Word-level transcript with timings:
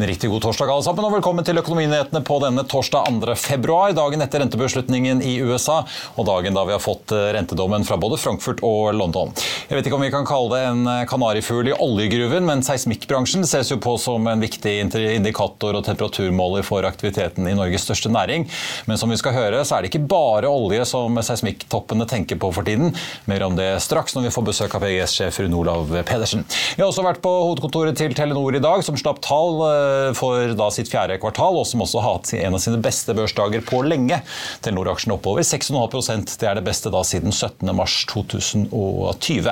En 0.00 0.06
riktig 0.06 0.30
god 0.30 0.40
torsdag 0.42 0.70
alle 0.72 0.84
sammen, 0.86 1.04
og 1.04 1.12
velkommen 1.12 1.44
til 1.44 1.60
Økonominyhetene 1.60 2.22
på 2.24 2.38
denne 2.40 2.62
torsdag 2.64 3.18
2. 3.20 3.34
februar, 3.36 3.90
dagen 3.92 4.24
etter 4.24 4.40
rentebeslutningen 4.40 5.18
i 5.20 5.34
USA, 5.44 5.82
og 6.16 6.24
dagen 6.24 6.54
da 6.56 6.62
vi 6.64 6.72
har 6.72 6.80
fått 6.80 7.12
eh, 7.12 7.26
rentedommen 7.36 7.84
fra 7.84 7.98
både 8.00 8.16
Frankfurt 8.16 8.62
og 8.64 8.94
London. 8.96 9.34
Jeg 9.68 9.76
vet 9.76 9.90
ikke 9.90 9.98
om 9.98 10.04
vi 10.06 10.08
kan 10.14 10.24
kalle 10.24 10.54
det 10.54 10.60
en 10.70 10.88
eh, 10.88 11.02
kanarifugl 11.10 11.68
i 11.68 11.74
oljegruven, 11.76 12.46
men 12.48 12.64
seismikkbransjen 12.64 13.44
ses 13.44 13.74
jo 13.74 13.76
på 13.84 13.98
som 14.00 14.24
en 14.32 14.40
viktig 14.40 14.72
indikator 15.18 15.76
og 15.76 15.84
temperaturmåler 15.90 16.64
for 16.64 16.88
aktiviteten 16.88 17.50
i 17.50 17.52
Norges 17.58 17.84
største 17.84 18.08
næring. 18.08 18.48
Men 18.88 19.02
som 19.02 19.12
vi 19.12 19.20
skal 19.20 19.36
høre, 19.36 19.60
så 19.68 19.76
er 19.76 19.84
det 19.84 19.92
ikke 19.92 20.08
bare 20.08 20.48
olje 20.48 20.88
som 20.88 21.20
seismikktoppene 21.20 22.08
tenker 22.08 22.40
på 22.40 22.54
for 22.56 22.64
tiden. 22.64 22.96
Mer 23.28 23.44
om 23.50 23.60
det 23.60 23.68
straks 23.84 24.16
når 24.16 24.30
vi 24.30 24.34
får 24.38 24.48
besøk 24.48 24.80
av 24.80 24.88
PGS-sjef 24.88 25.42
Rune 25.44 25.60
Olav 25.60 25.92
Pedersen. 26.08 26.48
Vi 26.48 26.80
har 26.80 26.88
også 26.88 27.04
vært 27.04 27.20
på 27.20 27.36
hovedkontoret 27.50 28.00
til 28.00 28.16
Telenor 28.16 28.56
i 28.56 28.64
dag, 28.64 28.80
som 28.88 28.96
slapp 28.96 29.20
tall 29.28 29.60
eh, 29.68 29.89
for 30.18 30.54
da 30.58 30.68
sitt 30.74 30.90
fjerde 30.90 31.18
kvartal, 31.22 31.58
og 31.60 31.66
som 31.68 31.82
også 31.84 32.02
har 32.02 32.16
hatt 32.16 32.32
en 32.38 32.56
av 32.56 32.62
sine 32.62 32.80
beste 32.82 33.14
børsdager 33.16 33.64
på 33.66 33.82
lenge. 33.86 34.20
Telenor-aksjen 34.64 35.14
oppover 35.14 35.46
6,5% 35.46 36.36
Det 36.40 36.48
er 36.48 36.58
det 36.58 36.66
beste 36.66 36.92
da 36.92 37.02
siden 37.06 37.32
17. 37.32 37.70
mars 37.76 38.02
2020. 38.10 39.50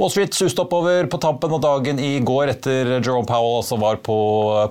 Wall 0.00 0.12
Street 0.12 0.36
suste 0.36 0.64
oppover 0.64 1.08
på 1.10 1.20
tampen 1.22 1.54
av 1.56 1.62
dagen 1.64 2.00
i 2.02 2.12
går 2.24 2.54
etter 2.54 2.94
Jerome 2.98 3.28
Powell 3.28 3.60
altså 3.60 3.78
var 3.80 4.00
på 4.04 4.16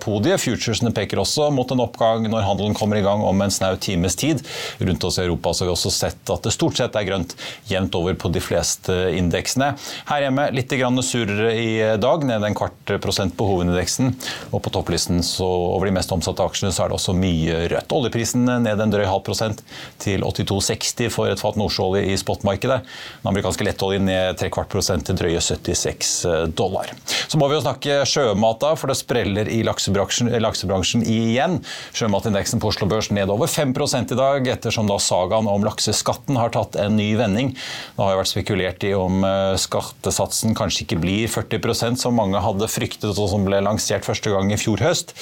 podiet. 0.03 0.41
Futuresene 0.41 0.93
peker 0.95 1.21
også 1.21 1.49
mot 1.53 1.69
en 1.73 1.83
oppgang 1.83 2.27
når 2.29 2.47
handelen 2.47 2.77
kommer 2.77 2.99
i 2.99 3.05
gang 3.05 3.23
om 3.25 3.41
en 3.43 3.53
snau 3.53 3.75
times 3.81 4.17
tid. 4.19 4.43
Rundt 4.79 5.05
oss 5.07 5.19
i 5.19 5.25
Europa 5.25 5.53
så 5.53 5.65
har 5.65 5.71
vi 5.71 5.75
også 5.75 5.93
sett 5.93 6.33
at 6.33 6.45
det 6.45 6.55
stort 6.55 6.79
sett 6.79 6.97
er 6.97 7.07
grønt 7.07 7.35
jevnt 7.69 7.95
over 7.97 8.17
på 8.19 8.31
de 8.33 8.43
fleste 8.43 8.95
indeksene. 9.15 9.73
Her 10.09 10.25
hjemme 10.27 10.49
litt 10.55 10.73
surrere 11.09 11.53
i 11.57 11.69
dag, 12.01 12.23
ned 12.27 12.43
en 12.45 12.57
kvart 12.57 12.93
prosent 13.01 13.35
på 13.37 13.47
hovedindeksen. 13.49 14.13
Og 14.53 14.61
på 14.63 14.71
topplisten 14.73 14.98
så 15.25 15.47
over 15.47 15.87
de 15.87 15.93
mest 15.95 16.11
omsatte 16.11 16.43
aksjene 16.43 16.73
så 16.75 16.83
er 16.83 16.91
det 16.91 16.97
også 16.97 17.15
mye 17.17 17.61
rødt. 17.71 17.93
Oljeprisen 17.95 18.45
ned 18.65 18.83
en 18.83 18.93
drøy 18.93 19.05
halv 19.07 19.23
prosent 19.25 19.63
til 20.01 20.25
82,60 20.25 21.09
for 21.13 21.31
et 21.31 21.41
fat 21.41 21.57
nordsjøolje 21.59 22.09
i 22.11 22.17
spotmarkedet. 22.19 22.79
Den 23.23 23.31
amerikanske 23.31 23.67
lettoljen 23.67 24.07
ned 24.09 24.39
tre 24.39 24.51
kvart 24.53 24.71
prosent 24.71 25.07
til 25.07 25.17
drøye 25.19 25.41
76 25.43 26.11
dollar. 26.57 26.91
Så 27.29 27.39
må 27.39 27.49
vi 27.49 27.57
jo 27.57 27.63
snakke 27.63 28.01
sjømat, 28.09 28.59
da, 28.63 28.73
for 28.79 28.91
det 28.91 28.97
spreller 28.99 29.49
i 29.51 29.61
laksebransjen, 29.67 30.31
laksebransjen 30.41 31.05
igjen. 31.07 31.59
Sjømatindeksen 31.95 32.61
på 32.61 32.71
Oslo 32.71 32.89
Børs 32.89 33.11
ned 33.15 33.31
over 33.31 33.49
5% 33.51 34.15
i 34.15 34.19
dag, 34.19 34.51
ettersom 34.55 34.89
da 34.89 34.99
sagaen 35.01 35.49
om 35.49 35.65
lakseskatten 35.67 36.39
har 36.39 36.53
tatt 36.55 36.77
en 36.79 36.97
ny 36.99 37.11
vending. 37.19 37.53
Det 37.53 38.03
har 38.03 38.15
jo 38.15 38.21
vært 38.21 38.33
spekulert 38.33 38.85
i 38.87 38.93
om 38.97 39.23
skattesatsen 39.59 40.57
kanskje 40.57 40.85
ikke 40.85 40.99
blir 41.03 41.29
40% 41.31 42.01
som 42.01 42.17
mange 42.17 42.41
hadde 42.43 42.69
fryktet, 42.71 43.11
og 43.11 43.29
som 43.31 43.45
ble 43.47 43.61
lansert 43.65 44.07
første 44.07 44.33
gang 44.33 44.51
i 44.53 44.59
fjor 44.59 44.78
høst. 44.83 45.13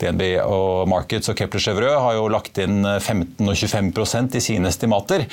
DNB 0.00 0.22
og 0.44 0.86
Markets 0.90 1.30
og 1.32 1.38
Kepler 1.38 1.62
Chevreux 1.62 2.00
har 2.02 2.16
jo 2.18 2.28
lagt 2.32 2.58
inn 2.62 2.82
15 2.84 3.40
og 3.46 3.54
25% 3.56 4.38
i 4.38 4.42
sine 4.44 4.70
estimater. 4.70 5.26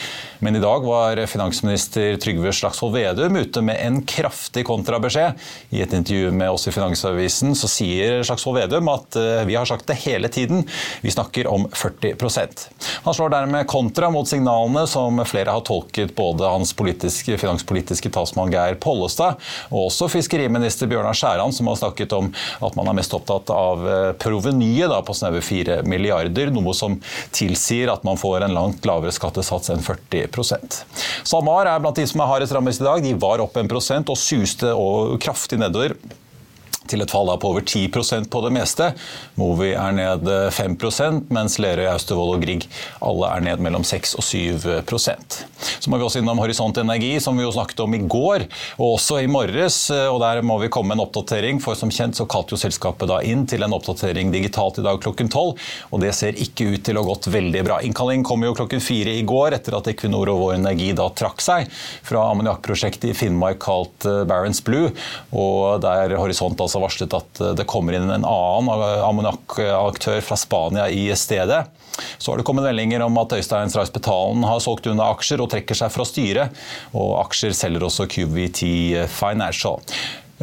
Men 0.44 0.58
i 0.58 0.64
dag 0.64 0.86
var 0.88 1.22
finansminister 1.30 2.18
Trygve 2.22 2.54
Slagsvold 2.56 2.96
Vedum 2.98 3.40
ute 3.40 3.64
med 3.66 3.80
en 3.82 4.02
kraftig 4.08 4.66
kontrabeskjed. 4.68 5.40
I 5.74 5.84
et 5.86 5.96
intervju 5.96 6.32
med 6.36 6.54
oss 6.54 6.68
i 6.70 6.76
Finansavisen 6.76 7.56
så 7.58 7.70
sier 7.72 8.22
Slagsvold 8.26 8.62
Vedum 8.62 8.92
at 8.94 9.18
vi 9.48 9.58
har 9.58 9.68
sagt 9.70 9.88
det 9.90 10.00
hele 10.06 10.30
tiden. 10.32 10.66
Vi 11.02 11.12
snakker 11.12 11.48
om 11.52 11.68
40% 11.74 12.68
Han 13.04 13.14
slår 13.14 13.30
dermed 13.34 13.68
kontra 13.68 14.10
mot 14.14 14.28
signalene 14.28 14.86
som 14.90 15.20
flere 15.26 15.54
har 15.54 15.64
tolket 15.66 16.16
både 16.16 16.48
hans 16.50 16.74
politiske, 16.78 17.38
finanspolitiske 17.38 18.12
talsmann 18.14 18.52
Geir 18.54 18.78
Pollestad 18.82 19.40
og 19.72 19.88
også 19.88 20.10
fiskeriminister 20.12 20.90
Bjørnar 20.92 21.18
Skjæran, 21.18 21.54
som 21.56 21.70
har 21.70 21.80
snakket 21.80 22.14
om 22.16 22.30
at 22.64 22.78
man 22.78 22.90
er 22.90 22.98
mest 22.98 23.14
opptatt 23.16 23.50
av 23.54 23.73
provenyet 24.22 24.94
på 25.08 25.16
snaue 25.18 25.42
4 25.44 25.82
milliarder, 25.90 26.52
noe 26.54 26.74
som 26.78 27.00
tilsier 27.36 27.92
at 27.94 28.06
man 28.08 28.20
får 28.20 28.48
en 28.48 28.56
langt 28.56 28.86
lavere 28.88 29.14
skattesats 29.14 29.74
enn 29.74 29.84
40% 29.84 30.82
SalMar 31.28 31.70
er 31.70 31.82
blant 31.84 31.98
de 32.00 32.06
som 32.10 32.22
er 32.24 32.30
hardest 32.30 32.56
rammet 32.56 32.80
i 32.80 32.86
dag. 32.86 33.04
De 33.04 33.14
var 33.20 33.42
opp 33.44 33.58
1% 33.60 34.12
og 34.12 34.20
suste 34.20 34.74
kraftig 35.24 35.60
nedover 35.62 35.96
til 36.90 37.04
et 37.04 37.12
fall 37.14 37.32
på 37.40 37.54
over 37.54 37.64
10% 37.66 38.30
på 38.32 38.44
det 38.46 38.54
meste. 38.56 38.92
Movi 39.40 39.72
er 39.74 39.96
ned 39.96 40.28
5% 40.54 41.32
mens 41.34 41.60
Lerøy, 41.62 41.88
Austevoll 41.94 42.36
og 42.36 42.44
Grieg 42.44 42.68
alle 43.04 43.30
er 43.36 43.44
ned 43.46 43.64
mellom 43.64 43.84
6 43.88 44.16
og 44.20 44.26
7 44.26 44.64
Så 44.98 45.92
må 45.92 45.98
vi 45.98 46.06
også 46.06 46.22
innom 46.22 46.40
Horisont 46.42 46.78
Energi, 46.82 47.20
som 47.24 47.38
vi 47.38 47.46
jo 47.46 47.52
snakket 47.54 47.84
om 47.84 47.96
i 47.96 48.02
går, 48.02 48.48
og 48.78 48.96
også 48.98 49.22
i 49.24 49.30
morges. 49.32 49.90
og 49.92 50.20
Der 50.24 50.42
må 50.42 50.58
vi 50.62 50.70
komme 50.74 50.94
med 50.94 51.00
en 51.02 51.06
oppdatering, 51.08 51.62
for 51.64 51.76
som 51.80 51.92
kjent 51.92 52.18
så 52.18 52.28
kalte 52.30 52.56
jo 52.56 52.62
selskapet 52.62 53.10
da 53.10 53.20
inn 53.26 53.46
til 53.50 53.64
en 53.64 53.76
oppdatering 53.76 54.32
digitalt 54.34 54.80
i 54.80 54.86
dag 54.86 55.00
klokken 55.04 55.30
12, 55.30 55.54
og 55.92 56.04
det 56.04 56.14
ser 56.18 56.40
ikke 56.40 56.74
ut 56.74 56.84
til 56.86 56.98
å 56.98 57.04
ha 57.04 57.12
gått 57.12 57.30
veldig 57.34 57.64
bra. 57.66 57.80
Innkalling 57.86 58.24
kom 58.26 58.44
jo 58.46 58.56
klokken 58.58 58.84
fire 58.84 59.16
i 59.18 59.26
går, 59.28 59.58
etter 59.58 59.78
at 59.78 59.90
Equinor 59.92 60.32
og 60.34 60.42
Vår 60.44 60.58
Energi 60.58 60.92
da 60.98 61.10
trakk 61.14 61.44
seg 61.44 61.70
fra 62.06 62.28
ammoniakkprosjektet 62.32 63.12
i 63.12 63.18
Finnmark 63.18 63.62
kalt 63.64 64.08
Barents 64.30 64.64
Blue, 64.66 64.92
og 65.32 65.84
der 65.84 66.16
Horisont 66.20 66.60
altså 66.64 66.73
varslet 66.82 67.14
at 67.14 67.42
det 67.60 67.68
kommer 67.70 67.94
inn 67.98 68.10
en 68.10 68.26
annen 68.26 68.84
ammoniakkaktør 69.06 70.22
fra 70.26 70.38
Spania 70.40 70.90
i 70.90 71.06
stedet. 71.20 71.66
Så 72.18 72.32
har 72.32 72.40
det 72.40 72.46
kommet 72.48 72.66
meldinger 72.66 73.04
om 73.06 73.18
at 73.22 73.36
Øystein 73.38 73.70
Strauss 73.70 73.94
Betalen 73.94 74.46
har 74.48 74.62
solgt 74.64 74.88
unna 74.90 75.12
aksjer 75.14 75.44
og 75.44 75.52
trekker 75.54 75.78
seg 75.78 75.94
fra 75.94 76.08
styret. 76.08 76.64
Og 76.98 77.20
aksjer 77.22 77.54
selger 77.58 77.86
også 77.86 78.08
QVT 78.10 78.64
Financial. 79.14 79.82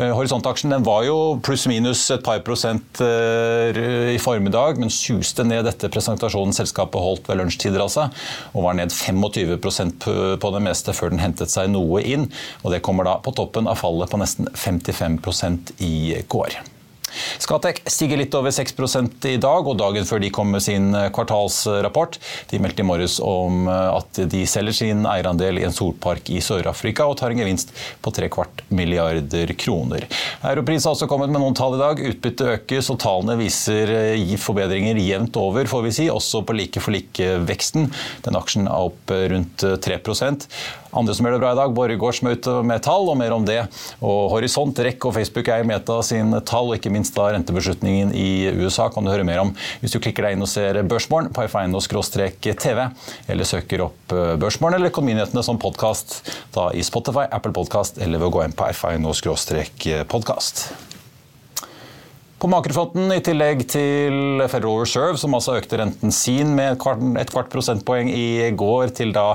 Horisontaksjen 0.01 0.73
den 0.73 0.85
var 0.87 1.05
jo 1.05 1.17
pluss-minus 1.45 2.07
et 2.15 2.25
par 2.25 2.41
prosent 2.47 3.03
i 3.05 4.17
formiddag, 4.23 4.81
men 4.81 4.93
suste 4.93 5.45
ned 5.45 5.69
etter 5.69 5.93
presentasjonen 5.93 6.57
selskapet 6.57 7.05
holdt 7.05 7.29
ved 7.29 7.43
lunsjtider. 7.43 7.83
Altså, 7.85 8.09
og 8.55 8.65
var 8.65 8.79
ned 8.79 8.95
25% 8.95 10.09
på 10.41 10.53
det 10.57 10.65
meste 10.65 10.97
før 10.97 11.13
den 11.13 11.21
hentet 11.21 11.53
seg 11.53 11.69
noe 11.75 12.01
inn. 12.01 12.31
og 12.65 12.73
Det 12.73 12.83
kommer 12.87 13.09
da 13.09 13.19
på 13.21 13.35
toppen 13.37 13.69
av 13.69 13.81
fallet 13.83 14.09
på 14.11 14.21
nesten 14.23 14.49
55% 14.57 15.77
i 15.85 16.23
går. 16.33 16.61
Skatek 17.41 17.83
stiger 17.91 18.21
litt 18.21 18.35
over 18.39 18.53
6% 18.55 19.29
i 19.31 19.37
dag, 19.41 19.67
og 19.67 19.79
dagen 19.81 20.07
før 20.09 20.23
de 20.23 20.33
kom 20.35 20.51
med 20.55 20.65
sin 20.65 20.91
kvartalsrapport. 21.15 22.19
De 22.51 22.61
meldte 22.63 22.85
i 22.85 22.89
morges 22.89 23.19
om 23.25 23.69
at 23.71 24.23
de 24.31 24.45
selger 24.49 24.77
sin 24.81 25.05
eierandel 25.09 25.61
i 25.61 25.67
en 25.67 25.75
solpark 25.75 26.31
i 26.33 26.41
Sør-Afrika 26.45 27.07
og 27.09 27.19
tar 27.21 27.33
en 27.33 27.41
gevinst 27.41 27.75
på 28.03 28.13
tre 28.15 28.29
kvart 28.33 28.65
milliarder 28.73 29.53
kroner. 29.59 30.07
Europris 30.47 30.87
har 30.87 30.97
også 30.97 31.09
kommet 31.11 31.33
med 31.33 31.43
noen 31.43 31.57
tall 31.59 31.77
i 31.77 31.83
dag. 31.83 32.03
Utbyttet 32.11 32.55
økes, 32.57 32.91
og 32.93 33.01
tallene 33.03 33.39
viser 33.41 33.95
forbedringer 34.41 34.99
jevnt 35.01 35.37
over, 35.41 35.69
får 35.71 35.87
vi 35.87 35.95
si, 36.01 36.09
også 36.13 36.45
på 36.47 36.57
like 36.57 36.83
for 36.83 36.95
like-veksten. 36.95 37.91
Den 38.27 38.39
aksjen 38.39 38.69
er 38.71 38.89
opp 38.91 39.11
rundt 39.11 39.65
3 39.85 40.01
Andre 40.97 41.15
som 41.15 41.27
gjør 41.27 41.37
det 41.37 41.43
bra 41.43 41.53
i 41.55 41.59
dag, 41.59 41.75
Borregaardsmøte 41.77 42.55
med 42.67 42.83
tall, 42.83 43.09
og 43.13 43.17
mer 43.21 43.33
om 43.37 43.45
det. 43.47 43.61
Og 44.03 44.31
Horisont, 44.33 44.79
REC 44.83 44.99
og 45.07 45.15
Facebook 45.15 45.49
er 45.53 45.67
Meta 45.69 46.01
sin 46.07 46.35
tall, 46.49 46.73
og 46.73 46.77
ikke 46.79 46.93
minst 46.95 47.15
da 47.17 47.29
rentebeslutningen 47.35 48.15
i 48.17 48.51
USA 48.59 48.89
kan 48.93 49.05
du 49.07 49.13
høre 49.13 49.27
mer 49.27 49.41
om 49.45 49.51
hvis 49.81 49.95
du 49.95 50.01
klikker 50.03 50.23
deg 50.27 50.33
inn 50.37 50.45
og 50.47 50.51
ser 50.51 50.83
Børsmorgen 50.91 51.33
på 51.35 51.47
f1.tv, 51.47 52.79
eller 53.31 53.45
søker 53.49 53.87
opp 53.87 54.15
eh, 54.15 54.37
Børsmorgen 54.41 54.77
eller 54.79 54.91
Økonominyhetene 54.93 55.43
som 55.47 55.61
podkast 55.63 56.09
i 56.75 56.83
Spotify, 56.87 57.25
Apple 57.31 57.55
Podkast 57.57 57.99
eller 58.03 58.19
ved 58.19 58.29
å 58.31 58.35
gå 58.39 58.41
inn 58.47 58.57
på 58.57 58.65
f1.podkast. 58.75 60.55
På 62.41 62.49
makrofronten, 62.49 63.11
i 63.13 63.21
tillegg 63.21 63.67
til 63.69 64.41
Federal 64.49 64.79
Reserve, 64.81 65.19
som 65.21 65.35
altså 65.37 65.59
økte 65.59 65.77
renten 65.77 66.15
sin 66.15 66.55
med 66.57 66.71
et 66.71 66.79
kvart, 66.81 67.03
et 67.21 67.29
kvart 67.29 67.51
prosentpoeng 67.53 68.09
i 68.09 68.47
går 68.57 68.95
til 68.97 69.13
da 69.13 69.35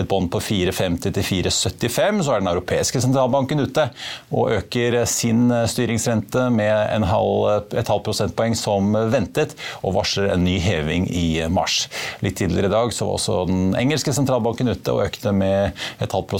et 0.00 0.08
bånd 0.08 0.30
på 0.32 0.40
4,50 0.40 1.02
til 1.04 1.26
4,75, 1.50 2.22
så 2.24 2.32
er 2.32 2.40
den 2.40 2.48
europeiske 2.54 3.02
sentralbanken 3.04 3.60
ute 3.60 3.84
og 4.30 4.54
øker 4.56 4.96
sin 5.04 5.52
styringsrente 5.68 6.46
med 6.56 7.04
halv, 7.12 7.68
et 7.76 7.92
halvt 7.92 8.08
prosentpoeng 8.08 8.56
som 8.56 8.96
ventet, 9.12 9.52
og 9.84 9.98
varsler 10.00 10.32
en 10.32 10.48
ny 10.48 10.56
heving 10.56 11.10
i 11.12 11.44
mars. 11.52 11.90
Litt 12.24 12.40
tidligere 12.40 12.72
i 12.72 12.76
dag 12.78 12.96
så 12.96 13.04
var 13.04 13.20
også 13.20 13.38
den 13.52 13.76
engelske 13.76 14.16
sentralbanken 14.16 14.72
ute 14.72 14.96
og 14.96 15.04
økte 15.10 15.36
med 15.36 15.76
et 16.00 16.08
halvt 16.08 16.32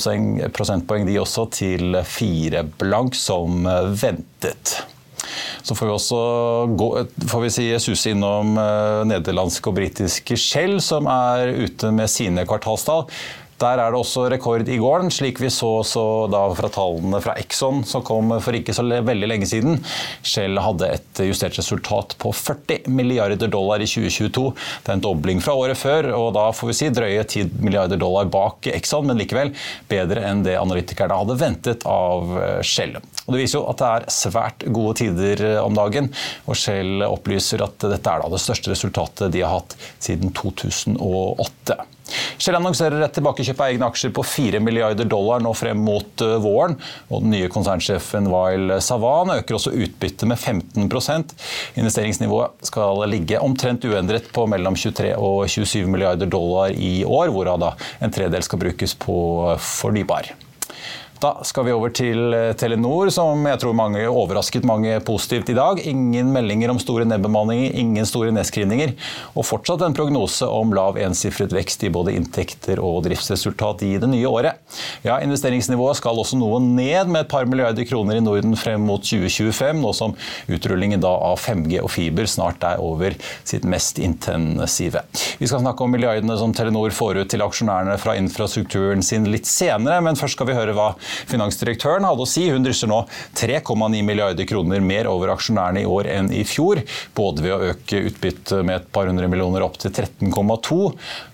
prosentpoeng 0.56 1.04
de 1.12 1.20
også 1.20 1.50
til 1.60 2.00
fire 2.08 2.64
blank 2.80 3.20
som 3.20 3.68
ventet. 4.00 4.78
Så 5.62 5.77
får 5.77 5.88
vi 5.88 5.94
også 5.97 6.21
gå, 6.79 6.91
får 7.31 7.44
vi 7.47 7.53
si, 7.55 7.67
suse 7.83 8.12
innom 8.15 8.56
eh, 8.61 9.03
nederlandske 9.09 9.73
og 9.73 9.79
britiske 9.79 10.38
Shell, 10.41 10.79
som 10.85 11.09
er 11.11 11.55
ute 11.67 11.93
med 11.94 12.12
sine 12.12 12.47
kvartalstall. 12.49 13.06
Der 13.56 13.81
er 13.81 13.93
det 13.93 13.97
også 13.97 14.26
rekord 14.29 14.69
i 14.69 14.76
gården, 14.76 15.08
slik 15.12 15.38
vi 15.41 15.49
så, 15.53 15.70
så 15.87 16.03
fra 16.58 16.69
tallene 16.73 17.23
fra 17.25 17.37
Exxon 17.41 17.81
som 17.88 18.03
kom 18.05 18.35
for 18.44 18.56
ikke 18.56 18.75
så 18.76 18.85
veldig 18.85 19.31
lenge 19.31 19.49
siden. 19.49 19.79
Shell 20.20 20.61
hadde 20.61 20.91
et 20.99 21.23
justert 21.25 21.56
resultat 21.56 22.12
på 22.20 22.35
40 22.37 22.91
milliarder 22.93 23.49
dollar 23.49 23.81
i 23.81 23.88
2022. 23.88 24.44
Det 24.85 24.93
er 24.93 24.99
en 24.99 25.06
dobling 25.06 25.41
fra 25.44 25.56
året 25.56 25.81
før, 25.81 26.11
og 26.19 26.35
da 26.37 26.50
får 26.53 26.70
vi 26.73 26.76
si 26.76 26.91
drøye 26.93 27.25
10 27.25 27.56
milliarder 27.64 28.00
dollar 28.00 28.29
bak 28.29 28.69
Exxon, 28.75 29.08
men 29.08 29.23
likevel 29.23 29.55
bedre 29.88 30.29
enn 30.29 30.44
det 30.44 30.59
analytikerne 30.61 31.17
hadde 31.17 31.41
ventet 31.41 31.88
av 31.88 32.37
eh, 32.37 32.61
Shell. 32.61 33.00
Og 33.25 33.32
det 33.32 33.41
viser 33.41 33.62
jo 33.62 33.67
at 33.73 33.81
det 33.81 33.91
er 33.94 34.09
svært 34.20 34.69
gode 34.69 34.99
tider 35.00 35.47
eh, 35.55 35.59
om 35.64 35.76
dagen, 35.76 36.12
og 36.44 36.61
Shell 36.61 37.09
opplyser 37.09 37.64
at 37.64 37.88
dette 37.88 38.12
er 38.20 38.29
det 38.37 38.44
største 38.44 38.76
resultatet 38.76 39.32
de 39.32 39.47
har 39.47 39.62
hatt 39.62 39.79
siden 39.97 40.37
2008. 40.37 41.95
Shell 42.38 42.58
annonserer 42.58 43.03
et 43.03 43.14
tilbakekjøp 43.17 43.61
av 43.61 43.73
egne 43.73 43.88
aksjer 43.91 44.12
på 44.14 44.25
4 44.26 44.61
milliarder 44.62 45.08
dollar 45.11 45.43
nå 45.43 45.53
frem 45.56 45.81
mot 45.87 46.25
eh, 46.25 46.37
våren. 46.43 46.76
og 47.11 47.25
Den 47.25 47.35
nye 47.35 47.50
konsernsjefen 47.53 48.31
Wael 48.32 48.76
Savan 48.85 49.35
øker 49.38 49.58
også 49.58 49.75
utbyttet 49.75 50.26
med 50.29 50.38
15% 50.38 51.35
Investeringsnivået 51.81 52.67
skal 52.70 53.05
ligge 53.11 53.41
omtrent 53.43 53.85
uendret 53.88 54.31
på 54.35 54.47
mellom 54.50 54.79
23 54.79 55.14
og 55.17 55.44
27 55.50 55.87
milliarder 55.91 56.31
dollar 56.31 56.73
i 56.73 57.00
år, 57.05 57.31
hvorav 57.35 57.73
en 58.00 58.12
tredel 58.12 58.44
skal 58.44 58.61
brukes 58.61 58.94
på 59.00 59.17
fornybar. 59.62 60.35
Da 61.20 61.30
skal 61.48 61.64
vi 61.64 61.72
over 61.72 61.92
til 61.96 62.34
eh, 62.36 62.50
Telenor, 62.60 63.08
som 63.14 63.40
jeg 63.48 63.60
tror 63.62 63.76
mange 63.76 64.02
overrasket 64.04 64.66
mange 64.68 64.98
positivt 65.06 65.48
i 65.48 65.54
dag. 65.56 65.78
Ingen 65.88 66.28
meldinger 66.34 66.68
om 66.74 66.80
store 66.82 67.06
nedbemanninger, 67.08 67.72
ingen 67.80 68.08
store 68.08 68.34
nedskrivninger. 68.36 68.92
Og 69.32 69.46
fortsatt 69.48 69.80
en 69.86 69.96
prognose 69.96 70.44
om 70.44 70.74
lav 70.76 70.98
ensifret 71.00 71.54
vekst 71.56 71.86
i 71.88 71.90
både 71.92 72.12
inntekter 72.18 72.82
og 72.84 73.06
driftsresultat 73.06 73.86
i 73.86 73.94
det 74.02 74.10
nye 74.12 74.28
året. 74.28 74.60
Ja, 75.06 75.16
Investeringsnivået 75.24 76.02
skal 76.02 76.20
også 76.20 76.36
noe 76.36 76.60
ned 76.60 77.08
med 77.08 77.22
et 77.22 77.32
par 77.32 77.48
milliarder 77.48 77.88
kroner 77.88 78.20
i 78.20 78.24
Norden 78.24 78.52
frem 78.60 78.84
mot 78.84 79.00
2025, 79.00 79.80
nå 79.80 79.94
som 79.96 80.12
utrullingen 80.52 81.04
av 81.06 81.40
5G 81.40 81.80
og 81.80 81.90
fiber 81.94 82.28
snart 82.28 82.64
er 82.66 82.82
over 82.82 83.16
sitt 83.46 83.64
mest 83.64 84.02
intensive. 84.02 85.00
Vi 85.40 85.48
skal 85.48 85.64
snakke 85.64 85.86
om 85.86 85.96
milliardene 85.96 86.36
som 86.36 86.52
Telenor 86.56 86.92
får 86.92 87.22
ut 87.22 87.32
til 87.32 87.44
aksjonærene 87.46 87.96
fra 88.02 88.18
infrastrukturen 88.20 89.04
sin 89.06 89.30
litt 89.32 89.48
senere, 89.48 90.02
men 90.04 90.20
først 90.20 90.36
skal 90.36 90.52
vi 90.52 90.60
høre 90.60 90.76
hva 90.76 90.92
finansdirektøren 91.31 92.06
hadde 92.06 92.26
å 92.26 92.31
si. 92.31 92.47
Hun 92.50 92.67
drysser 92.67 92.91
nå 92.91 93.03
3,9 93.38 94.03
milliarder 94.06 94.49
kroner 94.49 94.85
mer 94.85 95.11
over 95.11 95.35
aksjonærene 95.37 95.85
i 95.85 95.88
år 95.91 96.11
enn 96.17 96.32
i 96.35 96.43
fjor. 96.49 96.82
Både 97.17 97.47
ved 97.47 97.56
å 97.56 97.73
øke 97.73 98.05
utbyttet 98.11 98.64
med 98.67 98.81
et 98.81 98.93
par 98.93 99.11
hundre 99.11 99.31
millioner 99.31 99.67
opp 99.67 99.79
til 99.82 99.94
13,2, 99.94 100.82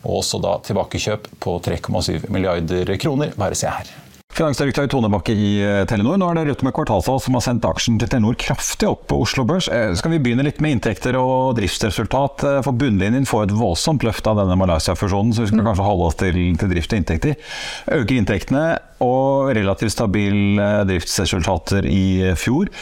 og 0.05 0.15
også 0.21 0.43
da 0.43 0.59
tilbakekjøp 0.67 1.35
på 1.43 1.59
3,7 1.67 2.31
milliarder 2.33 2.97
kroner. 3.03 3.37
Bare 3.39 3.59
se 3.59 3.71
her. 3.73 4.02
Finansdirektør 4.33 4.87
Tone 4.89 5.11
Bakke 5.13 5.35
i 5.37 5.49
eh, 5.61 5.83
Telenor, 5.89 6.17
nå 6.17 6.31
er 6.31 6.39
det 6.39 6.43
Rødt 6.47 6.63
med 6.65 6.73
kvartalsal 6.73 7.19
som 7.21 7.35
har 7.37 7.43
sendt 7.45 7.67
aksjen 7.69 7.99
til 8.01 8.09
Telenor 8.09 8.39
kraftig 8.41 8.89
opp 8.89 9.03
på 9.11 9.19
Oslo 9.27 9.45
Børs. 9.49 9.69
Eh, 9.69 9.93
skal 9.99 10.15
vi 10.15 10.21
begynne 10.25 10.47
litt 10.47 10.63
med 10.65 10.79
inntekter 10.79 11.19
og 11.21 11.59
driftsresultat? 11.59 12.47
Eh, 12.49 12.61
for 12.65 12.79
bunnlinjen 12.81 13.29
får 13.29 13.51
et 13.51 13.55
voldsomt 13.59 14.07
løft 14.09 14.31
av 14.31 14.41
denne 14.41 14.57
Malaysia-fusjonen, 14.57 15.35
så 15.37 15.45
vi 15.45 15.51
skal 15.51 15.61
mm. 15.61 15.69
kanskje 15.69 15.89
holde 15.91 16.09
oss 16.09 16.19
til, 16.23 16.41
til, 16.63 16.73
drift 16.73 16.95
og 16.95 17.03
inntekter. 17.03 17.53
Øker 17.99 18.17
inntektene 18.17 18.65
og 19.05 19.53
relativt 19.59 19.93
stabile 19.99 20.71
driftsresultater 20.89 21.91
i 21.93 22.33
fjor. 22.41 22.73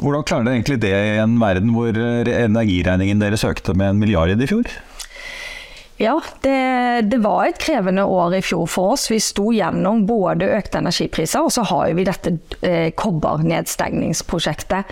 Hvordan 0.00 0.24
klarer 0.24 0.48
dere 0.48 0.56
egentlig 0.62 0.80
det 0.80 0.94
i 0.96 1.18
en 1.20 1.36
verden 1.42 1.74
hvor 1.76 1.92
energiregningen 1.92 3.20
deres 3.20 3.44
økte 3.44 3.76
med 3.76 3.92
en 3.92 4.00
milliard 4.00 4.32
i 4.32 4.48
fjor? 4.48 4.70
Ja, 6.00 6.22
det, 6.40 7.00
det, 7.12 7.18
var 7.20 7.44
et 7.44 7.58
krevende 7.60 8.06
år 8.08 8.38
i 8.38 8.42
fjor 8.42 8.64
for 8.72 8.94
oss. 8.94 9.10
Vi 9.10 9.18
sto 9.20 9.50
gjennom 9.52 10.06
både 10.08 10.48
økte 10.56 10.80
energipriser, 10.80 11.44
og 11.44 11.52
så 11.52 11.60
har 11.68 11.92
vi 11.98 12.06
dette 12.08 12.32
eh, 12.64 12.88
kobbernedstengningsprosjektet. 12.96 14.88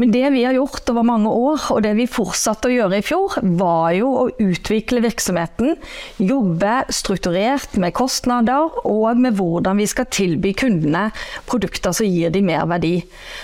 Men 0.00 0.12
det 0.14 0.30
vi 0.32 0.44
har 0.46 0.56
gjort 0.56 0.88
over 0.88 1.04
mange 1.04 1.28
år, 1.28 1.66
og 1.74 1.82
det 1.84 1.90
vi 1.98 2.06
fortsatte 2.08 2.70
å 2.70 2.72
gjøre 2.72 3.02
i 3.02 3.04
fjor, 3.04 3.34
var 3.60 3.90
jo 3.92 4.08
å 4.16 4.22
utvikle 4.40 5.02
virksomheten. 5.04 5.74
Jobbe 6.16 6.86
strukturert 6.88 7.76
med 7.82 7.92
kostnader 7.98 8.80
og 8.88 9.20
med 9.20 9.36
hvordan 9.36 9.76
vi 9.82 9.88
skal 9.90 10.08
tilby 10.08 10.54
kundene 10.56 11.10
produkter 11.50 11.92
som 11.92 12.08
gir 12.08 12.32
dem 12.32 12.48
mer 12.48 12.64
verdi. 12.70 12.94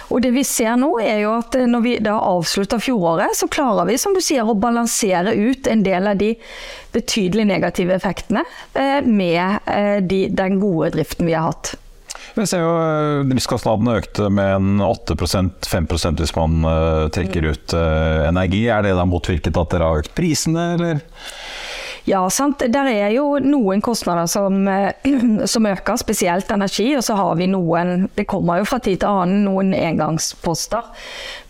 Og 0.09 0.25
det 0.25 0.33
vi 0.33 0.47
ser 0.49 0.81
nå 0.81 0.95
er 1.05 1.27
jo 1.27 1.37
at 1.37 1.61
når 1.61 1.85
vi 1.85 1.97
da 2.09 2.17
avslutter 2.25 2.81
fjoråret, 2.81 3.37
så 3.37 3.53
klarer 3.53 3.91
vi 3.91 4.01
som 4.01 4.17
du 4.17 4.25
sier 4.25 4.49
å 4.49 4.57
balansere 4.57 5.37
ut 5.37 5.69
en 5.69 5.85
del 5.85 6.09
av 6.09 6.17
de 6.17 6.33
betydelig 6.97 7.51
negative 7.53 8.01
effektene 8.01 8.49
eh, 8.73 9.03
med 9.05 9.61
eh, 9.69 9.99
den 10.01 10.63
gode 10.63 10.95
driften 10.97 11.29
vi 11.29 11.37
har 11.37 11.51
hatt. 11.51 11.77
Vi 12.37 12.45
ser 12.45 12.61
jo 12.61 12.73
eh, 12.77 13.23
Driftskostnadene 13.31 13.97
økte 14.03 14.29
med 14.29 14.51
en 14.59 14.83
8% 14.85 15.71
5% 15.71 16.21
hvis 16.21 16.35
man 16.37 16.59
uh, 16.69 17.07
trekker 17.13 17.49
ut 17.49 17.73
uh, 17.73 18.27
energi. 18.29 18.67
Er 18.69 18.85
det 18.85 18.97
da 18.99 19.07
motvirket 19.09 19.57
at 19.57 19.73
dere 19.73 19.89
har 19.89 20.03
økt 20.03 20.13
prisene, 20.19 20.67
eller? 20.77 21.01
Ja, 22.07 22.21
sant. 22.31 22.63
Der 22.71 22.87
er 22.87 23.11
jo 23.11 23.41
noen 23.43 23.81
kostnader 23.83 24.29
som, 24.31 24.61
som, 25.53 25.67
øker, 25.67 25.99
spesielt 25.99 26.51
energi. 26.55 26.93
Og 26.95 27.03
så 27.03 27.17
har 27.19 27.35
vi 27.39 27.49
noen, 27.51 28.07
det 28.15 28.29
kommer 28.31 28.61
jo 28.61 28.69
fra 28.71 28.79
tid 28.79 29.01
til 29.03 29.11
annen, 29.11 29.43
noen 29.49 29.75
engangsposter. 29.75 30.87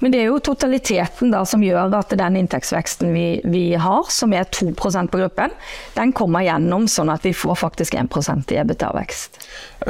Men 0.00 0.14
det 0.14 0.23
er 0.23 0.30
jo 0.30 0.40
totaliteten 0.40 1.33
da 1.33 1.42
som 1.49 1.64
gjør 1.64 1.92
at 1.99 2.14
den 2.16 2.40
inntektsveksten 2.40 3.12
vi, 3.12 3.26
vi 3.45 3.66
har, 3.80 4.09
som 4.12 4.33
er 4.37 4.49
2% 4.49 5.12
på 5.12 5.21
gruppen, 5.21 5.52
den 5.97 6.12
kommer 6.16 6.45
gjennom 6.47 6.88
sånn 6.88 7.12
at 7.12 7.25
vi 7.25 7.35
får 7.37 7.61
faktisk 7.61 7.97
1% 8.00 8.57
i 8.57 8.61
EBITDA-vekst. 8.62 9.40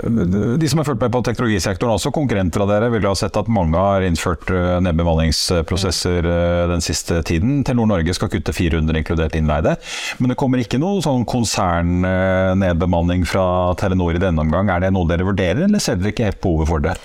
De 0.03 0.69
som 0.69 0.83
har 0.83 0.87
fulgt 0.89 1.03
med 1.03 1.15
på 1.15 1.23
teknologisektoren, 1.27 1.95
også 1.95 2.11
konkurrenter 2.15 2.63
av 2.65 2.71
dere, 2.71 2.91
vil 2.91 3.07
ha 3.07 3.15
sett 3.19 3.39
at 3.39 3.51
mange 3.51 3.79
har 3.79 4.05
innført 4.07 4.51
eh, 4.51 4.77
nedbemanningsprosesser 4.83 6.27
eh, 6.27 6.63
den 6.73 6.83
siste 6.85 7.23
tiden. 7.27 7.61
Telenor 7.67 7.91
Norge 7.95 8.15
skal 8.17 8.31
kutte 8.33 8.55
400, 8.55 8.99
inkludert 9.01 9.39
innleide. 9.39 9.77
Men 10.19 10.33
det 10.33 10.39
kommer 10.41 10.56
ikke 10.63 10.81
noe 10.83 11.03
sånn 11.05 11.27
konsernnedbemanning 11.29 13.27
fra 13.29 13.75
Telenor 13.81 14.17
i 14.17 14.23
denne 14.23 14.45
omgang. 14.45 14.71
Er 14.73 14.87
det 14.87 14.93
noe 14.95 15.09
dere 15.11 15.27
vurderer, 15.27 15.65
eller 15.67 15.83
ser 15.83 16.01
dere 16.01 16.15
ikke 16.15 16.31
helt 16.31 16.43
behovet 16.45 16.71
for 16.71 16.85
det? 16.85 16.97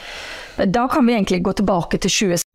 Da 0.72 0.86
kan 0.92 1.08
vi 1.08 1.16
egentlig 1.16 1.42
gå 1.46 1.54
tilbake 1.58 1.98
til 1.98 2.12
2016. 2.12 2.51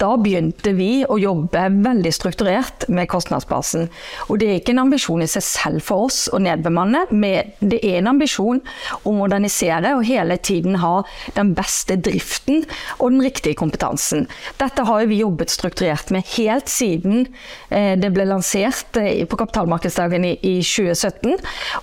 Da 0.00 0.14
begynte 0.16 0.72
vi 0.76 1.02
å 1.04 1.18
jobbe 1.20 1.66
veldig 1.84 2.12
strukturert 2.14 2.86
med 2.88 3.10
kostnadsbasen. 3.12 3.88
Og 4.28 4.40
det 4.40 4.48
er 4.48 4.60
ikke 4.60 4.72
en 4.72 4.84
ambisjon 4.86 5.24
i 5.24 5.28
seg 5.30 5.44
selv 5.44 5.84
for 5.84 6.08
oss 6.08 6.24
å 6.32 6.40
nedbemanne, 6.42 7.04
men 7.10 7.52
det 7.60 7.82
er 7.84 8.00
en 8.00 8.12
ambisjon 8.14 8.62
å 9.04 9.14
modernisere 9.14 9.94
og 9.98 10.06
hele 10.08 10.38
tiden 10.40 10.78
ha 10.82 11.02
den 11.36 11.52
beste 11.56 11.98
driften 12.00 12.64
og 12.98 13.12
den 13.12 13.24
riktige 13.26 13.58
kompetansen. 13.60 14.26
Dette 14.60 14.86
har 14.88 15.04
vi 15.10 15.20
jobbet 15.20 15.52
strukturert 15.52 16.12
med 16.14 16.26
helt 16.36 16.72
siden 16.72 17.26
eh, 17.68 17.94
det 18.00 18.12
ble 18.14 18.26
lansert 18.28 18.96
eh, 19.00 19.24
på 19.28 19.38
kapitalmarkedsdagen 19.40 20.26
i 20.32 20.56
2017. 20.64 21.36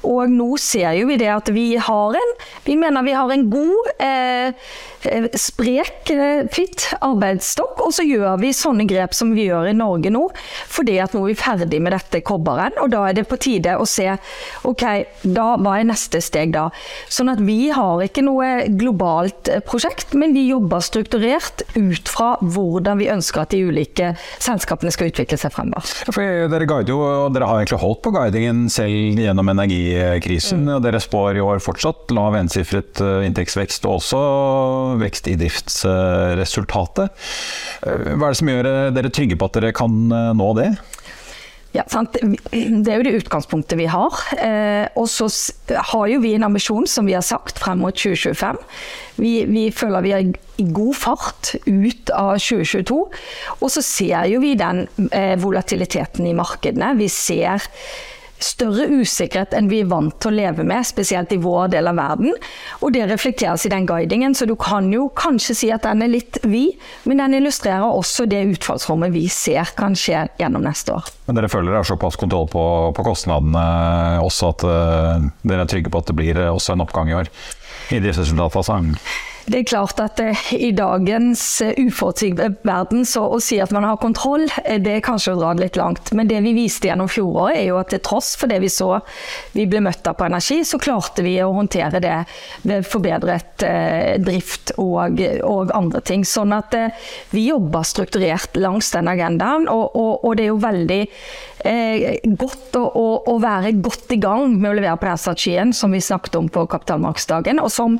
Og 0.09 0.33
nå 0.33 0.49
ser 0.61 0.97
vi 1.09 1.19
det 1.19 1.29
at 1.33 1.53
vi 1.53 1.71
har 1.77 2.17
en 2.17 2.35
Vi 2.65 2.75
mener 2.77 3.03
vi 3.03 3.13
har 3.15 3.31
en 3.31 3.45
god 3.49 3.89
eh, 4.01 4.53
eh, 5.09 5.27
sprek, 5.37 6.11
fitt 6.53 6.87
arbeidsstokk. 7.19 7.83
Og 7.83 7.93
så 7.95 8.05
gjør 8.07 8.39
vi 8.41 8.53
sånne 8.55 8.87
grep 8.89 9.15
som 9.17 9.33
vi 9.35 9.47
gjør 9.49 9.69
i 9.71 9.75
Norge 9.77 10.11
nå, 10.13 10.25
fordi 10.69 10.99
at 11.03 11.15
nå 11.15 11.23
er 11.23 11.33
vi 11.33 11.37
ferdig 11.39 11.81
med 11.83 11.93
dette 11.95 12.23
kobberen. 12.25 12.75
Og 12.83 12.91
da 12.93 13.05
er 13.09 13.17
det 13.17 13.27
på 13.29 13.39
tide 13.41 13.75
å 13.79 13.87
se 13.89 14.07
ok, 14.67 14.85
da, 15.23 15.51
hva 15.59 15.79
er 15.79 15.89
neste 15.89 16.21
steg 16.23 16.53
da? 16.55 16.69
Sånn 17.11 17.31
at 17.33 17.41
vi 17.43 17.69
har 17.75 18.03
ikke 18.03 18.23
noe 18.25 18.69
globalt 18.79 19.49
eh, 19.51 19.63
prosjekt, 19.65 20.15
men 20.17 20.33
vi 20.35 20.47
jobber 20.49 20.83
strukturert 20.83 21.63
ut 21.75 22.09
fra 22.09 22.35
hvordan 22.41 22.99
vi 23.01 23.09
ønsker 23.11 23.43
at 23.43 23.53
de 23.53 23.63
ulike 23.67 24.13
selskapene 24.41 24.93
skal 24.93 25.11
utvikle 25.11 25.39
seg 25.39 25.53
fremover. 25.53 25.89
For 26.09 26.49
dere 26.51 26.69
guider 26.69 26.93
jo, 26.93 26.99
og 27.25 27.35
dere 27.35 27.49
har 27.49 27.61
egentlig 27.61 27.81
holdt 27.81 28.03
på 28.05 28.13
guidingen 28.15 28.67
selv 28.71 29.19
gjennom 29.19 29.51
energikrisen. 29.53 30.65
Mm. 30.65 30.75
og 30.77 30.85
Dere 30.85 31.01
spår 31.03 31.39
i 31.39 31.43
år 31.43 31.63
fortsatt 31.63 32.13
lav 32.15 32.37
ensifret 32.39 33.01
inntektsvekst 33.25 33.85
og 33.87 33.99
også 33.99 34.21
vekst 35.01 35.29
i 35.31 35.35
driftsresultatet. 35.39 37.08
Hva 37.81 38.27
er 38.27 38.31
det 38.31 38.39
som 38.39 38.51
gjør 38.51 38.71
dere 38.95 39.11
trygge 39.13 39.37
på 39.39 39.49
at 39.49 39.59
dere 39.59 39.75
kan 39.75 39.99
eh, 40.11 40.31
nå 40.37 40.53
det? 40.59 40.71
Ja? 41.75 41.83
Det 41.85 42.89
er 42.89 42.97
jo 42.97 43.05
det 43.05 43.17
utgangspunktet 43.19 43.77
vi 43.77 43.87
har. 43.91 44.15
Eh, 44.41 44.87
og 44.97 45.09
så 45.11 45.29
har 45.91 46.07
jo 46.09 46.21
vi 46.23 46.33
en 46.35 46.47
ambisjon, 46.47 46.87
som 46.89 47.05
vi 47.09 47.15
har 47.17 47.25
sagt, 47.25 47.61
frem 47.61 47.83
mot 47.83 47.95
2025. 47.95 48.57
Vi, 49.21 49.33
vi 49.49 49.65
føler 49.75 50.05
vi 50.05 50.13
er 50.15 50.29
i 50.59 50.67
god 50.73 50.95
fart 50.97 51.53
ut 51.67 52.13
av 52.15 52.37
2022. 52.41 52.99
Og 53.59 53.73
så 53.73 53.85
ser 53.85 54.31
jo 54.33 54.41
vi 54.43 54.55
den 54.59 54.87
eh, 55.11 55.35
volatiliteten 55.39 56.29
i 56.29 56.37
markedene. 56.37 56.95
Vi 56.99 57.09
ser 57.13 57.69
større 58.43 58.87
usikkerhet 58.89 59.53
enn 59.57 59.69
vi 59.71 59.81
er 59.83 59.89
vant 59.91 60.15
til 60.21 60.31
å 60.31 60.37
leve 60.37 60.65
med, 60.67 60.87
spesielt 60.87 61.31
i 61.35 61.39
vår 61.41 61.71
del 61.75 61.89
av 61.91 61.99
verden. 61.99 62.35
Og 62.79 62.93
det 62.95 63.05
reflekteres 63.11 63.65
i 63.67 63.71
den 63.73 63.87
guidingen, 63.89 64.35
så 64.35 64.47
du 64.49 64.55
kan 64.59 64.89
jo 64.93 65.09
kanskje 65.15 65.57
si 65.57 65.71
at 65.75 65.85
den 65.87 66.03
er 66.05 66.11
litt 66.11 66.39
vid, 66.47 66.79
men 67.09 67.23
den 67.23 67.39
illustrerer 67.41 67.87
også 67.87 68.27
det 68.29 68.45
utfallsrommet 68.55 69.13
vi 69.15 69.27
ser 69.31 69.73
kan 69.77 69.97
skje 69.97 70.27
gjennom 70.39 70.65
neste 70.65 70.95
år. 70.95 71.09
Men 71.27 71.39
dere 71.39 71.51
føler 71.51 71.71
dere 71.71 71.83
har 71.83 71.89
såpass 71.89 72.19
kontroll 72.19 72.49
på, 72.51 72.65
på, 72.95 73.05
kostnadene 73.05 73.65
også 74.23 74.53
at 74.53 74.67
uh, 74.67 75.29
dere 75.43 75.65
er 75.65 75.71
trygge 75.71 75.91
på 75.93 76.01
at 76.01 76.11
det 76.11 76.17
blir 76.17 76.43
også 76.49 76.75
en 76.75 76.85
oppgang 76.85 77.11
i 77.11 77.17
år? 77.19 77.31
I 77.89 78.01
driftsresultatet, 78.01 78.61
altså? 78.61 79.27
Det 79.49 79.63
er 79.63 79.65
klart 79.65 79.97
at 80.03 80.19
eh, 80.21 80.41
i 80.53 80.69
dagens 80.77 81.41
eh, 81.65 81.73
uforutsigbare 81.81 82.53
verden 82.67 83.05
så 83.07 83.23
å 83.33 83.39
si 83.41 83.57
at 83.61 83.71
man 83.73 83.87
har 83.87 83.97
kontroll, 83.97 84.45
eh, 84.61 84.77
det 84.77 84.99
er 84.99 85.05
kanskje 85.05 85.33
å 85.33 85.39
dra 85.39 85.55
det 85.57 85.63
litt 85.63 85.79
langt. 85.79 86.11
Men 86.13 86.29
det 86.29 86.43
vi 86.45 86.53
viste 86.53 86.91
gjennom 86.91 87.09
fjoråret, 87.09 87.57
er 87.57 87.65
jo 87.71 87.79
at 87.81 87.89
til 87.89 88.03
tross 88.05 88.35
for 88.37 88.51
det 88.51 88.59
vi 88.61 88.69
så 88.69 88.91
vi 89.55 89.65
ble 89.69 89.81
møtt 89.81 90.05
av 90.05 90.19
på 90.19 90.27
energi, 90.27 90.59
så 90.69 90.77
klarte 90.81 91.25
vi 91.25 91.33
å 91.41 91.49
håndtere 91.55 92.01
det 92.03 92.19
ved 92.69 92.85
forbedret 92.85 93.65
drift 94.21 94.75
og, 94.77 95.17
og, 95.45 95.73
andre 95.75 96.03
ting. 96.05 96.21
Sånn 96.27 96.53
at 96.53 96.75
vi 97.33 97.47
jobber 97.47 97.87
strukturert 97.87 98.57
langs 98.59 98.91
den 98.93 99.09
agendaen, 99.09 99.65
og, 99.71 99.95
og, 99.97 100.27
og 100.27 100.37
det 100.37 100.45
er 100.45 100.51
jo 100.51 100.61
veldig 100.61 101.01
eh, 101.67 102.19
godt 102.39 102.77
å, 102.79 102.83
å, 102.87 103.05
å, 103.29 103.37
være 103.41 103.73
godt 103.83 104.13
i 104.15 104.19
gang 104.21 104.55
med 104.55 104.71
å 104.71 104.75
levere 104.79 104.97
på 104.99 105.09
den 105.09 105.21
strategien 105.21 105.73
som 105.75 105.95
vi 105.95 106.01
snakket 106.03 106.39
om 106.39 106.49
på 106.51 106.65
kapitalmarkedsdagen, 106.71 107.61
og 107.63 107.71
som 107.73 107.97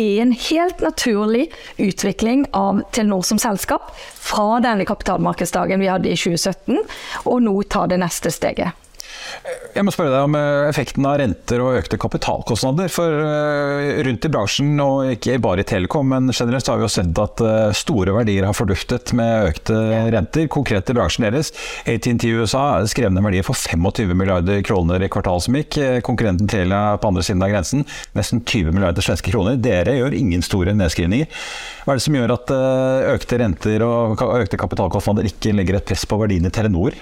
er 0.00 0.22
en 0.24 0.34
helt 0.48 0.84
naturlig 0.84 1.48
utvikling 1.82 2.46
av 2.56 2.82
Telenor 2.92 3.24
som 3.26 3.40
selskap 3.42 3.92
fra 3.96 4.60
denne 4.64 4.86
kapitalmarkedsdagen 4.88 5.82
vi 5.82 5.90
hadde 5.92 6.12
i 6.12 6.18
2017, 6.18 6.80
og 7.26 7.44
nå 7.46 7.56
ta 7.72 7.86
det 7.90 8.00
neste 8.02 8.32
steget. 8.34 8.81
Jeg 9.72 9.86
må 9.86 9.92
spørre 9.94 10.12
deg 10.12 10.26
om 10.26 10.34
eh, 10.36 10.68
effekten 10.68 11.06
av 11.08 11.16
renter 11.20 11.62
og 11.64 11.78
økte 11.78 11.98
kapitalkostnader. 12.00 12.90
For 12.92 13.22
eh, 13.24 14.00
rundt 14.04 14.26
i 14.28 14.30
bransjen, 14.32 14.72
og 14.84 15.12
ikke 15.14 15.38
bare 15.42 15.64
i 15.64 15.68
Telekom, 15.68 16.10
men 16.12 16.28
generelt 16.34 16.68
har 16.68 16.80
vi 16.80 16.84
jo 16.84 16.90
sett 16.92 17.20
at 17.22 17.40
eh, 17.44 17.72
store 17.76 18.14
verdier 18.16 18.46
har 18.48 18.56
forduftet 18.56 19.14
med 19.16 19.48
økte 19.52 19.78
renter. 20.12 20.48
Konkret 20.52 20.92
i 20.92 20.96
bransjen 20.96 21.26
deres. 21.26 21.52
ATNT 21.88 22.26
i 22.28 22.34
USA 22.36 22.64
skrev 22.90 23.14
ned 23.14 23.24
verdier 23.24 23.46
for 23.46 23.56
25 23.56 24.12
milliarder 24.18 24.60
kroner 24.66 25.02
i 25.02 25.10
kvartalet 25.12 25.46
som 25.46 25.56
gikk. 25.56 25.80
Konkurrenten 26.04 26.50
Telia 26.52 26.98
på 27.00 27.12
andre 27.12 27.24
siden 27.26 27.44
av 27.44 27.52
grensen 27.54 27.86
nesten 28.18 28.44
20 28.44 28.76
milliarder 28.76 29.04
svenske 29.04 29.32
kroner. 29.32 29.56
Dere 29.62 29.96
gjør 29.96 30.18
ingen 30.18 30.44
store 30.44 30.76
nedskrivninger. 30.76 31.32
Hva 31.86 31.94
er 31.94 32.02
det 32.02 32.04
som 32.04 32.20
gjør 32.20 32.36
at 32.36 32.54
økte 33.16 33.40
renter 33.40 33.88
og 33.88 34.20
økte 34.36 34.60
kapitalkostnader 34.60 35.32
ikke 35.32 35.56
legger 35.56 35.80
et 35.80 35.88
press 35.88 36.06
på 36.08 36.20
verdiene 36.20 36.52
i 36.52 36.54
Telenor? 36.54 36.98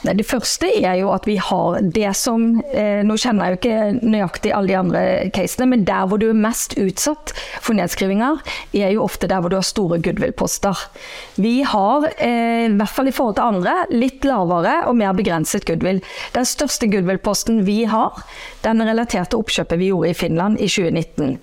Det 0.00 0.24
første 0.24 0.68
er 0.80 0.96
jo 1.02 1.10
at 1.12 1.26
vi 1.28 1.36
har 1.36 1.80
det 1.92 2.08
som 2.16 2.60
eh, 2.72 3.02
Nå 3.04 3.16
kjenner 3.20 3.50
jeg 3.50 3.52
jo 3.52 3.58
ikke 3.58 4.08
nøyaktig 4.08 4.52
alle 4.56 4.70
de 4.70 4.78
andre 4.78 5.02
casene, 5.34 5.68
men 5.68 5.84
der 5.88 6.06
hvor 6.08 6.20
du 6.20 6.30
er 6.30 6.38
mest 6.38 6.76
utsatt 6.80 7.34
for 7.60 7.76
nedskrivinger, 7.76 8.40
er 8.72 8.94
jo 8.94 9.04
ofte 9.04 9.28
der 9.30 9.42
hvor 9.42 9.52
du 9.52 9.58
har 9.58 9.66
store 9.66 10.00
goodwill-poster. 10.00 10.86
Vi 11.40 11.60
har, 11.68 12.06
eh, 12.16 12.66
i 12.70 12.78
hvert 12.78 12.94
fall 12.94 13.10
i 13.10 13.14
forhold 13.14 13.36
til 13.36 13.50
andre, 13.50 13.74
litt 13.92 14.24
lavere 14.24 14.86
og 14.88 14.96
mer 15.00 15.12
begrenset 15.16 15.66
goodwill. 15.68 16.00
Den 16.36 16.48
største 16.48 16.88
goodwill-posten 16.90 17.62
vi 17.68 17.82
har, 17.90 18.22
den 18.64 18.84
relaterte 18.86 19.38
oppkjøpet 19.40 19.80
vi 19.80 19.90
gjorde 19.90 20.14
i 20.14 20.16
Finland 20.16 20.60
i 20.60 20.68
2019. 20.70 21.36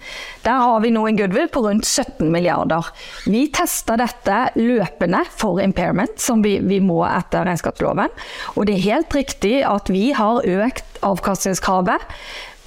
Der 0.47 0.63
har 0.63 0.81
vi 0.81 0.93
nå 0.93 1.05
en 1.07 1.19
goodwill 1.19 1.49
på 1.53 1.61
rundt 1.65 1.85
17 1.85 2.31
milliarder. 2.33 2.89
Vi 3.29 3.47
tester 3.53 3.99
dette 4.01 4.39
løpende 4.57 5.23
for 5.37 5.61
impairment, 5.61 6.17
som 6.21 6.41
vi, 6.45 6.57
vi 6.63 6.81
må 6.83 7.03
etter 7.07 7.45
regnskapsloven. 7.47 8.13
Og 8.55 8.67
det 8.67 8.77
er 8.77 8.85
helt 8.87 9.15
riktig 9.15 9.61
at 9.67 9.91
vi 9.93 10.11
har 10.15 10.45
økt 10.45 11.01
avkastningskravet 11.05 12.03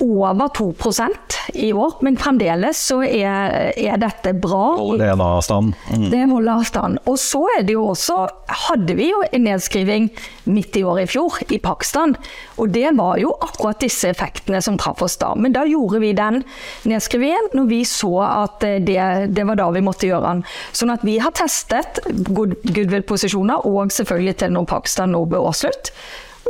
over 0.00 0.48
2% 0.56 1.38
i 1.54 1.72
år, 1.72 1.96
men 2.04 2.16
fremdeles 2.20 2.78
så 2.90 3.00
er, 3.04 3.72
er 3.76 4.00
dette 4.00 4.32
bra. 4.38 4.76
Holder 4.78 5.10
det 5.12 5.24
avstand? 5.24 5.74
Mm. 5.90 6.06
Det 6.12 6.22
holder 6.30 6.52
avstand. 6.52 7.00
Og 7.10 7.18
så 7.20 7.42
er 7.56 7.64
det 7.66 7.76
jo 7.76 7.88
også 7.92 8.18
hadde 8.66 8.96
vi 8.98 9.10
jo 9.10 9.22
en 9.30 9.44
nedskriving 9.46 10.08
midt 10.50 10.78
i 10.80 10.84
året 10.86 11.08
i 11.08 11.12
fjor 11.12 11.38
i 11.52 11.60
Pakistan. 11.62 12.14
Og 12.60 12.72
det 12.74 12.88
var 12.98 13.20
jo 13.22 13.32
akkurat 13.40 13.82
disse 13.82 14.10
effektene 14.10 14.62
som 14.64 14.78
traff 14.80 15.02
oss 15.04 15.18
da. 15.20 15.32
Men 15.36 15.54
da 15.56 15.64
gjorde 15.68 16.02
vi 16.02 16.14
den 16.16 16.42
nedskrivingen 16.88 17.52
når 17.56 17.68
vi 17.70 17.82
så 17.88 18.14
at 18.26 18.64
det, 18.86 18.98
det 19.34 19.46
var 19.46 19.60
da 19.60 19.68
vi 19.74 19.84
måtte 19.84 20.08
gjøre 20.10 20.34
den. 20.34 20.42
Sånn 20.76 20.94
at 20.94 21.04
vi 21.06 21.18
har 21.22 21.34
testet 21.36 22.02
good, 22.30 22.56
goodwill-posisjoner 22.64 23.66
og 23.68 23.94
selvfølgelig 23.94 24.40
til 24.42 24.56
når 24.56 24.68
Pakistan 24.70 25.14
nå 25.14 25.24
ble 25.30 25.42
årsslutt. 25.50 25.94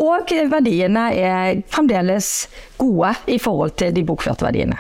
Og 0.00 0.30
verdiene 0.50 1.09
er 1.18 1.62
fremdeles 1.73 2.49
gode 2.78 3.14
i 3.26 3.38
forhold 3.42 3.75
til 3.80 3.94
de 3.97 4.04
bokførte 4.06 4.47
verdiene. 4.47 4.78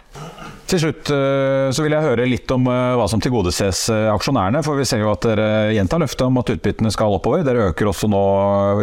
Til 0.70 0.78
slutt 0.78 1.10
eh, 1.10 1.68
så 1.74 1.82
vil 1.82 1.94
jeg 1.96 2.04
høre 2.04 2.26
litt 2.30 2.50
om 2.54 2.68
eh, 2.70 2.92
hva 2.94 3.08
som 3.10 3.18
tilgodeses 3.22 3.88
eh, 3.90 4.06
aksjonærene. 4.12 4.60
For 4.62 4.78
vi 4.78 4.84
ser 4.86 5.02
jo 5.02 5.10
at 5.10 5.24
dere 5.26 5.46
gjentar 5.74 5.98
løftet 6.02 6.22
om 6.28 6.38
at 6.38 6.52
utbyttene 6.54 6.92
skal 6.94 7.16
oppover. 7.16 7.42
Dere 7.46 7.70
øker 7.72 7.90
også 7.90 8.06
nå 8.10 8.20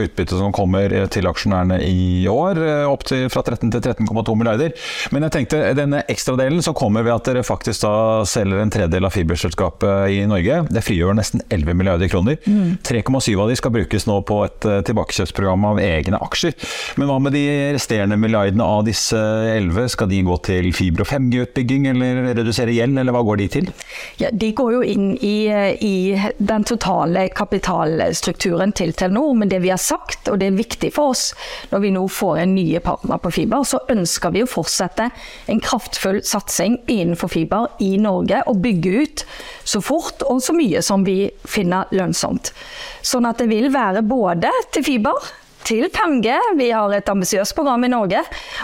utbyttet 0.03 0.35
som 0.35 0.51
kommer 0.55 0.91
til 1.13 1.29
aksjonærene 1.29 1.79
i 1.87 2.25
år, 2.27 2.59
opp 2.91 3.05
til 3.07 3.29
fra 3.31 3.43
13 3.45 3.71
til 3.71 3.83
13,2 3.83 4.35
milliarder. 4.35 4.75
Men 5.15 5.27
jeg 5.27 5.35
tenkte 5.37 5.61
denne 5.77 6.01
ekstradelen 6.11 6.59
som 6.65 6.75
kommer 6.75 7.05
ved 7.07 7.15
at 7.15 7.29
dere 7.29 7.45
faktisk 7.47 7.85
da 7.85 7.93
selger 8.27 8.59
en 8.59 8.73
tredel 8.73 9.07
av 9.07 9.15
fiberselskapet 9.15 10.11
i 10.11 10.19
Norge, 10.27 10.59
det 10.73 10.83
frigjør 10.83 11.15
nesten 11.15 11.43
11 11.47 11.77
milliarder 11.77 12.11
kroner. 12.11 12.39
3,7 12.87 13.31
av 13.31 13.47
de 13.51 13.57
skal 13.59 13.75
brukes 13.77 14.07
nå 14.09 14.19
på 14.27 14.41
et 14.43 14.69
tilbakekjøpsprogram 14.89 15.69
av 15.71 15.81
egne 15.83 16.19
aksjer. 16.27 16.57
Men 16.99 17.11
hva 17.11 17.19
med 17.23 17.37
de 17.37 17.45
resterende 17.77 18.19
milliardene 18.19 18.67
av 18.67 18.83
disse 18.87 19.17
11? 19.55 19.93
Skal 19.95 20.11
de 20.11 20.23
gå 20.27 20.39
til 20.49 20.71
fiber- 20.75 21.05
og 21.05 21.11
5G-utbygging? 21.13 21.76
Utbygging 21.77 21.85
eller 21.85 22.33
redusere 22.35 22.71
gjeld, 22.71 22.97
eller 22.99 23.13
hva 23.13 23.23
går 23.23 23.37
de 23.37 23.47
til? 23.47 23.69
Ja, 24.17 24.29
de 24.31 24.51
går 24.53 24.73
jo 24.73 24.81
inn 24.83 25.17
i, 25.21 25.47
i, 25.81 26.17
den 26.37 26.63
totale 26.63 27.29
kapitalstrukturen 27.29 28.73
til 28.73 28.93
Telenor. 28.93 29.33
Men 29.35 29.49
det 29.49 29.61
vi 29.61 29.69
har 29.69 29.77
sagt, 29.77 30.27
og 30.29 30.39
det 30.39 30.47
er 30.47 30.57
viktig 30.57 30.91
for 30.93 31.13
oss 31.13 31.33
når 31.71 31.79
vi 31.83 31.91
nå 31.91 32.07
får 32.07 32.43
en 32.43 32.55
nye 32.55 32.79
partner 32.79 33.17
på 33.17 33.31
fiber, 33.31 33.63
så 33.63 33.81
ønsker 33.89 34.33
vi 34.33 34.43
å 34.43 34.49
fortsette 34.49 35.09
en 35.47 35.61
kraftfull 35.61 36.21
satsing 36.23 36.79
innenfor 36.87 37.31
fiber 37.31 37.69
i 37.79 37.97
Norge. 37.97 38.43
Og 38.47 38.61
bygge 38.61 39.01
ut 39.01 39.25
så 39.63 39.81
fort 39.81 40.23
og 40.27 40.41
så 40.41 40.55
mye 40.55 40.81
som 40.81 41.05
vi 41.05 41.29
finner 41.47 41.89
lønnsomt. 41.91 42.53
Sånn 43.01 43.27
at 43.27 43.41
det 43.41 43.49
vil 43.51 43.69
være 43.73 44.05
både 44.05 44.51
til 44.73 44.85
fiber 44.85 45.33
til 45.67 45.89
5G, 45.91 46.31
vi 46.55 46.69
har 46.71 46.93
et 46.95 47.09
ambisiøst 47.11 47.55
program 47.57 47.83
i 47.83 47.91
Norge, 47.91 48.21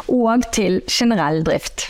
og 0.07 0.45
til 0.55 0.79
generell 0.87 1.41
drift. 1.43 1.89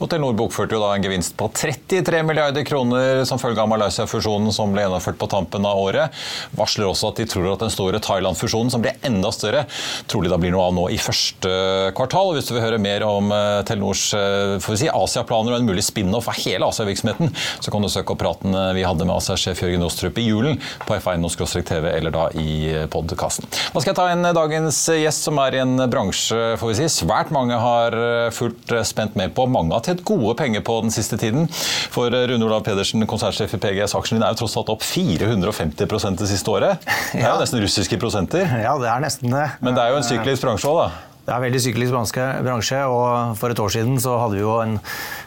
Og 0.00 0.08
Telenor 0.08 0.32
bokførte 0.32 0.72
jo 0.72 0.80
da 0.80 0.94
en 0.96 1.04
gevinst 1.04 1.34
på 1.36 1.50
33 1.52 2.22
milliarder 2.24 2.64
kroner 2.64 3.20
som 3.28 3.40
følge 3.40 3.60
av 3.60 3.68
Malaysia-fusjonen 3.68 4.48
som 4.54 4.72
ble 4.72 4.86
gjennomført 4.86 5.18
på 5.20 5.28
tampen 5.28 5.66
av 5.68 5.76
året. 5.76 6.16
Varsler 6.56 6.88
også 6.88 7.10
at 7.10 7.20
de 7.20 7.26
tror 7.28 7.50
at 7.52 7.60
den 7.60 7.72
store 7.72 8.00
Thailand-fusjonen, 8.00 8.72
som 8.72 8.80
blir 8.80 8.96
enda 9.04 9.28
større, 9.34 9.66
trolig 10.08 10.32
da 10.32 10.38
blir 10.40 10.54
noe 10.54 10.70
av 10.70 10.76
nå 10.76 10.86
i 10.94 10.96
første 11.00 11.52
kvartal. 11.96 12.30
Og 12.30 12.38
hvis 12.38 12.48
du 12.48 12.54
vil 12.54 12.64
høre 12.64 12.78
mer 12.80 13.04
om 13.04 13.28
eh, 13.34 13.60
Telenors 13.68 14.06
eh, 14.16 14.70
si, 14.80 14.88
Asia-planer 14.88 15.52
og 15.52 15.60
en 15.60 15.68
mulig 15.68 15.84
spin-off 15.84 16.30
av 16.32 16.40
hele 16.40 16.70
Asia-virksomheten, 16.72 17.34
så 17.60 17.74
kan 17.74 17.84
du 17.84 17.90
søke 17.92 18.16
opp 18.16 18.22
praten 18.24 18.56
eh, 18.56 18.72
vi 18.78 18.86
hadde 18.88 19.04
med 19.04 19.18
Asia-sjef 19.18 19.60
Jørgen 19.66 19.84
Ostrup 19.84 20.16
i 20.16 20.26
julen 20.30 20.56
på 20.86 20.96
F1-TV 20.96 21.90
eller 21.92 22.16
da 22.16 22.24
i 22.40 22.72
podkasten. 22.88 23.50
Nå 23.74 23.84
skal 23.84 23.92
jeg 23.92 24.00
ta 24.00 24.08
inn 24.14 24.32
dagens 24.36 24.80
gjest, 24.96 25.28
som 25.28 25.44
er 25.44 25.58
i 25.58 25.62
en 25.66 25.76
bransje 25.92 26.56
får 26.60 26.72
vi 26.72 26.80
si, 26.80 26.88
svært 27.02 27.32
mange 27.34 27.60
har 27.60 27.96
fulgt 28.32 28.72
spent 28.88 29.16
med 29.18 29.34
på. 29.36 29.44
Mange 29.50 29.76
har 29.76 29.89
tjent 29.90 30.04
gode 30.06 30.36
penger 30.38 30.64
på 30.66 30.78
den 30.84 30.94
siste 30.94 31.18
tiden. 31.20 31.48
For 31.92 32.10
Rune 32.10 32.46
Olav 32.46 32.64
Pedersen, 32.66 33.04
konsernsjef 33.10 33.58
i 33.58 33.62
PGS, 33.62 33.94
aksjen 33.98 34.18
din 34.18 34.26
er 34.26 34.34
jo 34.34 34.42
tross 34.44 34.56
alt 34.60 34.72
opp 34.72 34.86
450 34.86 36.18
det 36.20 36.30
siste 36.30 36.50
året. 36.52 36.88
Det 37.12 37.22
er 37.22 37.30
jo 37.30 37.38
nesten 37.42 37.62
russiske 37.64 38.00
prosenter. 38.00 38.48
Ja, 38.62 38.74
det 38.80 38.90
er 38.90 39.04
nesten 39.04 39.32
det. 39.34 39.46
Men 39.60 39.76
det 39.76 39.84
er 39.84 39.94
jo 39.94 40.00
en 40.00 40.06
syklisk 40.06 40.46
bransje 40.46 40.70
òg, 40.70 40.82
da? 40.84 41.06
Det 41.20 41.36
er 41.36 41.42
veldig 41.44 41.60
syklisk 41.62 41.94
bransje, 41.94 42.78
og 42.90 43.36
for 43.38 43.52
et 43.52 43.60
år 43.62 43.70
siden 43.70 44.00
så 44.02 44.16
hadde 44.18 44.38
vi 44.38 44.42
jo 44.42 44.56
en 44.62 44.78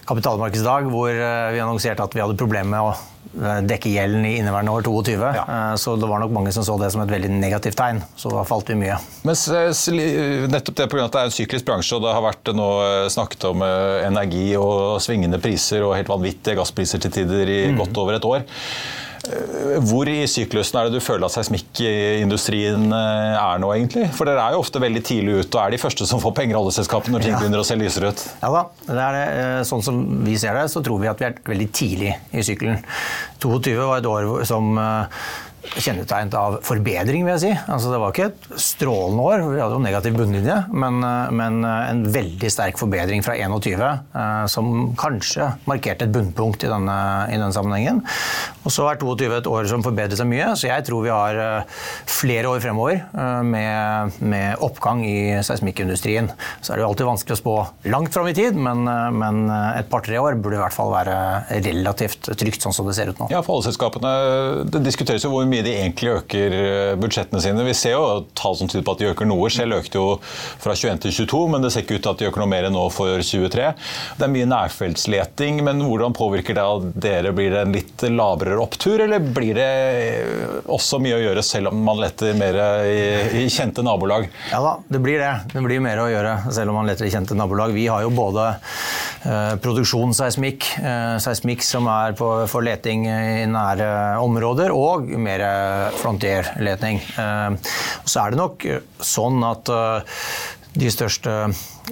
kapitalmarkedsdag 0.09 0.89
hvor 0.91 1.11
eh, 1.13 1.51
vi 1.53 1.61
annonserte 1.63 2.03
at 2.03 2.15
vi 2.15 2.23
hadde 2.23 2.39
problemer 2.39 2.71
med 2.73 2.81
å 2.83 2.89
eh, 2.91 3.12
dekke 3.33 3.91
gjelden 3.93 4.25
i 4.29 4.35
inneværende 4.39 4.73
år 4.75 4.85
22. 4.85 5.15
Ja. 5.35 5.43
Eh, 5.43 5.75
så 5.81 5.95
det 5.99 6.09
var 6.09 6.21
nok 6.23 6.33
mange 6.35 6.53
som 6.55 6.65
så 6.65 6.77
det 6.81 6.91
som 6.93 7.03
et 7.03 7.13
veldig 7.13 7.31
negativt 7.33 7.77
tegn. 7.79 8.03
Så 8.19 8.31
da 8.33 8.45
falt 8.47 8.69
vi 8.69 8.77
mye. 8.79 8.97
Men 9.27 9.37
nettopp 10.53 10.79
det 10.79 10.89
pga. 10.91 11.05
at 11.05 11.15
det 11.15 11.21
er 11.21 11.31
en 11.31 11.37
syklisk 11.37 11.67
bransje, 11.69 11.97
og 11.97 12.05
det 12.05 12.15
har 12.15 12.25
vært 12.25 12.53
nå 12.55 12.69
snakket 13.13 13.47
om 13.49 13.63
energi 13.63 14.51
og 14.59 14.99
svingende 15.03 15.41
priser 15.43 15.85
og 15.85 15.95
helt 15.97 16.11
vanvittige 16.11 16.57
gasspriser 16.59 17.01
til 17.03 17.13
tider 17.13 17.49
i 17.49 17.61
mm. 17.71 17.81
godt 17.81 18.03
over 18.03 18.19
et 18.19 18.29
år. 18.29 18.45
Eh, 19.23 19.77
hvor 19.87 20.09
i 20.11 20.17
syklusen 20.27 20.79
er 20.79 20.89
det 20.89 20.97
du 20.99 21.03
føler 21.03 21.29
at 21.29 21.35
seismikkindustrien 21.37 22.89
eh, 22.91 23.37
er 23.39 23.61
nå, 23.63 23.69
egentlig? 23.75 24.09
For 24.17 24.27
dere 24.27 24.43
er 24.43 24.57
jo 24.57 24.63
ofte 24.65 24.81
veldig 24.83 25.03
tidlig 25.07 25.37
ute 25.39 25.55
og 25.55 25.61
er 25.63 25.75
de 25.75 25.79
første 25.79 26.07
som 26.09 26.19
får 26.23 26.35
penger, 26.41 26.59
alle 26.59 26.73
selskapene, 26.75 27.15
når 27.15 27.25
ting 27.27 27.35
ja. 27.35 27.39
begynner 27.39 27.63
å 27.63 27.67
se 27.67 27.77
lysere 27.79 28.11
ut. 28.11 28.25
Ja 28.41 28.51
da. 28.51 28.65
Det 28.89 28.99
er 28.99 29.17
det. 29.17 29.23
Eh, 29.39 29.61
sånn 29.69 29.85
som 29.85 30.03
vi 30.27 30.35
ser 30.41 30.59
det, 30.59 30.67
så 30.73 30.83
tror 30.83 30.99
vi 30.99 31.11
at 31.11 31.23
vi 31.23 31.29
er 31.29 31.39
veldig 31.53 31.69
tidlig 31.71 32.11
i 32.35 32.43
sykkelen. 32.43 32.83
22 33.43 33.79
var 33.79 34.03
et 34.03 34.11
år 34.11 34.29
som 34.47 34.75
kjennetegnet 35.63 36.35
av 36.37 36.57
forbedring, 36.65 37.23
vil 37.25 37.33
jeg 37.33 37.41
si. 37.43 37.51
Altså, 37.71 37.91
det 37.93 37.99
var 38.01 38.13
ikke 38.13 38.27
et 38.29 38.47
strålende 38.61 39.23
år, 39.23 39.43
vi 39.47 39.61
hadde 39.61 39.77
jo 39.77 39.83
negativ 39.83 40.17
bunnlinje, 40.17 40.57
men, 40.75 40.99
eh, 41.07 41.31
men, 41.31 41.63
eh, 41.65 41.89
en 41.91 42.03
veldig 42.13 42.51
sterk 42.51 42.79
forbedring 42.79 43.23
fra 43.23 43.35
21, 43.35 43.99
eh, 44.13 44.45
som 44.47 44.95
kanskje 44.99 45.53
markerte 45.65 46.03
et 46.03 46.11
bunnpunkt 46.11 46.63
i 46.63 46.71
denne, 46.71 46.97
i 47.29 47.37
denne 47.39 47.53
sammenhengen. 47.55 48.03
Og 48.63 48.71
så 48.71 48.89
er 48.89 48.99
22 48.99 49.37
et 49.37 49.47
år 49.47 49.67
som 49.67 49.83
forbedret 49.83 50.17
seg 50.17 50.27
mye, 50.27 50.51
så 50.55 50.67
jeg 50.67 50.85
tror 50.87 51.03
vi 51.03 51.13
har 51.13 51.65
flere 52.05 52.47
år 52.47 52.61
fremover 52.63 53.01
med, 53.43 54.21
med 54.21 54.57
oppgang 54.63 55.03
i 55.03 55.43
seismikkindustrien. 55.43 56.29
Så 56.61 56.71
er 56.71 56.79
det 56.79 56.83
jo 56.85 56.89
alltid 56.91 57.09
vanskelig 57.09 57.35
å 57.35 57.41
spå 57.41 57.55
langt 57.91 58.13
fram 58.13 58.27
i 58.27 58.33
tid, 58.33 58.55
men, 58.55 58.85
men 59.17 59.49
et 59.75 59.89
par-tre 59.91 60.15
år 60.15 60.39
burde 60.39 60.55
i 60.55 60.63
hvert 60.63 60.75
fall 60.75 60.93
være 60.93 61.17
relativt 61.65 62.31
trygt, 62.39 62.63
sånn 62.63 62.75
som 62.75 62.87
det 62.87 62.95
ser 62.95 63.11
ut 63.11 63.19
nå. 63.19 63.27
Ja, 63.33 63.43
for 63.43 63.57
alle 63.57 63.67
selskapene, 63.67 64.13
Det 64.71 64.83
diskuteres 64.85 65.25
jo 65.25 65.33
hvor 65.33 65.45
mye 65.49 65.52
de 65.61 65.75
egentlig 65.77 66.11
øker 66.17 66.55
eh, 66.57 66.95
budsjettene 66.99 67.41
sine. 67.43 67.65
Vi 67.67 67.75
ser 67.77 67.95
jo 67.97 68.23
tall 68.37 68.57
som 68.57 68.69
tyder 68.71 68.85
på 68.87 68.95
at 68.95 69.03
de 69.03 69.09
øker 69.11 69.29
noe. 69.29 69.51
Shell 69.53 69.75
økte 69.75 69.99
jo 69.99 70.17
fra 70.23 70.75
21 70.75 71.03
til 71.05 71.15
22, 71.23 71.41
men 71.53 71.63
det 71.63 71.73
ser 71.73 71.85
ikke 71.85 71.99
ut 71.99 72.05
til 72.07 72.13
at 72.13 72.23
de 72.23 72.29
øker 72.31 72.43
noe 72.43 72.51
mer 72.51 72.67
enn 72.67 72.75
nå 72.77 72.87
for 72.93 73.21
23. 73.21 73.69
Det 74.17 74.27
er 74.27 74.33
mye 74.33 74.49
nærfeltsleting, 74.49 75.61
men 75.67 75.83
hvordan 75.85 76.15
påvirker 76.17 76.57
det 76.57 76.65
at 76.65 76.89
dere? 77.05 77.33
Blir 77.33 77.53
det 77.53 77.61
en 77.65 77.75
litt 77.75 78.05
lavere 78.13 78.57
opptur, 78.61 79.01
eller 79.05 79.23
blir 79.33 79.57
det 79.57 79.69
også 80.71 80.99
mye 81.03 81.17
å 81.17 81.23
gjøre 81.23 81.45
selv 81.45 81.71
om 81.71 81.81
man 81.85 82.01
leter 82.01 82.35
mer 82.37 82.59
i, 82.87 83.43
i 83.43 83.45
kjente 83.51 83.85
nabolag? 83.85 84.27
Ja 84.51 84.61
da, 84.63 84.75
det 84.87 85.01
blir 85.03 85.21
det. 85.21 85.31
Det 85.53 85.63
blir 85.65 85.83
mer 85.83 86.01
å 86.03 86.09
gjøre 86.11 86.35
selv 86.53 86.73
om 86.73 86.81
man 86.81 86.89
leter 86.89 87.07
i 87.07 87.13
kjente 87.13 87.37
nabolag. 87.37 87.73
Vi 87.75 87.87
har 87.91 88.03
jo 88.05 88.11
både 88.13 88.49
eh, 88.53 89.53
produksjonsseismikk, 89.63 90.69
eh, 90.81 91.15
seismikk 91.23 91.65
som 91.65 91.89
er 91.91 92.15
på, 92.17 92.29
for 92.51 92.65
leting 92.65 93.05
i 93.09 93.45
nære 93.49 93.89
områder, 94.23 94.73
og 94.75 95.09
mer 95.19 95.42
frontierledning. 95.99 96.99
Eh, 97.19 97.75
så 98.05 98.25
er 98.25 98.33
det 98.33 98.41
nok 98.41 98.67
sånn 99.03 99.43
at 99.47 99.71
eh, 99.73 100.19
de 100.73 100.89
største 100.89 101.31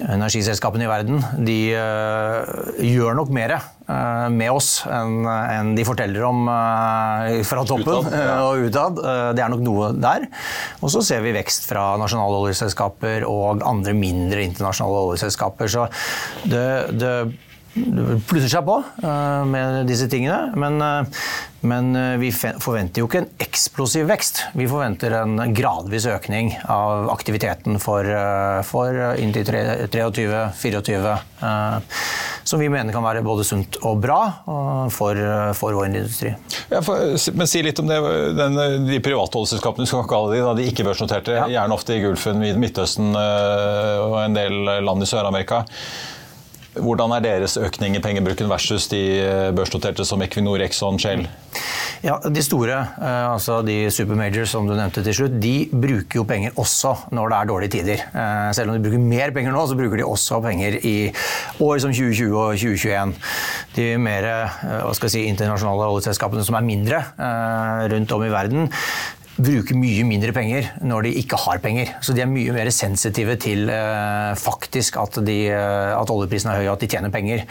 energiselskapene 0.00 0.86
i 0.86 0.90
verden 0.90 1.20
de 1.44 1.56
uh, 1.76 2.40
gjør 2.82 3.14
nok 3.18 3.30
mer 3.34 3.54
uh, 3.54 4.26
med 4.32 4.50
oss 4.50 4.70
enn 4.88 5.28
en 5.28 5.70
de 5.76 5.84
forteller 5.86 6.24
om 6.26 6.48
uh, 6.48 7.28
fra 7.46 7.62
toppen 7.68 8.08
utad, 8.08 8.16
ja. 8.16 8.38
og 8.48 8.66
utad. 8.66 8.98
det 9.36 9.44
er 9.44 9.52
nok 9.52 9.62
noe 9.66 9.92
der. 9.94 10.26
Og 10.80 10.90
så 10.94 11.04
ser 11.06 11.22
vi 11.22 11.34
vekst 11.36 11.68
fra 11.70 11.92
nasjonale 12.00 12.40
oljeselskaper 12.42 13.28
og 13.28 13.62
andre 13.68 13.94
mindre 13.94 14.42
internasjonale 14.48 15.06
oljeselskaper. 15.12 15.70
Så 15.70 15.86
det, 16.48 16.66
det 16.98 17.14
plusser 18.28 18.50
seg 18.52 18.66
på 18.66 18.76
med 19.48 19.86
disse 19.88 20.08
tingene. 20.12 20.52
Men, 20.58 20.76
uh, 20.82 21.06
men 21.68 21.96
uh, 21.96 22.16
vi 22.20 22.32
forventer 22.32 23.02
jo 23.02 23.08
ikke 23.08 23.22
en 23.22 23.30
eksplosiv 23.42 24.08
vekst. 24.10 24.42
Vi 24.58 24.66
forventer 24.68 25.14
en 25.20 25.54
gradvis 25.54 26.06
økning 26.10 26.52
av 26.70 27.10
aktiviteten 27.12 27.78
for, 27.82 28.06
for 28.68 28.98
inntil 29.20 29.46
23-24. 29.46 31.16
som 32.44 32.60
vi 32.60 32.68
mener 32.68 32.92
kan 32.92 33.04
være 33.04 33.22
både 33.24 33.44
sunt 33.46 33.78
og 33.86 34.00
bra 34.02 34.18
for, 34.90 35.18
for 35.56 35.78
vår 35.78 35.86
industri. 35.88 36.34
Ja, 36.70 36.82
for, 36.84 37.14
men 37.36 37.50
Si 37.50 37.62
litt 37.64 37.78
om 37.78 37.88
det, 37.90 37.98
den, 38.38 38.58
de 38.88 39.00
private 39.04 39.38
oljeselskapene, 39.38 39.86
skal 39.88 40.08
kalle 40.10 40.34
de, 40.34 40.42
da, 40.42 40.54
de 40.58 40.66
ikke-børsnoterte, 40.70 41.36
ja. 41.38 41.46
gjerne 41.56 41.76
ofte 41.76 41.96
i 41.96 42.02
Gulfen, 42.02 42.42
Midtøsten 42.60 43.14
og 43.14 44.18
en 44.24 44.36
del 44.36 44.64
land 44.82 45.06
i 45.06 45.08
Sør-Amerika. 45.08 45.62
Hvordan 46.72 47.12
er 47.12 47.20
deres 47.20 47.58
økning 47.60 47.98
i 47.98 48.00
pengebruken 48.00 48.48
versus 48.48 48.86
de 48.88 49.00
eh, 49.20 49.50
børsnoterte 49.52 50.06
som 50.08 50.22
Equinor, 50.24 50.62
Exxon, 50.64 50.96
Shell? 51.00 51.26
Ja, 52.00 52.16
De 52.24 52.42
store, 52.42 52.78
eh, 52.96 53.26
altså 53.28 53.58
de 53.66 53.90
supermajors 53.92 54.54
som 54.54 54.64
du 54.64 54.72
nevnte 54.72 55.04
til 55.04 55.18
slutt, 55.18 55.36
de 55.42 55.68
bruker 55.68 56.22
jo 56.22 56.24
penger 56.28 56.56
også 56.56 56.94
når 57.12 57.28
det 57.28 57.38
er 57.38 57.50
dårlige 57.50 57.74
tider. 57.76 58.04
Eh, 58.08 58.48
selv 58.56 58.72
om 58.72 58.78
de 58.78 58.84
bruker 58.86 59.04
mer 59.04 59.34
penger 59.36 59.52
nå, 59.52 59.66
så 59.68 59.76
bruker 59.76 60.00
de 60.00 60.08
også 60.08 60.40
penger 60.46 60.78
i 60.80 60.96
år 61.60 61.82
som 61.84 61.92
2020 61.92 62.40
og 62.40 62.56
2021. 62.56 63.16
De 63.76 63.90
mer 64.00 64.30
si, 64.96 65.26
internasjonale 65.28 65.92
oljeselskapene 65.92 66.46
som 66.46 66.56
er 66.56 66.70
mindre 66.72 67.04
rundt 67.92 68.16
om 68.16 68.24
i 68.24 68.32
verden, 68.32 68.72
bruker 69.36 69.76
mye 69.78 70.04
mindre 70.06 70.32
penger 70.36 70.68
når 70.84 71.06
de 71.06 71.12
ikke 71.22 71.38
har 71.40 71.60
penger. 71.62 71.92
Så 72.04 72.14
de 72.16 72.24
er 72.24 72.30
mye 72.30 72.52
mer 72.54 72.68
sensitive 72.74 73.36
til 73.40 73.70
eh, 73.72 74.32
faktisk 74.38 74.98
at, 75.00 75.20
de, 75.24 75.38
eh, 75.52 75.92
at, 75.96 76.12
oljeprisen 76.12 76.52
er 76.52 76.60
høy 76.60 76.66
og 76.66 76.74
at 76.74 76.84
de 76.84 76.90
tjener 76.92 77.12
penger. 77.14 77.46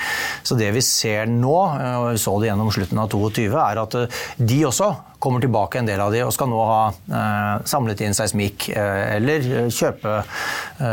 Så 0.45 0.57
det 0.59 0.69
vi 0.75 0.83
ser 0.85 1.29
nå, 1.31 1.55
eh, 1.73 1.95
og 1.97 2.11
vi 2.11 2.21
så 2.21 2.35
det 2.41 2.51
gjennom 2.51 2.71
slutten 2.73 3.01
av 3.01 3.09
22, 3.13 3.47
er 3.49 3.81
at 3.81 3.97
eh, 3.97 4.21
de 4.37 4.61
også 4.69 4.91
kommer 5.21 5.41
tilbake 5.43 5.81
en 5.81 5.89
del 5.89 6.01
av 6.01 6.13
de 6.13 6.23
og 6.25 6.33
skal 6.33 6.49
nå 6.49 6.61
ha 6.65 6.79
eh, 6.91 7.65
samlet 7.69 8.05
inn 8.05 8.17
seismikk 8.17 8.69
eh, 8.73 9.17
eller 9.17 9.69
kjøpe 9.73 10.21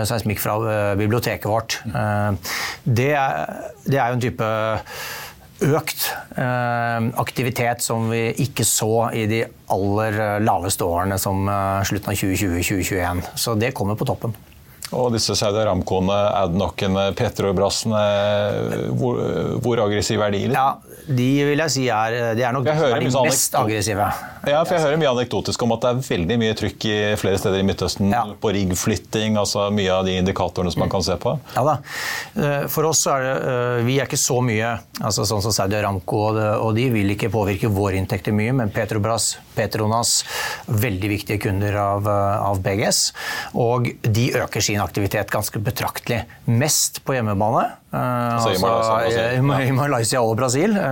seismikk 0.09 0.41
fra 0.43 0.59
biblioteket 0.99 1.49
vårt. 1.49 1.79
Det 2.85 3.09
er, 3.17 3.39
det 3.89 3.97
er 3.97 4.11
jo 4.11 4.19
en 4.19 4.23
type 4.23 4.51
økt 5.65 6.09
eh, 6.39 7.09
aktivitet 7.19 7.83
som 7.83 8.09
vi 8.13 8.29
ikke 8.45 8.67
så 8.67 9.09
i 9.17 9.25
de 9.31 9.41
aller 9.75 10.19
eh, 10.23 10.37
laveste 10.45 10.87
årene 10.87 11.19
som 11.21 11.49
eh, 11.51 11.81
slutten 11.89 12.13
av 12.13 12.21
2020-2021. 12.21 13.25
Så 13.35 13.57
det 13.59 13.73
kommer 13.77 13.99
på 13.99 14.07
toppen. 14.09 14.37
Og 14.95 15.11
disse 15.13 15.35
Saudi 15.37 15.61
Aramcoene, 15.61 16.17
Adnocene, 16.39 17.11
Petrobrassene, 17.17 18.05
hvor, 18.97 19.19
hvor 19.61 19.83
aggressive 19.85 20.25
er 20.25 20.33
de? 20.33 20.47
Ja, 20.55 20.71
de 21.09 21.29
vil 21.49 21.63
jeg 21.65 21.75
si 21.75 21.87
er, 21.93 22.35
de 22.37 22.45
er 22.45 22.55
nok 22.55 22.67
de 22.69 23.13
mest 23.25 23.55
aggressive. 23.59 24.09
Ja, 24.49 24.61
for 24.63 24.77
jeg 24.77 24.85
hører 24.85 25.01
mye 25.01 25.11
anekdotisk 25.11 25.63
om 25.65 25.75
at 25.75 25.85
det 25.85 25.91
er 25.91 26.03
veldig 26.07 26.39
mye 26.41 26.57
trykk 26.59 26.87
i 26.89 26.97
flere 27.21 27.41
steder 27.41 27.63
i 27.63 27.67
Midtøsten 27.67 28.13
ja. 28.15 28.23
på 28.41 28.53
riggflytting, 28.55 29.39
altså 29.41 29.67
mye 29.75 29.93
av 29.93 30.07
de 30.07 30.19
indikatorene 30.21 30.73
som 30.73 30.85
man 30.85 30.93
kan 30.93 31.05
se 31.05 31.17
på. 31.21 31.35
Ja 31.57 31.65
da. 31.67 31.77
Eh, 32.39 32.67
for 32.73 32.89
oss 32.89 33.05
er 33.11 33.25
det 33.25 33.35
eh, 33.49 33.81
Vi 33.89 33.99
er 33.99 34.09
ikke 34.09 34.21
så 34.21 34.39
mye 34.45 34.75
altså 34.99 35.25
sånn 35.29 35.43
som 35.45 35.55
Saudi 35.55 35.79
Aramco 35.79 36.21
og 36.29 36.39
og 36.39 36.75
de 36.77 36.89
vil 36.93 37.15
ikke 37.15 37.31
påvirke 37.33 37.71
våre 37.73 37.99
inntekter 37.99 38.35
mye, 38.37 38.53
men 38.57 38.73
Petrobras, 38.75 39.31
Petronas, 39.57 40.23
veldig 40.69 41.11
viktige 41.13 41.43
kunder 41.43 41.77
av, 41.81 42.09
eh, 42.09 42.47
av 42.49 42.63
BGS. 42.65 43.01
Og 43.59 43.91
de 44.03 44.29
øker 44.39 44.65
sin 44.65 44.83
aktivitet 44.83 45.31
ganske 45.33 45.61
betraktelig. 45.63 46.25
Mest 46.47 47.03
på 47.05 47.17
hjemmebane. 47.17 47.67
Altså, 47.89 48.51
altså, 48.53 48.53
i, 48.53 49.41
Malaysia, 49.41 49.65
i, 49.69 49.73
Malaysia, 49.73 50.21
og 50.21 50.37
Brasil, 50.37 50.75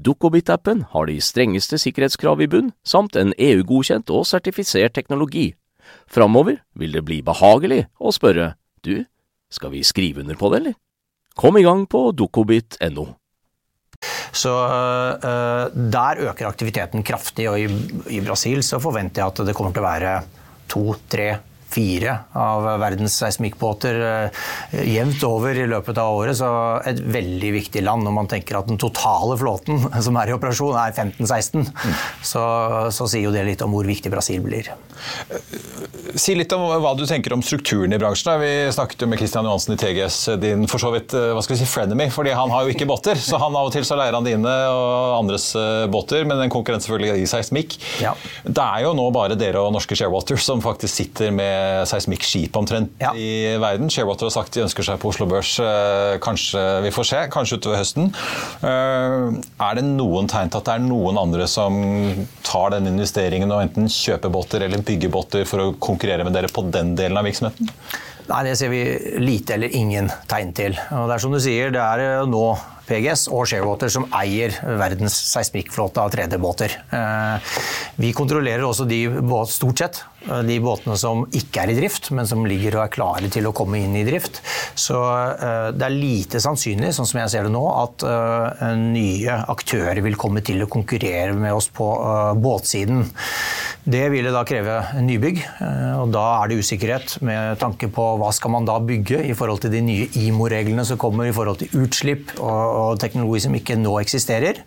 Dukkobit-appen 0.00 0.84
har 0.92 1.08
de 1.08 1.18
strengeste 1.22 1.78
sikkerhetskrav 1.80 2.42
i 2.44 2.48
bunn, 2.50 2.72
samt 2.84 3.16
en 3.16 3.34
EU-godkjent 3.36 4.10
og 4.14 4.26
sertifisert 4.28 4.96
teknologi. 4.96 5.52
Framover 6.08 6.60
vil 6.78 6.96
det 6.96 7.04
bli 7.06 7.20
behagelig 7.24 7.86
å 8.00 8.12
spørre 8.14 8.54
du, 8.84 9.04
skal 9.52 9.72
vi 9.72 9.84
skrive 9.86 10.24
under 10.24 10.36
på 10.38 10.50
det, 10.52 10.60
eller? 10.62 10.76
Kom 11.38 11.56
i 11.58 11.64
gang 11.64 11.86
på 11.90 12.10
dukkobit.no. 12.16 13.06
Så 14.34 14.52
uh, 14.52 15.68
der 15.72 16.20
øker 16.28 16.48
aktiviteten 16.48 17.04
kraftig, 17.06 17.48
og 17.50 17.58
i, 17.58 17.66
i, 18.14 18.20
Brasil 18.22 18.62
så 18.66 18.80
forventer 18.82 19.22
jeg 19.22 19.32
at 19.32 19.42
det 19.48 19.54
kommer 19.56 19.74
til 19.74 19.82
å 19.82 19.88
være 19.88 20.12
to, 20.70 20.84
tre, 21.10 21.30
fire 21.68 22.14
av 22.38 22.64
verdens 22.80 23.16
seismikkbåter 23.20 24.00
uh, 24.00 24.44
jevnt 24.72 25.22
over 25.28 25.58
i 25.58 25.66
løpet 25.68 26.00
av 26.00 26.16
året. 26.16 26.38
Så 26.38 26.48
et 26.88 27.00
veldig 27.00 27.52
viktig 27.58 27.82
land 27.84 28.06
når 28.06 28.16
man 28.16 28.30
tenker 28.30 28.60
at 28.60 28.70
den 28.70 28.80
totale 28.80 29.36
flåten 29.40 29.82
som 30.06 30.18
er 30.20 30.32
i 30.32 30.36
operasjon 30.36 30.78
er 30.78 30.94
15-16. 30.96 31.68
Mm. 31.68 31.98
Så, 32.24 32.44
så 32.94 33.08
sier 33.10 33.28
jo 33.28 33.34
det 33.34 33.46
litt 33.48 33.64
om 33.64 33.74
hvor 33.76 33.88
viktig 33.88 34.12
Brasil 34.12 34.42
blir. 34.44 34.70
Si 36.18 36.34
litt 36.34 36.52
om 36.56 36.64
hva 36.82 36.94
du 36.98 37.04
tenker 37.06 37.34
om 37.36 37.42
strukturen 37.44 37.92
i 37.94 38.00
bransjen. 38.00 38.40
Vi 38.42 38.52
snakket 38.74 39.04
jo 39.04 39.08
med 39.10 39.20
Kristian 39.20 39.46
Johansen 39.46 39.76
i 39.76 39.78
TGS, 39.80 40.18
din 40.42 40.66
for 40.70 40.82
så 40.82 40.90
vidt 40.94 41.14
eh, 41.16 41.30
hva 41.36 41.42
skal 41.44 41.54
vi 41.54 41.60
si, 41.60 41.68
frenemy, 41.68 42.08
fordi 42.12 42.32
han 42.36 42.50
har 42.52 42.64
jo 42.64 42.74
ikke 42.74 42.88
båter. 42.88 43.18
Så 43.20 43.38
han 43.40 43.56
av 43.56 43.68
og 43.68 43.74
til 43.74 43.86
så 43.86 43.98
leier 43.98 44.16
han 44.16 44.26
dine 44.26 44.54
og 44.72 45.18
andres 45.20 45.50
eh, 45.58 45.84
båter, 45.92 46.24
men 46.28 46.42
en 46.42 46.52
konkurrent 46.52 46.84
selvfølgelig 46.84 47.22
i 47.22 47.28
seismikk. 47.30 47.78
Ja. 48.02 48.14
Det 48.44 48.64
er 48.64 48.86
jo 48.86 48.94
nå 48.98 49.08
bare 49.14 49.38
dere 49.38 49.62
og 49.62 49.74
norske 49.76 49.98
Sharewater 49.98 50.40
som 50.40 50.64
faktisk 50.64 51.02
sitter 51.02 51.34
med 51.34 51.57
seismikkskip 51.88 52.56
omtrent 52.58 52.92
ja. 53.02 53.12
i 53.16 53.56
verden. 53.60 53.90
Sharewater 53.92 54.28
har 54.28 54.34
sagt 54.34 54.56
de 54.56 54.64
ønsker 54.64 54.86
seg 54.86 55.00
på 55.02 55.12
Oslo 55.12 55.28
Børs. 55.30 55.54
Eh, 55.62 56.16
kanskje 56.24 56.64
vi 56.84 56.92
får 56.94 57.10
se, 57.10 57.22
kanskje 57.34 57.60
utover 57.60 57.82
høsten. 57.82 58.10
Er 58.64 59.78
det 59.78 59.86
noen 59.86 60.28
tegn 60.30 60.52
til 60.52 60.60
at 60.60 60.68
det 60.68 60.76
er 60.76 60.84
noen 60.84 61.18
andre 61.20 61.48
som 61.50 61.78
tar 62.46 62.74
den 62.76 62.90
investeringen 62.92 63.52
og 63.54 63.64
enten 63.66 63.88
kjøper 63.92 64.32
båter 64.32 64.66
eller 64.66 64.84
bygger 64.84 65.12
båter 65.12 65.48
for 65.48 65.64
å 65.64 65.72
konkurrere 65.80 66.26
med 66.26 66.36
dere 66.36 66.50
på 66.52 66.66
den 66.72 66.94
delen 66.98 67.18
av 67.18 67.26
virksomheten? 67.28 67.72
Nei, 68.28 68.42
Det 68.44 68.56
ser 68.60 68.68
vi 68.68 68.82
lite 69.22 69.56
eller 69.56 69.72
ingen 69.74 70.10
tegn 70.28 70.52
til. 70.52 70.76
Og 70.92 71.08
det 71.08 71.16
er 71.16 71.22
som 71.22 71.32
du 71.32 71.40
sier, 71.40 71.72
det 71.72 71.80
er 71.80 72.04
eh, 72.04 72.26
nå 72.28 72.44
PGS 72.88 73.26
og 73.32 73.48
Sharewater 73.48 73.92
som 73.92 74.06
eier 74.16 74.52
verdens 74.80 75.16
seismikkflåte 75.32 76.00
av 76.00 76.12
3D-båter. 76.12 76.76
Eh, 76.92 77.56
vi 78.00 78.12
kontrollerer 78.16 78.64
også 78.68 78.88
de 78.88 79.02
stort 79.52 79.84
sett 79.84 80.04
Eh, 80.17 80.17
de 80.46 80.58
båtene 80.62 80.96
som 81.00 81.24
ikke 81.34 81.64
er 81.64 81.72
i 81.72 81.78
drift, 81.78 82.10
men 82.14 82.28
som 82.28 82.46
ligger 82.48 82.78
og 82.78 82.84
er 82.84 82.92
klare 82.94 83.30
til 83.32 83.48
å 83.48 83.54
komme 83.56 83.80
inn 83.82 83.96
i 83.98 84.04
drift. 84.06 84.40
Så 84.78 84.98
eh, 84.98 85.70
det 85.74 85.86
er 85.86 85.94
lite 85.94 86.42
sannsynlig, 86.42 86.92
sånn 86.96 87.08
som 87.08 87.22
jeg 87.22 87.32
ser 87.34 87.48
det 87.48 87.54
nå, 87.54 87.64
at 87.84 88.04
eh, 88.08 88.74
nye 88.78 89.40
aktører 89.48 90.02
vil 90.04 90.18
komme 90.20 90.44
til 90.46 90.64
å 90.64 90.70
konkurrere 90.70 91.34
med 91.36 91.54
oss 91.56 91.70
på 91.74 91.88
båtsiden. 92.38 93.06
Det 93.88 94.04
ville 94.12 94.32
da 94.34 94.42
kreve 94.44 94.76
nybygg, 95.00 95.38
og 96.02 96.10
da 96.12 96.24
er 96.42 96.50
det 96.50 96.58
usikkerhet 96.60 97.14
med 97.24 97.56
tanke 97.62 97.88
på 97.92 98.04
hva 98.20 98.28
skal 98.36 98.52
man 98.52 98.66
da 98.68 98.76
bygge 98.84 99.22
i 99.30 99.36
forhold 99.36 99.62
til 99.64 99.72
de 99.72 99.80
nye 99.84 100.08
IMO-reglene 100.26 100.84
som 100.84 101.00
kommer 101.00 101.28
i 101.28 101.32
forhold 101.32 101.62
til 101.62 101.86
utslipp 101.86 102.34
og 102.36 102.98
teknologi 103.00 103.46
som 103.46 103.56
ikke 103.56 103.78
nå 103.80 103.94
eksisterer. 104.02 104.60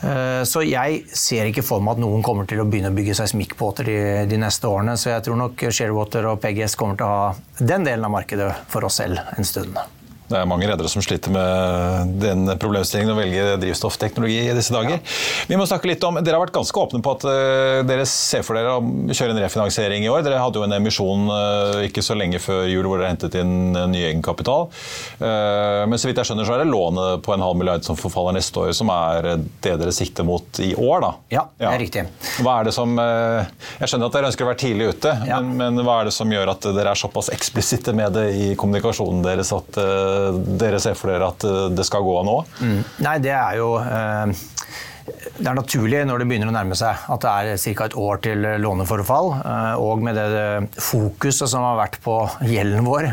Eh, 0.00 0.42
så 0.48 0.62
jeg 0.64 1.04
ser 1.12 1.50
ikke 1.50 1.64
for 1.66 1.84
meg 1.84 1.98
at 1.98 2.02
noen 2.04 2.24
kommer 2.24 2.48
til 2.48 2.62
å 2.62 2.66
begynne 2.68 2.92
å 2.92 2.96
bygge 2.96 3.18
seismikkbåter 3.18 3.90
de, 3.90 4.00
de 4.30 4.40
neste 4.40 4.68
årene. 4.70 4.96
Så 5.00 5.12
jeg 5.12 5.26
tror 5.26 5.40
nok 5.42 5.66
Sharewater 5.68 6.30
og 6.32 6.40
PGS 6.42 6.78
kommer 6.80 7.00
til 7.00 7.08
å 7.08 7.16
ha 7.16 7.32
den 7.60 7.88
delen 7.88 8.08
av 8.08 8.14
markedet 8.16 8.52
for 8.72 8.88
oss 8.88 9.00
selv 9.02 9.20
en 9.36 9.48
stund. 9.48 9.76
Det 10.30 10.38
er 10.38 10.46
mange 10.46 10.68
redere 10.70 10.86
som 10.90 11.02
sliter 11.02 11.32
med 11.34 12.12
den 12.22 12.46
problemstillingen 12.60 13.10
å 13.10 13.18
velge 13.18 13.56
drivstoffteknologi 13.64 14.44
i 14.44 14.54
disse 14.54 14.70
dager. 14.70 15.00
Vi 15.50 15.56
må 15.58 15.66
snakke 15.66 15.90
litt 15.90 16.04
om, 16.06 16.20
Dere 16.22 16.38
har 16.38 16.44
vært 16.44 16.54
ganske 16.54 16.82
åpne 16.84 17.00
på 17.02 17.14
at 17.16 17.24
uh, 17.26 17.80
dere 17.88 18.04
ser 18.06 18.44
for 18.46 18.54
dere 18.54 18.76
å 18.76 19.10
kjøre 19.10 19.34
en 19.34 19.40
refinansiering 19.42 20.06
i 20.06 20.10
år. 20.12 20.22
Dere 20.22 20.38
hadde 20.38 20.60
jo 20.60 20.66
en 20.68 20.76
emisjon 20.76 21.26
uh, 21.32 21.80
ikke 21.82 22.04
så 22.06 22.14
lenge 22.14 22.38
før 22.42 22.68
jul 22.70 22.86
hvor 22.86 23.00
dere 23.00 23.10
hentet 23.10 23.40
inn 23.40 23.74
ny 23.90 24.04
egenkapital. 24.04 24.68
men 25.20 25.98
så 25.98 26.08
vidt 26.08 26.18
jeg 26.20 26.28
skjønner 26.28 26.46
så 26.46 26.54
er 26.54 26.62
det 26.62 26.70
lånet 26.70 27.22
på 27.24 27.32
en 27.34 27.42
halv 27.42 27.58
milliard 27.58 27.84
som 27.86 27.98
forfaller 27.98 28.36
neste 28.36 28.60
år, 28.62 28.70
som 28.76 28.90
er 28.92 29.28
det 29.40 29.74
dere 29.80 29.92
sikter 29.94 30.26
mot 30.26 30.60
i 30.62 30.70
år? 30.74 31.02
da? 31.02 31.10
Ja, 31.34 31.44
det 31.58 31.66
er 31.66 31.74
ja. 31.74 31.80
riktig. 31.82 32.04
Hva 32.44 32.58
er 32.60 32.68
det 32.68 32.74
som, 32.76 32.94
Jeg 33.00 33.90
skjønner 33.90 34.10
at 34.10 34.16
dere 34.18 34.30
ønsker 34.30 34.46
å 34.46 34.50
være 34.50 34.60
tidlig 34.62 34.90
ute, 34.94 35.14
ja. 35.28 35.40
men, 35.42 35.74
men, 35.76 35.82
hva 35.86 36.00
er 36.00 36.10
det 36.10 36.14
som 36.14 36.30
gjør 36.32 36.54
at 36.54 36.70
dere 36.76 36.94
er 36.94 37.02
såpass 37.02 37.30
eksplisitte 37.34 37.94
med 37.96 38.14
det 38.18 38.26
i 38.36 38.50
kommunikasjonen 38.60 39.24
deres 39.26 39.52
at 39.56 39.80
dere 40.60 40.80
ser 40.82 40.96
for 40.98 41.12
dere 41.12 41.32
at 41.32 41.48
eh, 41.48 41.66
det 41.74 41.86
skal 41.88 42.06
gå 42.06 42.20
nå? 42.26 42.38
Mm. 42.60 42.78
Nei, 43.06 43.18
det 43.24 43.34
er 43.36 43.60
jo 43.60 43.74
eh, 43.80 44.46
det 45.40 45.48
er 45.48 45.56
naturlig 45.56 46.00
når 46.06 46.22
det 46.22 46.26
begynner 46.30 46.50
å 46.52 46.54
nærme 46.54 46.76
seg 46.78 47.06
at 47.10 47.24
det 47.24 47.30
er 47.30 47.62
ca. 47.74 47.86
et 47.88 47.96
år 47.98 48.20
til 48.22 48.44
låneforfall. 48.62 49.30
Eh, 49.40 49.82
og 49.82 50.04
med 50.06 50.18
det 50.20 50.80
fokuset 50.84 51.50
som 51.50 51.66
har 51.66 51.78
vært 51.80 51.98
på 52.04 52.16
gjelden 52.46 52.86
vår 52.86 53.08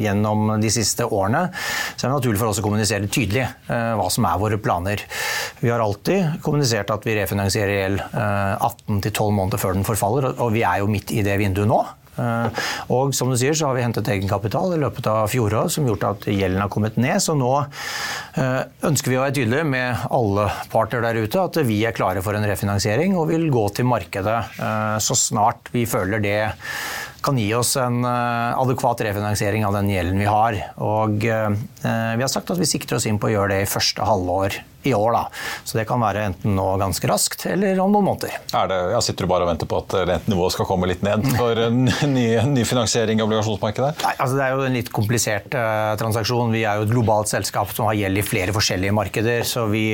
gjennom 0.00 0.54
de 0.62 0.70
siste 0.72 1.04
årene, 1.04 1.44
så 1.96 2.06
er 2.06 2.08
det 2.08 2.14
naturlig 2.14 2.40
for 2.40 2.52
oss 2.52 2.62
å 2.62 2.64
kommunisere 2.64 3.10
tydelig 3.12 3.44
hva 3.68 4.06
som 4.12 4.26
er 4.28 4.40
våre 4.40 4.58
planer. 4.62 5.02
Vi 5.60 5.70
har 5.70 5.82
alltid 5.82 6.42
kommunisert 6.44 6.90
at 6.94 7.04
vi 7.06 7.16
refinansierer 7.18 7.74
gjeld 7.76 8.04
18-12 8.14 9.34
måneder 9.36 9.60
før 9.62 9.76
den 9.76 9.86
forfaller, 9.86 10.30
og 10.32 10.54
vi 10.56 10.64
er 10.66 10.80
jo 10.82 10.90
midt 10.90 11.12
i 11.14 11.24
det 11.26 11.36
vinduet 11.42 11.70
nå. 11.70 11.82
Eh, 12.20 12.64
og 12.92 13.14
som 13.16 13.30
du 13.30 13.36
sier, 13.40 13.56
så 13.56 13.68
har 13.68 13.78
vi 13.78 13.84
hentet 13.84 14.10
egenkapital 14.12 14.74
i 14.76 14.80
løpet 14.82 15.08
av 15.10 15.30
fjoråret 15.32 15.72
som 15.72 15.86
gjort 15.88 16.08
at 16.08 16.26
gjelden 16.28 16.60
har 16.60 16.72
kommet 16.72 16.98
ned. 17.00 17.18
Så 17.24 17.36
nå 17.38 17.52
eh, 17.62 18.60
ønsker 18.88 19.12
vi 19.12 19.18
å 19.20 19.24
være 19.24 19.36
tydelige 19.38 19.68
med 19.68 20.04
alle 20.12 20.48
parter 20.72 21.04
der 21.04 21.22
ute 21.22 21.46
at 21.46 21.62
vi 21.68 21.80
er 21.88 21.96
klare 21.96 22.24
for 22.24 22.36
en 22.36 22.48
refinansiering 22.48 23.16
og 23.16 23.30
vil 23.32 23.48
gå 23.52 23.64
til 23.76 23.88
markedet 23.88 24.38
eh, 24.58 24.98
så 25.02 25.16
snart 25.18 25.72
vi 25.72 25.86
føler 25.88 26.22
det 26.22 26.40
kan 27.22 27.36
gi 27.38 27.52
oss 27.54 27.76
en 27.78 28.02
adekvat 28.02 29.04
refinansiering 29.06 29.62
av 29.62 29.76
den 29.76 29.92
gjelden 29.92 30.18
vi 30.18 30.26
har. 30.26 30.56
Og 30.82 31.22
vi 31.22 32.24
har 32.24 32.32
sagt 32.32 32.50
at 32.50 32.58
vi 32.58 32.66
sikter 32.66 32.96
oss 32.96 33.06
inn 33.06 33.20
på 33.22 33.28
å 33.28 33.30
gjøre 33.30 33.52
det 33.52 33.60
i 33.62 33.68
første 33.70 34.02
halvår 34.02 34.56
i 34.82 34.94
år. 34.94 35.12
Da. 35.12 35.24
Så 35.64 35.78
det 35.78 35.86
kan 35.88 36.02
være 36.02 36.26
enten 36.30 36.56
nå 36.56 36.66
ganske 36.80 37.08
raskt 37.10 37.46
eller 37.50 37.78
om 37.82 37.92
noen 37.94 38.08
måneder. 38.10 38.36
Er 38.56 38.70
det, 38.70 38.78
ja, 38.94 39.00
sitter 39.04 39.26
du 39.26 39.30
bare 39.30 39.46
og 39.46 39.52
venter 39.52 39.68
på 39.70 39.80
at 39.82 39.96
rentenivået 40.08 40.56
skal 40.56 40.68
komme 40.68 40.88
litt 40.90 41.04
ned 41.06 41.24
for 41.38 41.58
en 41.66 41.86
ny, 42.14 42.26
ny 42.50 42.66
finansiering 42.68 43.20
i 43.20 43.24
obligasjonsmarkedet? 43.24 43.92
Nei, 44.06 44.14
altså 44.16 44.38
Det 44.38 44.44
er 44.46 44.56
jo 44.56 44.66
en 44.66 44.78
litt 44.78 44.92
komplisert 44.94 45.56
uh, 45.56 45.94
transaksjon. 46.00 46.54
Vi 46.54 46.64
er 46.68 46.80
jo 46.80 46.86
et 46.86 46.94
globalt 46.94 47.30
selskap 47.32 47.72
som 47.74 47.88
har 47.90 47.98
gjeld 47.98 48.22
i 48.22 48.26
flere 48.26 48.54
forskjellige 48.56 48.96
markeder. 48.96 49.46
Så 49.48 49.66
vi, 49.72 49.84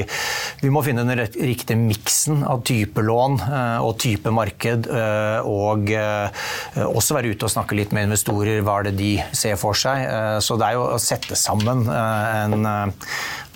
vi 0.62 0.72
må 0.72 0.82
finne 0.86 1.06
den 1.08 1.24
riktige 1.36 1.78
miksen 1.80 2.44
av 2.48 2.64
type 2.68 3.04
lån 3.04 3.38
uh, 3.44 3.86
og 3.86 3.96
type 4.02 4.32
marked. 4.34 4.88
Uh, 4.88 5.40
og 5.48 5.90
også 6.88 7.16
være 7.16 7.32
ute 7.32 7.46
og 7.46 7.52
snakke 7.52 7.76
litt 7.78 7.92
med 7.94 8.08
investorer. 8.08 8.62
Hva 8.64 8.80
er 8.80 8.88
det 8.88 8.96
de 8.98 9.12
ser 9.36 9.58
for 9.60 9.76
seg? 9.78 10.04
så 10.44 10.56
det 10.58 10.66
er 10.68 10.76
jo 10.76 10.84
å 10.94 10.98
sette 11.02 11.36
sammen 11.38 11.84
en 11.88 12.66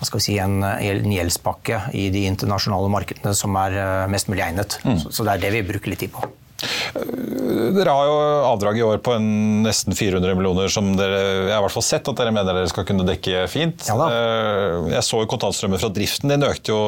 skal 0.09 0.21
vi 0.21 0.27
si, 0.27 0.37
en, 0.43 0.61
en 0.65 1.17
gjeldspakke 1.17 1.81
i 1.99 2.09
de 2.15 2.27
internasjonale 2.31 2.91
markedene 2.93 3.35
som 3.37 3.57
er 3.61 3.79
eh, 3.79 4.07
mest 4.13 4.31
mulig 4.33 4.45
egnet. 4.47 4.79
Mm. 4.87 5.01
Så, 5.03 5.13
så 5.17 5.27
det 5.27 5.37
er 5.37 5.45
det 5.47 5.57
vi 5.57 5.67
bruker 5.73 5.93
litt 5.93 6.03
tid 6.05 6.15
på. 6.15 6.29
Eh, 6.63 7.73
dere 7.77 7.97
har 7.97 8.09
jo 8.09 8.17
avdrag 8.51 8.79
i 8.79 8.87
år 8.87 9.03
på 9.05 9.17
en 9.17 9.29
nesten 9.67 9.97
400 9.99 10.39
millioner 10.39 10.73
som 10.73 10.93
dere 10.99 11.21
jeg 11.23 11.51
har 11.51 11.61
i 11.61 11.67
hvert 11.67 11.77
fall 11.77 11.87
sett 11.87 12.09
at 12.11 12.23
dere 12.23 12.35
mener 12.35 12.55
dere 12.55 12.71
skal 12.71 12.87
kunne 12.89 13.07
dekke 13.09 13.47
fint. 13.51 13.89
Ja 13.91 13.99
eh, 14.07 14.95
jeg 14.97 15.07
så 15.07 15.23
jo 15.23 15.31
kontantstrømmen 15.31 15.83
fra 15.83 15.93
driften 15.93 16.33
Den 16.33 16.47
økte 16.49 16.75
jo 16.75 16.83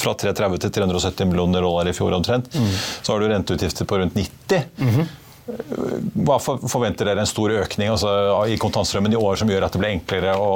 fra 0.00 0.14
330 0.18 0.64
til 0.64 0.72
370 0.74 1.28
millioner 1.30 1.62
dollar 1.62 1.86
i 1.86 1.94
fjor 1.94 2.16
omtrent. 2.16 2.50
Mm. 2.50 2.72
Så 2.74 3.12
har 3.12 3.22
du 3.22 3.28
renteutgifter 3.30 3.86
på 3.86 4.00
rundt 4.00 4.16
90. 4.18 4.64
Mm 4.76 4.90
-hmm. 4.90 5.12
Hva 5.44 6.38
forventer 6.40 7.04
dere 7.04 7.20
en 7.20 7.28
stor 7.28 7.52
økning 7.52 7.90
altså, 7.92 8.10
i 8.48 8.56
kontantstrømmen 8.60 9.12
i 9.12 9.18
år 9.18 9.36
som 9.36 9.50
gjør 9.52 9.66
at 9.66 9.74
det 9.74 9.80
blir 9.82 9.92
enklere 9.92 10.32
å 10.40 10.52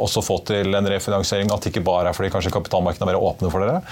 også 0.00 0.22
få 0.24 0.38
til 0.48 0.72
en 0.78 0.88
refinansiering? 0.88 1.50
At 1.52 1.66
det 1.66 1.74
ikke 1.74 1.82
bare 1.84 2.08
er 2.08 2.16
fordi 2.16 2.30
kanskje 2.32 2.52
kapitalmarkedene 2.54 3.04
er 3.04 3.12
mer 3.12 3.26
åpne 3.28 3.50
for 3.52 3.64
dere? 3.64 3.82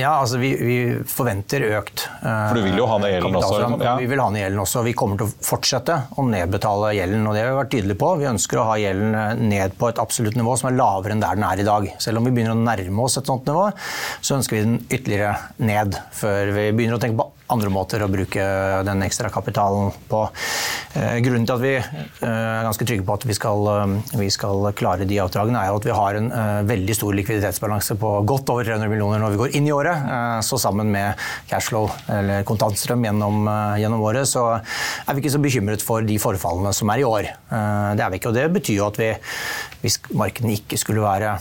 Ja, 0.00 0.16
altså 0.16 0.40
vi, 0.42 0.50
vi 0.58 0.78
forventer 1.06 1.66
økt 1.78 2.08
uh, 2.24 2.50
For 2.50 2.58
du 2.58 2.66
vil 2.66 2.80
jo 2.80 2.88
ha 2.90 2.98
ned 3.04 3.14
gjelden 3.14 3.38
også? 3.38 3.60
Ja. 3.84 3.94
Vi 4.00 4.08
vil 4.10 4.24
ha 4.24 4.26
ned 4.34 4.44
gjelden 4.44 4.64
også. 4.64 4.82
Vi 4.88 4.96
kommer 4.98 5.20
til 5.20 5.30
å 5.30 5.46
fortsette 5.46 6.00
å 6.18 6.26
nedbetale 6.26 6.90
gjelden. 6.98 7.28
og 7.30 7.38
det 7.38 7.44
har 7.44 7.52
Vi 7.52 7.60
vært 7.60 7.72
tydelige 7.76 8.00
på. 8.02 8.10
Vi 8.18 8.28
ønsker 8.32 8.62
å 8.62 8.66
ha 8.72 8.76
gjelden 8.82 9.14
eh, 9.20 9.46
ned 9.54 9.78
på 9.78 9.92
et 9.92 10.02
absolutt 10.02 10.40
nivå 10.40 10.58
som 10.58 10.72
er 10.72 10.78
lavere 10.80 11.14
enn 11.14 11.22
der 11.22 11.38
den 11.38 11.46
er 11.46 11.62
i 11.62 11.68
dag. 11.70 11.88
Selv 12.02 12.18
om 12.18 12.26
vi 12.26 12.34
begynner 12.34 12.58
å 12.58 12.64
nærme 12.66 13.06
oss 13.06 13.20
et 13.22 13.30
sånt 13.30 13.46
nivå, 13.46 13.68
så 14.18 14.40
ønsker 14.40 14.58
vi 14.58 14.66
den 14.66 14.76
ytterligere 14.88 15.36
ned 15.62 16.02
før 16.18 16.50
vi 16.58 16.68
begynner 16.74 16.98
å 16.98 17.04
tenke 17.06 17.22
på 17.22 17.30
andre 17.54 17.70
måter 17.72 18.02
å 18.04 18.10
bruke 18.10 18.44
den 18.86 19.04
ekstra 19.06 19.30
kapitalen 19.32 19.92
på. 20.10 20.24
Eh, 20.94 21.18
grunnen 21.24 21.46
til 21.46 21.56
at 21.56 21.62
vi 21.62 21.72
eh, 21.74 22.24
er 22.24 22.66
ganske 22.66 22.86
trygge 22.86 23.06
på 23.06 23.16
at 23.16 23.26
vi 23.28 23.36
skal, 23.36 23.68
eh, 23.72 23.94
vi 24.20 24.28
skal 24.34 24.68
klare 24.78 25.06
de 25.08 25.20
avdragene, 25.22 25.62
er 25.62 25.74
at 25.74 25.88
vi 25.88 25.94
har 25.94 26.18
en 26.18 26.30
veldig 26.68 26.96
stor 26.96 27.16
likviditetsbalanse 27.18 27.96
på 28.00 28.12
godt 28.28 28.52
over 28.52 28.66
300 28.66 28.90
millioner 28.90 29.22
når 29.22 29.34
vi 29.34 29.40
går 29.42 29.56
inn 29.58 29.68
i 29.68 29.74
året. 29.74 30.42
Så 30.46 30.58
sammen 30.60 30.90
med 30.94 31.20
cashflow, 31.50 31.88
eller 32.10 32.44
kontantstrøm, 32.48 33.04
gjennom, 33.06 33.48
gjennom 33.80 34.04
året, 34.04 34.28
så 34.30 34.46
er 34.58 35.14
vi 35.14 35.24
ikke 35.24 35.34
så 35.34 35.42
bekymret 35.42 35.84
for 35.84 36.04
de 36.06 36.18
forfallene 36.22 36.74
som 36.76 36.92
er 36.94 37.02
i 37.02 37.08
år. 37.08 37.30
Det 37.48 38.04
er 38.04 38.12
vi 38.12 38.20
ikke, 38.20 38.32
og 38.32 38.38
det 38.38 38.46
betyr 38.54 38.78
jo 38.80 38.88
at 38.88 39.00
vi, 39.00 39.10
hvis 39.82 40.00
markedene 40.14 40.58
ikke 40.58 40.80
skulle 40.80 41.04
være 41.04 41.36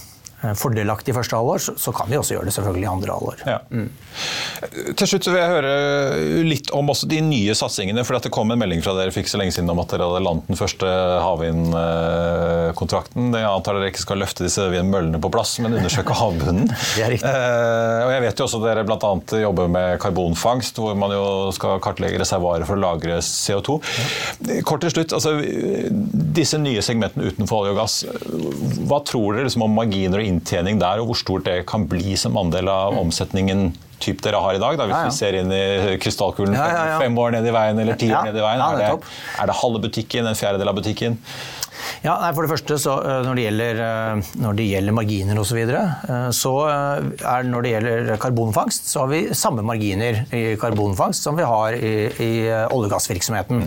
fordelaktig 0.59 1.15
første 1.15 1.37
halvår, 1.39 1.59
så 1.79 1.91
kan 1.95 2.09
vi 2.11 2.17
også 2.19 2.35
gjøre 2.35 2.47
det 2.49 2.53
selvfølgelig 2.55 2.83
i 2.83 2.91
andre 2.91 3.13
halvår. 3.15 3.37
Ja. 3.47 3.59
Mm. 3.71 3.89
Til 4.99 5.07
slutt 5.09 5.27
vil 5.29 5.39
jeg 5.39 5.53
høre 5.53 5.71
litt 6.45 6.69
om 6.75 6.89
også 6.91 7.07
de 7.09 7.21
nye 7.23 7.55
satsingene. 7.57 8.03
for 8.05 8.19
Det 8.19 8.31
kom 8.33 8.51
en 8.51 8.59
melding 8.59 8.81
fra 8.83 8.93
dere 8.97 9.11
fikk 9.15 9.27
så 9.31 9.37
lenge 9.39 9.53
siden 9.55 9.71
om 9.71 9.79
at 9.83 9.89
dere 9.93 10.07
hadde 10.09 10.25
landet 10.25 10.47
den 10.51 10.59
første 10.59 10.87
havvindkontrakten. 11.23 13.23
Jeg 13.39 13.49
antar 13.49 13.73
dere 13.79 13.89
ikke 13.93 14.03
skal 14.03 14.21
løfte 14.21 14.45
disse 14.47 14.63
møllene 14.83 15.19
på 15.23 15.33
plass, 15.33 15.51
men 15.63 15.77
undersøke 15.79 16.13
havbunnen. 16.17 16.67
det 16.97 17.03
er 17.05 17.09
riktig. 17.15 17.31
Eh, 17.31 17.99
og 18.03 18.09
jeg 18.13 18.21
vet 18.27 18.37
jo 18.39 18.43
også 18.47 18.59
at 18.61 18.67
dere 18.67 18.87
bl.a. 18.87 19.11
jobber 19.43 19.67
med 19.71 19.87
karbonfangst, 20.03 20.73
hvor 20.81 20.93
man 20.99 21.11
jo 21.15 21.25
skal 21.55 21.71
kartlegge 21.83 22.21
reservoarer 22.21 22.65
for 22.67 22.75
å 22.77 22.83
lagre 22.83 23.15
CO2. 23.23 23.69
Ja. 23.79 23.83
Kort 24.67 24.81
til 24.83 24.91
slutt, 24.93 25.11
altså, 25.15 25.31
disse 26.33 26.57
nye 26.61 26.81
segmentene 26.85 27.29
utenfor 27.31 27.55
olje 27.63 27.73
og 27.73 27.79
gass, 27.81 27.95
hva 28.89 28.99
tror 29.07 29.37
dere 29.37 29.47
liksom 29.47 29.65
om 29.65 29.73
marginer 29.77 30.21
og 30.21 30.27
inntjening 30.33 30.81
der, 30.81 31.01
og 31.01 31.11
hvor 31.11 31.19
stort 31.19 31.47
det 31.47 31.63
kan 31.69 31.87
bli 31.89 32.17
som 32.19 32.37
andel 32.39 32.71
av 32.71 32.99
omsetningen 32.99 33.71
typ 34.01 34.21
dere 34.25 34.41
har 34.43 34.57
i 34.57 34.61
dag, 34.61 34.77
da, 34.79 34.87
hvis 34.89 34.95
ja, 34.95 35.01
ja. 35.05 35.11
vi 35.11 35.17
ser 35.17 35.39
inn 35.39 35.51
i 35.53 35.97
krystallkulen 36.01 36.55
ja, 36.57 36.99
fem 37.01 37.17
år 37.19 37.35
ned 37.37 37.49
i 37.49 37.55
veien 37.55 37.83
eller 37.83 37.99
ti 37.99 38.11
år 38.11 38.29
ned 38.29 38.39
i 38.39 38.45
veien? 38.45 38.63
Er 38.63 38.79
det, 38.79 39.11
er, 39.39 39.51
det, 39.51 39.59
halve 39.63 39.83
butikken, 39.83 40.29
en 40.29 40.39
fjerdedel 40.39 40.73
av 40.73 40.79
butikken? 40.79 41.19
Ja, 42.03 42.15
nei, 42.19 42.31
For 42.35 42.45
det 42.45 42.51
første, 42.51 42.77
så, 42.81 42.95
eh, 43.03 43.21
når, 43.25 43.37
det 43.37 43.45
gjelder, 43.47 43.81
eh, 43.85 44.31
når 44.43 44.57
det 44.59 44.67
gjelder 44.69 44.95
marginer 44.95 45.39
osv., 45.39 45.53
så, 45.53 45.57
videre, 45.59 45.81
eh, 46.09 46.29
så 46.33 46.53
er 46.65 47.45
når 47.45 47.65
det 47.65 47.73
gjelder 47.73 48.07
karbonfangst, 48.21 48.87
så 48.89 49.03
har 49.03 49.11
vi 49.11 49.19
samme 49.37 49.61
marginer 49.65 50.23
i 50.33 50.55
karbonfangst 50.59 51.27
som 51.27 51.37
vi 51.37 51.45
har 51.45 51.77
i, 51.77 51.93
i 52.09 52.31
olje- 52.49 52.87
og 52.87 52.89
gassvirksomheten. 52.95 53.61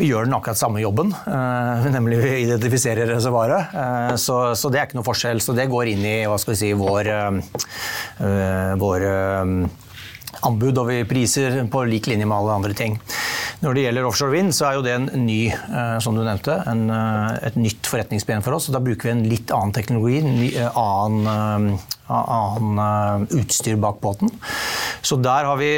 Vi 0.00 0.08
gjør 0.08 0.24
den 0.24 0.36
akkurat 0.38 0.58
samme 0.58 0.80
jobben, 0.80 1.12
nemlig 1.96 2.22
vi 2.22 2.32
identifiserer 2.46 3.10
reservoaret. 3.12 3.76
Så, 4.16 4.38
så, 4.56 4.70
det 4.72 4.80
er 4.80 4.88
ikke 4.88 4.98
noe 4.98 5.06
forskjell. 5.06 5.42
Så 5.44 5.52
det 5.56 5.68
går 5.70 5.92
inn 5.92 6.06
i 6.08 6.16
hva 6.24 6.38
skal 6.40 6.54
vi 6.54 6.60
si, 6.62 6.70
vår, 6.78 7.10
vår 8.80 9.06
anbud 10.46 10.78
og 10.80 10.88
vi 10.90 11.02
priser 11.08 11.58
på 11.70 11.84
lik 11.88 12.08
linje 12.10 12.28
med 12.28 12.36
alle 12.36 12.58
andre 12.60 12.76
ting. 12.76 12.98
Når 13.60 13.76
det 13.76 13.82
gjelder 13.84 14.06
offshore 14.08 14.32
vind, 14.32 14.54
så 14.56 14.70
er 14.70 14.76
jo 14.78 14.84
det 14.86 14.92
en 14.96 15.08
ny, 15.26 15.50
eh, 15.52 15.96
som 16.00 16.16
du 16.16 16.22
nevnte, 16.24 16.54
en, 16.70 16.86
eh, 16.88 17.48
et 17.50 17.56
nytt 17.60 17.84
forretningsben 17.90 18.44
for 18.46 18.56
oss. 18.56 18.68
og 18.68 18.74
Da 18.78 18.80
bruker 18.80 19.10
vi 19.10 19.10
en 19.10 19.28
litt 19.28 19.52
annen 19.52 19.74
teknologi, 19.76 20.20
en 20.22 20.46
eh, 20.48 20.78
annen, 20.80 21.78
annen 22.08 23.28
utstyr 23.36 23.76
bak 23.76 24.00
båten. 24.00 24.32
Så 25.02 25.20
der 25.20 25.44
har 25.44 25.56
vi, 25.56 25.70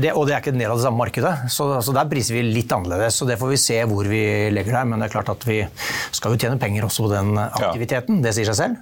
det, 0.00 0.12
Og 0.14 0.26
det 0.26 0.34
er 0.34 0.40
ikke 0.40 0.52
en 0.52 0.60
del 0.60 0.70
av 0.70 0.78
det 0.78 0.84
samme 0.84 1.02
markedet, 1.02 1.50
så, 1.50 1.82
så, 1.82 1.92
der 1.92 2.08
priser 2.08 2.34
vi 2.34 2.44
litt 2.46 2.70
annerledes. 2.72 3.16
så 3.16 3.26
Det 3.26 3.38
får 3.38 3.48
vi 3.48 3.56
se 3.56 3.82
hvor 3.84 4.04
vi 4.04 4.50
legger 4.50 4.78
det. 4.78 4.86
Men 4.86 5.00
det 5.00 5.08
er 5.08 5.16
klart 5.16 5.32
at 5.32 5.44
vi 5.48 5.66
skal 6.12 6.32
jo 6.32 6.38
tjene 6.38 6.60
penger 6.60 6.84
også 6.84 7.08
på 7.08 7.12
den 7.12 7.36
aktiviteten. 7.38 8.20
Ja. 8.20 8.28
Det 8.28 8.34
sier 8.36 8.52
seg 8.52 8.60
selv. 8.60 8.76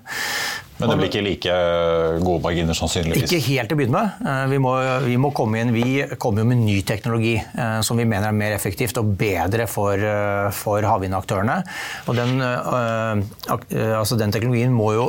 Men 0.76 0.90
det 0.90 0.96
blir 0.98 1.08
ikke 1.08 1.24
like 1.24 1.54
gode 2.24 2.42
marginer 2.44 2.76
sannsynligvis? 2.76 3.30
Ikke 3.30 3.40
helt 3.46 3.70
til 3.70 3.76
å 3.76 3.80
begynne 3.80 4.02
med. 4.02 4.26
Eh, 4.28 4.42
vi 4.52 4.58
må, 4.60 4.74
vi 5.06 5.16
må 5.20 5.30
komme 5.36 5.62
inn, 5.62 5.72
vi 5.72 6.04
kommer 6.20 6.44
med 6.48 6.60
ny 6.60 6.76
teknologi 6.86 7.34
eh, 7.38 7.78
som 7.86 7.96
vi 7.96 8.04
mener 8.08 8.28
er 8.28 8.36
mer 8.36 8.56
effektivt 8.56 9.00
og 9.00 9.14
bedre 9.18 9.68
for, 9.70 9.96
eh, 9.96 10.50
for 10.56 10.84
havvindaktørene. 10.84 11.62
Og 12.06 12.18
den, 12.18 12.36
altså 12.42 14.18
den 14.20 14.34
teknologien 14.34 14.74
må 14.76 14.92
jo 14.96 15.08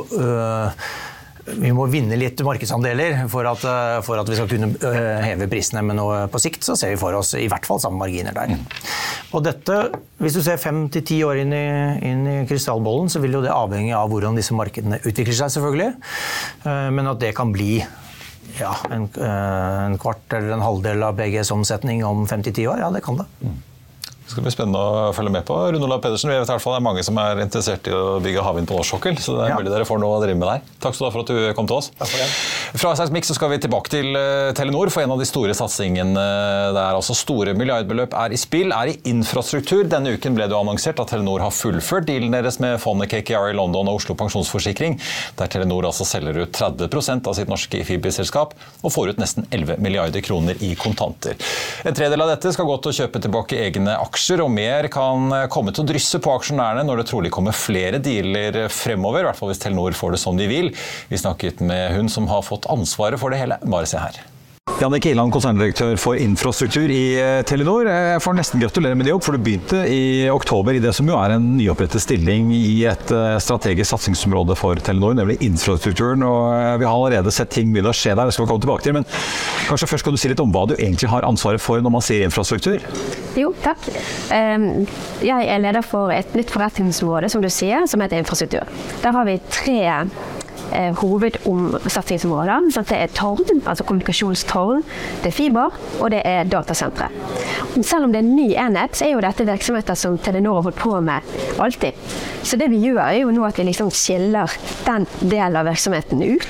vi 1.56 1.70
må 1.74 1.86
vinne 1.90 2.16
litt 2.18 2.40
markedsandeler 2.44 3.24
for 3.32 3.48
at, 3.48 3.64
eh, 3.64 3.98
for 4.06 4.20
at, 4.20 4.28
vi 4.28 4.38
skal 4.38 4.48
kunne 4.50 4.70
eh, 4.76 5.20
heve 5.24 5.48
prisene. 5.50 5.82
Men 5.86 6.02
på 6.32 6.42
sikt 6.42 6.66
så 6.66 6.76
ser 6.78 6.92
vi 6.94 7.00
for 7.00 7.16
oss 7.18 7.34
i 7.38 7.48
hvert 7.50 7.68
fall 7.68 7.80
samme 7.82 8.00
marginer 8.00 8.36
der. 8.36 8.56
Og 9.36 9.44
dette, 9.44 9.78
hvis 10.22 10.38
du 10.38 10.42
ser 10.44 10.60
fem 10.60 10.86
til 10.92 11.04
ti 11.06 11.20
år 11.26 11.42
inn 11.44 11.54
i, 11.56 11.68
inn 12.08 12.26
i, 12.26 12.36
krystallbollen, 12.48 13.10
så 13.12 13.22
vil 13.24 13.38
jo 13.38 13.44
det 13.44 13.54
avhenge 13.54 13.96
av 13.96 14.10
hvordan 14.12 14.38
disse 14.38 14.56
markedene 14.56 15.00
utvikler 15.02 15.36
seg, 15.36 15.54
selvfølgelig. 15.56 15.94
Eh, 16.64 16.90
men 16.94 17.12
at 17.12 17.22
det 17.22 17.34
kan 17.38 17.54
bli 17.54 17.78
ja, 18.58 18.74
en, 18.90 19.06
en, 19.22 19.96
kvart 20.00 20.34
eller 20.34 20.56
en 20.56 20.64
halvdel 20.64 21.04
av 21.06 21.18
BGs 21.18 21.52
omsetning 21.54 22.04
om 22.06 22.24
fem 22.30 22.42
til 22.46 22.56
ti 22.56 22.68
år, 22.70 22.80
ja 22.82 22.92
det 22.94 23.04
kan 23.06 23.20
det. 23.20 23.28
Det 24.28 24.34
skal 24.34 24.44
bli 24.44 24.50
spennende 24.52 24.80
å 25.08 25.12
følge 25.16 25.30
med 25.32 25.44
på. 25.48 25.54
Rune 25.72 25.86
Olav 25.86 26.02
Pedersen, 26.04 26.28
vi 26.28 26.36
vet 26.36 26.44
i 26.44 26.52
hvert 26.52 26.60
fall 26.60 26.74
det 26.74 26.82
er 26.82 26.84
mange 26.84 27.02
som 27.06 27.16
er 27.22 27.38
interessert 27.40 27.86
i 27.88 27.92
å 27.96 28.18
bygge 28.20 28.42
havvind 28.44 28.68
på 28.68 28.76
norsk 28.76 28.92
sokkel. 28.92 29.16
Så 29.24 29.32
det 29.38 29.46
er 29.46 29.54
ja. 29.54 29.56
mulig 29.56 29.70
dere 29.72 29.86
får 29.88 30.02
noe 30.02 30.18
å 30.18 30.20
drive 30.20 30.36
med 30.36 30.50
der. 30.50 30.66
Takk 30.84 30.98
skal 30.98 31.06
du 31.06 31.08
ha 31.08 31.12
for 31.14 31.24
at 31.24 31.30
du 31.32 31.54
kom 31.56 31.70
til 31.70 31.78
oss. 31.78 31.88
Takk 31.96 32.10
for 32.12 32.20
det. 32.20 32.26
Fra 32.82 32.90
Seismikk 32.98 33.24
så 33.24 33.36
skal 33.38 33.54
vi 33.54 33.58
tilbake 33.64 33.88
til 33.94 34.10
uh, 34.12 34.50
Telenor, 34.58 34.92
for 34.92 35.00
en 35.00 35.14
av 35.14 35.22
de 35.22 35.28
store 35.30 35.54
satsingene 35.56 36.24
der 36.76 36.98
altså 36.98 37.16
store 37.16 37.54
milliardbeløp 37.56 38.12
er 38.20 38.34
i 38.36 38.40
spill, 38.42 38.74
er 38.76 38.90
i 38.92 38.98
infrastruktur. 39.08 39.88
Denne 39.88 40.12
uken 40.18 40.36
ble 40.36 40.50
det 40.52 40.58
annonsert 40.58 41.00
at 41.00 41.08
Telenor 41.14 41.46
har 41.46 41.56
fullført 41.56 42.10
dealen 42.10 42.36
deres 42.36 42.60
med 42.60 42.76
fondet 42.84 43.08
KKR 43.14 43.54
i 43.54 43.56
London 43.56 43.88
og 43.88 44.02
Oslo 44.02 44.12
Pensjonsforsikring, 44.20 44.98
der 45.40 45.52
Telenor 45.56 45.88
altså 45.88 46.04
selger 46.04 46.42
ut 46.42 46.52
30% 46.52 47.32
av 47.32 47.38
sitt 47.40 47.48
norske 47.48 47.80
Fibi-selskap 47.88 48.52
og 48.82 48.92
får 48.92 49.14
ut 49.14 49.24
nesten 49.24 49.48
11 49.48 49.80
milliarder 49.80 50.20
kroner 50.28 50.60
i 50.60 50.74
kontanter. 50.76 51.40
En 51.88 51.96
tredel 51.96 52.20
av 52.20 52.34
dette 52.34 52.52
skal 52.52 52.68
gå 52.68 52.76
til 52.84 52.92
å 52.92 52.98
kjøpe 53.00 53.24
tilbake 53.24 53.64
egne 53.64 53.96
aksjer 53.96 54.17
aksjer, 54.18 54.42
og 54.42 54.50
mer 54.50 54.88
kan 54.90 55.30
komme 55.52 55.72
til 55.74 55.84
å 55.84 55.88
drysse 55.88 56.18
på 56.22 56.32
aksjonærene 56.34 56.86
når 56.86 57.02
det 57.02 57.10
trolig 57.12 57.30
kommer 57.34 57.54
flere 57.56 58.00
dealer 58.02 58.64
fremover. 58.72 59.22
I 59.22 59.30
hvert 59.30 59.38
fall 59.38 59.52
hvis 59.52 59.62
Telenor 59.62 59.94
får 59.94 60.16
det 60.16 60.22
som 60.24 60.38
de 60.38 60.48
vil. 60.50 60.72
Vi 61.08 61.20
snakket 61.22 61.62
med 61.62 61.94
hun 61.94 62.10
som 62.10 62.26
har 62.30 62.42
fått 62.46 62.66
ansvaret 62.72 63.20
for 63.20 63.30
det 63.30 63.40
hele. 63.44 63.60
Bare 63.62 63.88
se 63.88 64.02
her. 64.02 64.18
Jannik 64.78 65.06
Iland, 65.10 65.32
konserndirektør 65.34 65.96
for 65.98 66.18
infrastruktur 66.20 66.90
i 66.92 67.16
eh, 67.18 67.40
Telenor. 67.48 67.88
Jeg 67.88 68.20
får 68.22 68.36
nesten 68.36 68.60
gratulere 68.62 68.94
med 68.98 69.08
det 69.08 69.14
òg, 69.14 69.22
for 69.24 69.34
du 69.34 69.42
begynte 69.42 69.80
i 69.90 70.28
oktober 70.30 70.76
i 70.76 70.82
det 70.82 70.92
som 70.94 71.08
jo 71.08 71.16
er 71.18 71.34
en 71.34 71.48
nyopprettet 71.56 72.04
stilling 72.04 72.52
i 72.54 72.84
et 72.86 73.10
eh, 73.14 73.38
strategisk 73.42 73.90
satsingsområde 73.90 74.54
for 74.58 74.78
Telenor, 74.84 75.16
nemlig 75.18 75.40
infrastrukturen. 75.46 76.22
Og 76.22 76.52
eh, 76.54 76.76
vi 76.78 76.86
har 76.86 76.94
allerede 76.94 77.34
sett 77.34 77.50
ting 77.56 77.72
begynne 77.74 77.90
å 77.90 77.96
skje 77.96 78.14
der, 78.14 78.28
det 78.28 78.36
skal 78.36 78.46
vi 78.46 78.52
komme 78.52 78.66
tilbake 78.66 78.86
til. 78.86 78.98
Men 79.00 79.08
kanskje 79.66 79.90
først 79.90 80.06
skal 80.06 80.14
du 80.14 80.22
si 80.22 80.30
litt 80.30 80.44
om 80.44 80.54
hva 80.54 80.68
du 80.70 80.76
egentlig 80.76 81.10
har 81.10 81.26
ansvaret 81.26 81.64
for 81.64 81.82
når 81.82 81.96
man 81.96 82.04
sier 82.04 82.28
infrastruktur? 82.28 82.84
Jo, 83.38 83.50
takk. 83.64 83.88
Ehm, 84.34 84.86
jeg 85.24 85.48
er 85.48 85.64
leder 85.64 85.84
for 85.86 86.14
et 86.14 86.38
nytt 86.38 86.54
forretningsområde, 86.54 87.32
som 87.32 87.42
du 87.42 87.50
sier, 87.50 87.88
som 87.90 88.02
heter 88.04 88.22
infrastruktur. 88.22 88.68
Der 89.02 89.16
har 89.16 89.26
vi 89.26 89.40
tre 89.50 89.80
eh, 90.72 90.92
hovedsatsingsområder. 90.98 92.70
Så 92.74 92.84
det 92.88 92.98
er 92.98 93.14
tårn, 93.14 93.62
altså 93.64 93.86
kommunikasjonstårn, 93.88 94.84
det 95.22 95.32
er 95.32 95.36
fiber 95.36 95.76
og 96.00 96.10
det 96.14 96.22
er 96.24 96.48
datasentre. 96.48 97.10
Selv 97.82 98.06
om 98.06 98.12
det 98.12 98.22
er 98.22 98.26
en 98.26 98.36
ny 98.36 98.48
enhet, 98.58 98.96
så 98.96 99.06
er 99.06 99.14
jo 99.14 99.22
dette 99.24 99.46
virksomheter 99.48 99.98
som 99.98 100.18
Telenor 100.18 100.60
har 100.60 100.68
holdt 100.68 100.80
på 100.82 100.94
med 101.04 101.60
alltid. 101.60 101.98
Så 102.42 102.56
det 102.56 102.70
vi 102.72 102.80
gjør, 102.82 103.02
er 103.04 103.20
jo 103.22 103.32
nå 103.34 103.44
at 103.46 103.58
vi 103.58 103.66
liksom 103.68 103.90
skiller 103.94 104.52
den 104.86 105.06
delen 105.20 105.58
av 105.58 105.68
virksomheten 105.68 106.22
ut. 106.24 106.48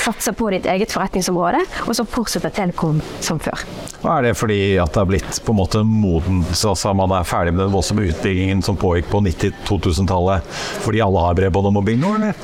Satser 0.00 0.36
på 0.36 0.50
ditt 0.54 0.68
eget 0.70 0.94
forretningsområde, 0.94 1.64
og 1.86 1.96
så 1.98 2.06
fortsetter 2.08 2.54
Telekom 2.54 3.02
som 3.20 3.40
før. 3.42 3.66
Er 4.06 4.22
det 4.22 4.36
fordi 4.38 4.76
at 4.78 4.92
det 4.94 5.00
har 5.00 5.08
blitt 5.08 5.38
på 5.42 5.52
en 5.52 5.58
måte 5.58 5.82
modent, 5.82 6.52
altså 6.54 6.92
man 6.94 7.10
er 7.16 7.26
ferdig 7.26 7.54
med 7.56 7.64
den 7.64 7.74
voldsomme 7.74 8.06
utbyggingen 8.06 8.62
som 8.62 8.78
pågikk 8.78 9.10
på 9.10 9.22
90-2000-tallet 9.26 10.46
fordi 10.84 11.02
alle 11.02 11.24
har 11.24 11.38
bredbånd 11.38 11.72
og 11.72 11.74
mobil 11.80 11.98
nå, 11.98 12.14
eller? 12.20 12.38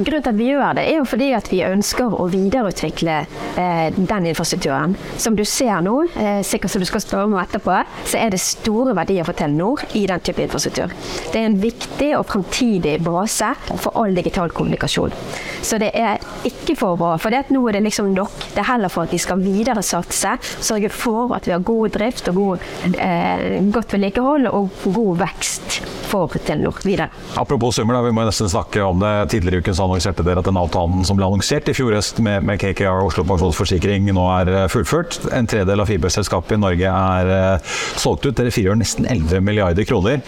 Grunnen 0.00 0.22
til 0.22 0.30
at 0.30 0.38
vi 0.38 0.46
gjør 0.48 0.76
det, 0.78 0.84
er 0.88 0.96
jo 1.00 1.06
fordi 1.08 1.26
at 1.36 1.48
vi 1.50 1.58
ønsker 1.66 2.14
å 2.16 2.24
videreutvikle 2.32 3.16
eh, 3.60 3.88
den 3.92 4.28
infrastrukturen. 4.30 4.94
Som 5.20 5.34
du 5.36 5.42
ser 5.44 5.82
nå, 5.84 5.96
eh, 6.14 6.40
sikkert 6.46 6.72
som 6.72 6.80
du 6.80 6.86
skal 6.88 7.02
spørre 7.04 7.26
om 7.28 7.36
etterpå, 7.40 7.74
så 8.08 8.20
er 8.20 8.32
det 8.32 8.40
store 8.40 8.94
verdier 8.96 9.26
for 9.28 9.36
Telenor 9.36 9.82
i 9.98 10.06
den 10.08 10.22
type 10.24 10.40
infrastruktur. 10.40 10.94
Det 11.32 11.42
er 11.42 11.50
en 11.50 11.58
viktig 11.60 12.10
og 12.16 12.24
framtidig 12.30 12.96
base 13.04 13.50
for 13.74 13.98
all 14.00 14.16
digital 14.16 14.54
kommunikasjon. 14.56 15.12
Så 15.60 15.76
det 15.82 15.90
er 15.92 16.22
ikke 16.48 16.78
for 16.80 16.96
bra, 16.96 17.16
For 17.20 17.36
nå 17.52 17.60
er 17.68 17.76
det 17.76 17.84
liksom 17.84 18.14
nok. 18.14 18.38
Det 18.54 18.62
er 18.62 18.70
heller 18.70 18.88
for 18.88 19.04
at 19.04 19.12
vi 19.12 19.20
skal 19.20 19.42
videre 19.42 19.84
satse, 19.84 20.38
sørge 20.64 20.90
for 20.92 21.34
at 21.36 21.48
vi 21.48 21.54
har 21.54 21.64
god 21.64 21.94
drift 21.96 22.28
og 22.30 22.38
god, 22.38 22.66
eh, 22.98 23.60
godt 23.72 23.94
vedlikehold 23.94 24.48
og 24.50 24.70
god 24.84 25.22
vekst 25.24 25.80
for 26.10 26.32
Telenor 26.44 26.80
videre. 26.84 27.10
Apropos 27.38 27.76
summer, 27.76 27.94
da, 27.94 28.02
vi 28.02 28.12
må 28.14 28.24
nesten 28.26 28.50
snakke 28.50 28.82
om 28.82 29.00
det. 29.02 29.12
Tidligere 29.34 29.60
i 29.60 29.64
uken 29.64 29.76
så 29.76 29.86
annonserte 29.86 30.26
dere 30.26 30.42
at 30.42 30.48
den 30.48 30.58
avtalen 30.60 31.06
som 31.06 31.18
ble 31.18 31.28
annonsert 31.28 31.70
i 31.70 31.76
fjor 31.76 31.94
høst 31.96 32.20
med, 32.24 32.44
med 32.46 32.60
KKR 32.62 33.06
Oslo 33.06 33.24
Pensjonsforsikring 33.28 34.10
nå 34.14 34.26
er 34.40 34.52
eh, 34.64 34.68
fullført. 34.72 35.20
En 35.36 35.48
tredel 35.50 35.82
av 35.82 35.90
fiberselskapet 35.90 36.58
i 36.58 36.62
Norge 36.64 36.94
er 36.94 37.34
eh, 37.36 37.74
solgt 38.00 38.26
ut. 38.26 38.36
Dere 38.40 38.54
frigjør 38.54 38.78
nesten 38.80 39.08
11 39.10 39.44
milliarder 39.44 39.86
kroner. 39.88 40.24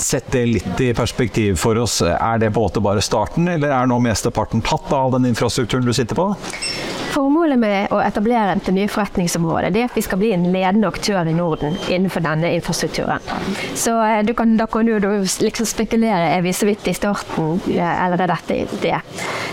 Sett 0.00 0.32
det 0.34 0.46
litt 0.50 0.80
i 0.82 0.90
perspektiv 0.96 1.58
for 1.60 1.78
oss. 1.78 2.00
Er 2.02 2.40
det 2.42 2.50
på 2.54 2.62
en 2.62 2.66
måte 2.66 2.82
bare 2.82 3.02
starten, 3.04 3.46
eller 3.50 3.70
er 3.74 3.86
nå 3.90 4.00
mesteparten 4.02 4.62
tatt 4.64 4.90
av 4.94 5.14
den 5.14 5.28
infrastrukturen 5.30 5.86
du 5.86 5.94
sitter 5.94 6.18
på? 6.18 6.32
Formålet 7.44 7.60
med 7.60 7.92
å 7.92 7.98
etablere 8.00 8.54
det 8.64 8.72
nye 8.72 8.88
forretningsområdet 8.88 9.74
det 9.74 9.82
er 9.82 9.90
at 9.90 9.96
vi 9.98 10.02
skal 10.06 10.16
bli 10.16 10.30
en 10.32 10.46
ledende 10.48 10.88
aktør 10.88 11.28
i 11.28 11.34
Norden 11.36 11.74
innenfor 11.92 12.24
denne 12.24 12.54
infrastrukturen. 12.56 13.20
Så 13.76 13.92
du 14.24 14.32
kan, 14.32 14.56
Da 14.56 14.64
kan 14.64 14.86
du 14.86 14.96
liksom 14.96 15.66
spekulere 15.68 16.30
er 16.38 16.40
vi 16.40 16.54
så 16.56 16.64
vidt 16.64 16.88
i 16.88 16.94
starten, 16.96 17.60
eller 17.68 18.22
er 18.22 18.32
dette 18.32 18.80
det. 18.80 19.00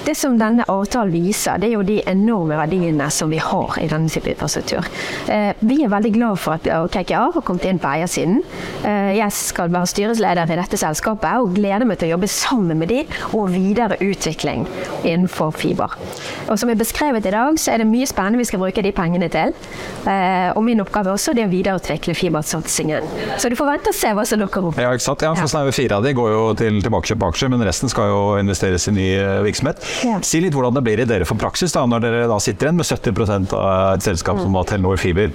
Det 0.06 0.16
som 0.16 0.38
denne 0.40 0.64
avtalen 0.72 1.12
viser, 1.12 1.60
det 1.60 1.68
er 1.68 1.76
jo 1.76 1.84
de 1.84 2.00
enorme 2.08 2.56
verdiene 2.58 3.10
som 3.12 3.30
vi 3.30 3.42
har 3.44 3.76
i 3.78 3.90
denne 3.92 4.10
type 4.10 4.32
infrastruktur. 4.32 4.88
Eh, 5.28 5.52
vi 5.60 5.84
er 5.84 5.92
veldig 5.92 6.14
glad 6.16 6.40
for 6.40 6.56
at 6.56 6.96
KKA 6.96 7.28
har 7.36 7.46
kommet 7.46 7.68
inn 7.70 7.82
på 7.82 7.92
eiersiden. 7.92 8.40
Eh, 8.88 9.12
jeg 9.20 9.36
skal 9.36 9.70
være 9.70 9.92
styresleder 9.92 10.50
i 10.50 10.58
dette 10.58 10.80
selskapet 10.80 11.44
og 11.44 11.54
gleder 11.60 11.86
meg 11.86 12.00
til 12.00 12.10
å 12.10 12.16
jobbe 12.16 12.32
sammen 12.32 12.80
med 12.80 12.90
de 12.90 13.04
og 13.36 13.52
videre 13.54 14.00
utvikling 14.02 14.66
innenfor 15.04 15.52
fiber. 15.60 15.94
Og 16.48 16.58
som 16.58 16.72
er 16.72 16.80
beskrevet 16.80 17.28
i 17.28 17.36
dag, 17.36 17.60
så 17.62 17.76
er 17.76 17.81
det 17.81 17.81
mye 17.90 18.08
spennende 18.10 18.42
vi 18.42 18.48
skal 18.50 18.62
bruke 18.62 18.84
de 18.84 18.94
pengene 18.96 19.30
til. 19.32 19.54
Eh, 20.10 20.50
og 20.56 20.64
min 20.66 20.82
oppgave 20.84 21.14
også 21.14 21.36
er 21.36 21.46
å 21.46 21.52
videreutvikle 21.52 22.16
fibersatsingen. 22.18 23.08
Så 23.42 23.52
du 23.52 23.58
får 23.60 23.72
vente 23.74 23.94
og 23.94 23.98
se 23.98 24.14
hva 24.18 24.26
som 24.28 24.42
lukker 24.42 24.72
opp. 24.72 24.82
Ja, 24.82 24.94
ikke 24.96 25.08
sant. 25.08 25.26
Ja, 25.26 25.34
for 25.38 25.52
snaue 25.52 25.74
fire 25.76 26.00
av 26.00 26.08
de 26.08 26.16
går 26.18 26.32
jo 26.34 26.44
til 26.60 26.82
tilbakekjøp 26.84 27.22
av 27.22 27.34
aksjer, 27.34 27.52
men 27.54 27.66
resten 27.68 27.92
skal 27.92 28.12
jo 28.12 28.22
investeres 28.42 28.88
i 28.90 28.96
ny 28.96 29.08
virksomhet. 29.46 29.84
Ja. 30.08 30.20
Si 30.26 30.42
litt 30.44 30.56
hvordan 30.56 30.78
det 30.78 30.86
blir 30.86 31.02
i 31.04 31.08
dere 31.10 31.28
for 31.30 31.40
praksis, 31.42 31.74
da, 31.76 31.86
når 31.90 32.06
dere 32.06 32.30
da 32.32 32.40
sitter 32.42 32.70
igjen 32.70 32.80
med 32.80 32.88
70 32.88 33.56
av 33.58 33.96
et 33.96 34.06
selskap 34.06 34.40
som 34.42 34.56
var 34.56 34.68
Telenor 34.70 35.00
Fiber. 35.02 35.32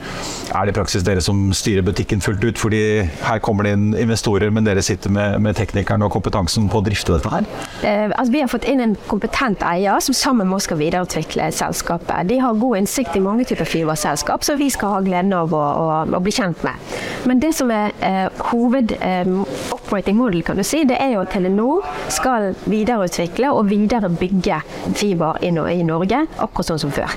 Er 0.54 0.66
det 0.66 0.74
i 0.74 0.76
praksis 0.76 1.04
dere 1.06 1.22
som 1.24 1.48
styrer 1.56 1.84
butikken 1.86 2.22
fullt 2.24 2.44
ut, 2.44 2.58
fordi 2.60 2.82
her 3.26 3.42
kommer 3.44 3.66
det 3.66 3.74
inn 3.76 3.88
investorer, 3.98 4.52
men 4.54 4.66
dere 4.66 4.84
sitter 4.84 5.12
med, 5.12 5.40
med 5.44 5.58
teknikeren 5.58 6.04
og 6.06 6.12
kompetansen 6.14 6.70
på 6.72 6.80
å 6.80 6.86
drifte 6.86 7.16
dette 7.16 7.32
her? 7.32 7.48
Eh, 7.82 8.06
altså, 8.10 8.32
vi 8.32 8.42
har 8.42 8.52
fått 8.52 8.68
inn 8.70 8.82
en 8.84 8.96
kompetent 9.10 9.64
eier 9.66 10.02
som 10.04 10.16
sammen 10.16 10.48
med 10.50 10.58
oss 10.58 10.68
skal 10.68 10.80
videreutvikle 10.80 11.50
selskapet. 11.54 12.28
De 12.30 12.35
har 12.38 12.54
god 12.60 12.76
innsikt 12.80 13.16
i 13.16 13.22
mange 13.22 13.44
typer 13.48 13.68
fiberselskap, 13.68 14.44
som 14.44 14.58
vi 14.58 14.70
skal 14.72 14.96
ha 14.96 15.00
gleden 15.04 15.32
av 15.36 15.54
å, 15.54 15.62
å, 15.62 15.88
å, 16.06 16.22
bli 16.22 16.34
kjent 16.34 16.62
med. 16.66 16.94
Men 17.26 17.42
det 17.42 17.52
som 17.58 17.70
er 17.74 17.94
eh, 18.04 18.26
hoved 18.50 18.96
eh, 19.00 19.32
operating 19.74 20.18
model, 20.18 20.42
kan 20.46 20.58
du 20.58 20.64
si, 20.66 20.84
det 20.88 21.00
er 21.02 21.16
jo 21.16 21.24
at 21.24 21.34
Telenor 21.34 21.86
skal 22.12 22.52
videreutvikle 22.66 23.52
og 23.52 23.70
videre 23.70 24.10
bygge 24.12 24.62
fiber 24.94 25.42
i, 25.42 25.52
Norge, 25.56 26.26
akkurat 26.36 26.74
sånn 26.74 26.82
som 26.86 26.94
før. 26.94 27.16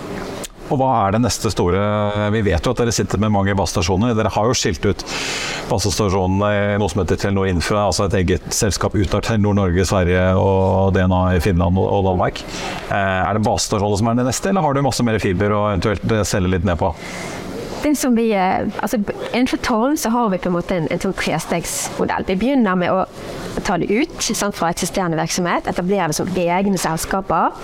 Og 0.70 0.78
hva 0.78 0.90
er 1.02 1.16
det 1.16 1.22
neste 1.24 1.50
store 1.54 1.80
Vi 2.34 2.44
vet 2.46 2.66
jo 2.66 2.74
at 2.74 2.82
dere 2.82 2.94
sitter 2.94 3.22
med 3.22 3.34
mange 3.34 3.56
basestasjoner. 3.58 4.14
Dere 4.18 4.32
har 4.34 4.50
jo 4.50 4.58
skilt 4.58 4.86
ut 4.86 5.06
basestasjonene 5.70 6.52
i 6.76 6.78
noe 6.82 6.92
som 6.92 7.04
heter 7.04 7.20
Telenor 7.20 7.50
Infra, 7.50 7.88
altså 7.88 8.06
et 8.06 8.20
eget 8.22 8.48
selskap 8.56 8.96
ut 8.98 9.18
av 9.18 9.24
Telenor 9.26 9.58
Norge, 9.58 9.86
Sverige 9.90 10.24
og 10.38 10.94
DNA 10.98 11.24
i 11.38 11.44
Finland 11.44 11.80
og 11.82 12.06
Danmark. 12.08 12.44
Eh, 12.90 12.96
er 12.96 13.38
det 13.38 13.46
basestasjoner 13.46 14.02
som 14.02 14.12
er 14.12 14.22
det 14.22 14.30
neste, 14.30 14.54
eller 14.54 14.66
har 14.66 14.78
du 14.78 14.86
masse 14.86 15.06
mer 15.06 15.20
fiber 15.22 15.56
og 15.58 15.68
eventuelt 15.74 16.18
selge 16.30 16.54
litt 16.56 16.68
ned 16.68 16.80
på? 16.82 16.94
Vi, 17.84 18.32
eh, 18.34 18.68
altså 18.82 18.98
Innenfor 19.34 19.58
torv 19.58 19.96
så 19.96 20.10
har 20.10 20.30
vi 20.30 20.38
på 20.38 20.50
en 20.50 20.56
måte 20.56 20.76
en, 20.76 20.88
en 20.92 21.00
sånn 21.00 21.16
trestegsmodell. 21.18 22.26
Vi 22.28 22.36
begynner 22.36 22.76
med 22.76 22.92
å 22.92 23.06
ta 23.66 23.78
det 23.78 23.90
ut 23.92 24.22
sant, 24.22 24.56
fra 24.56 24.70
eksisterende 24.74 25.18
virksomhet, 25.20 25.68
etablere 25.68 26.10
det 26.10 26.18
som 26.18 26.30
egne 26.38 26.80
selskaper. 26.80 27.56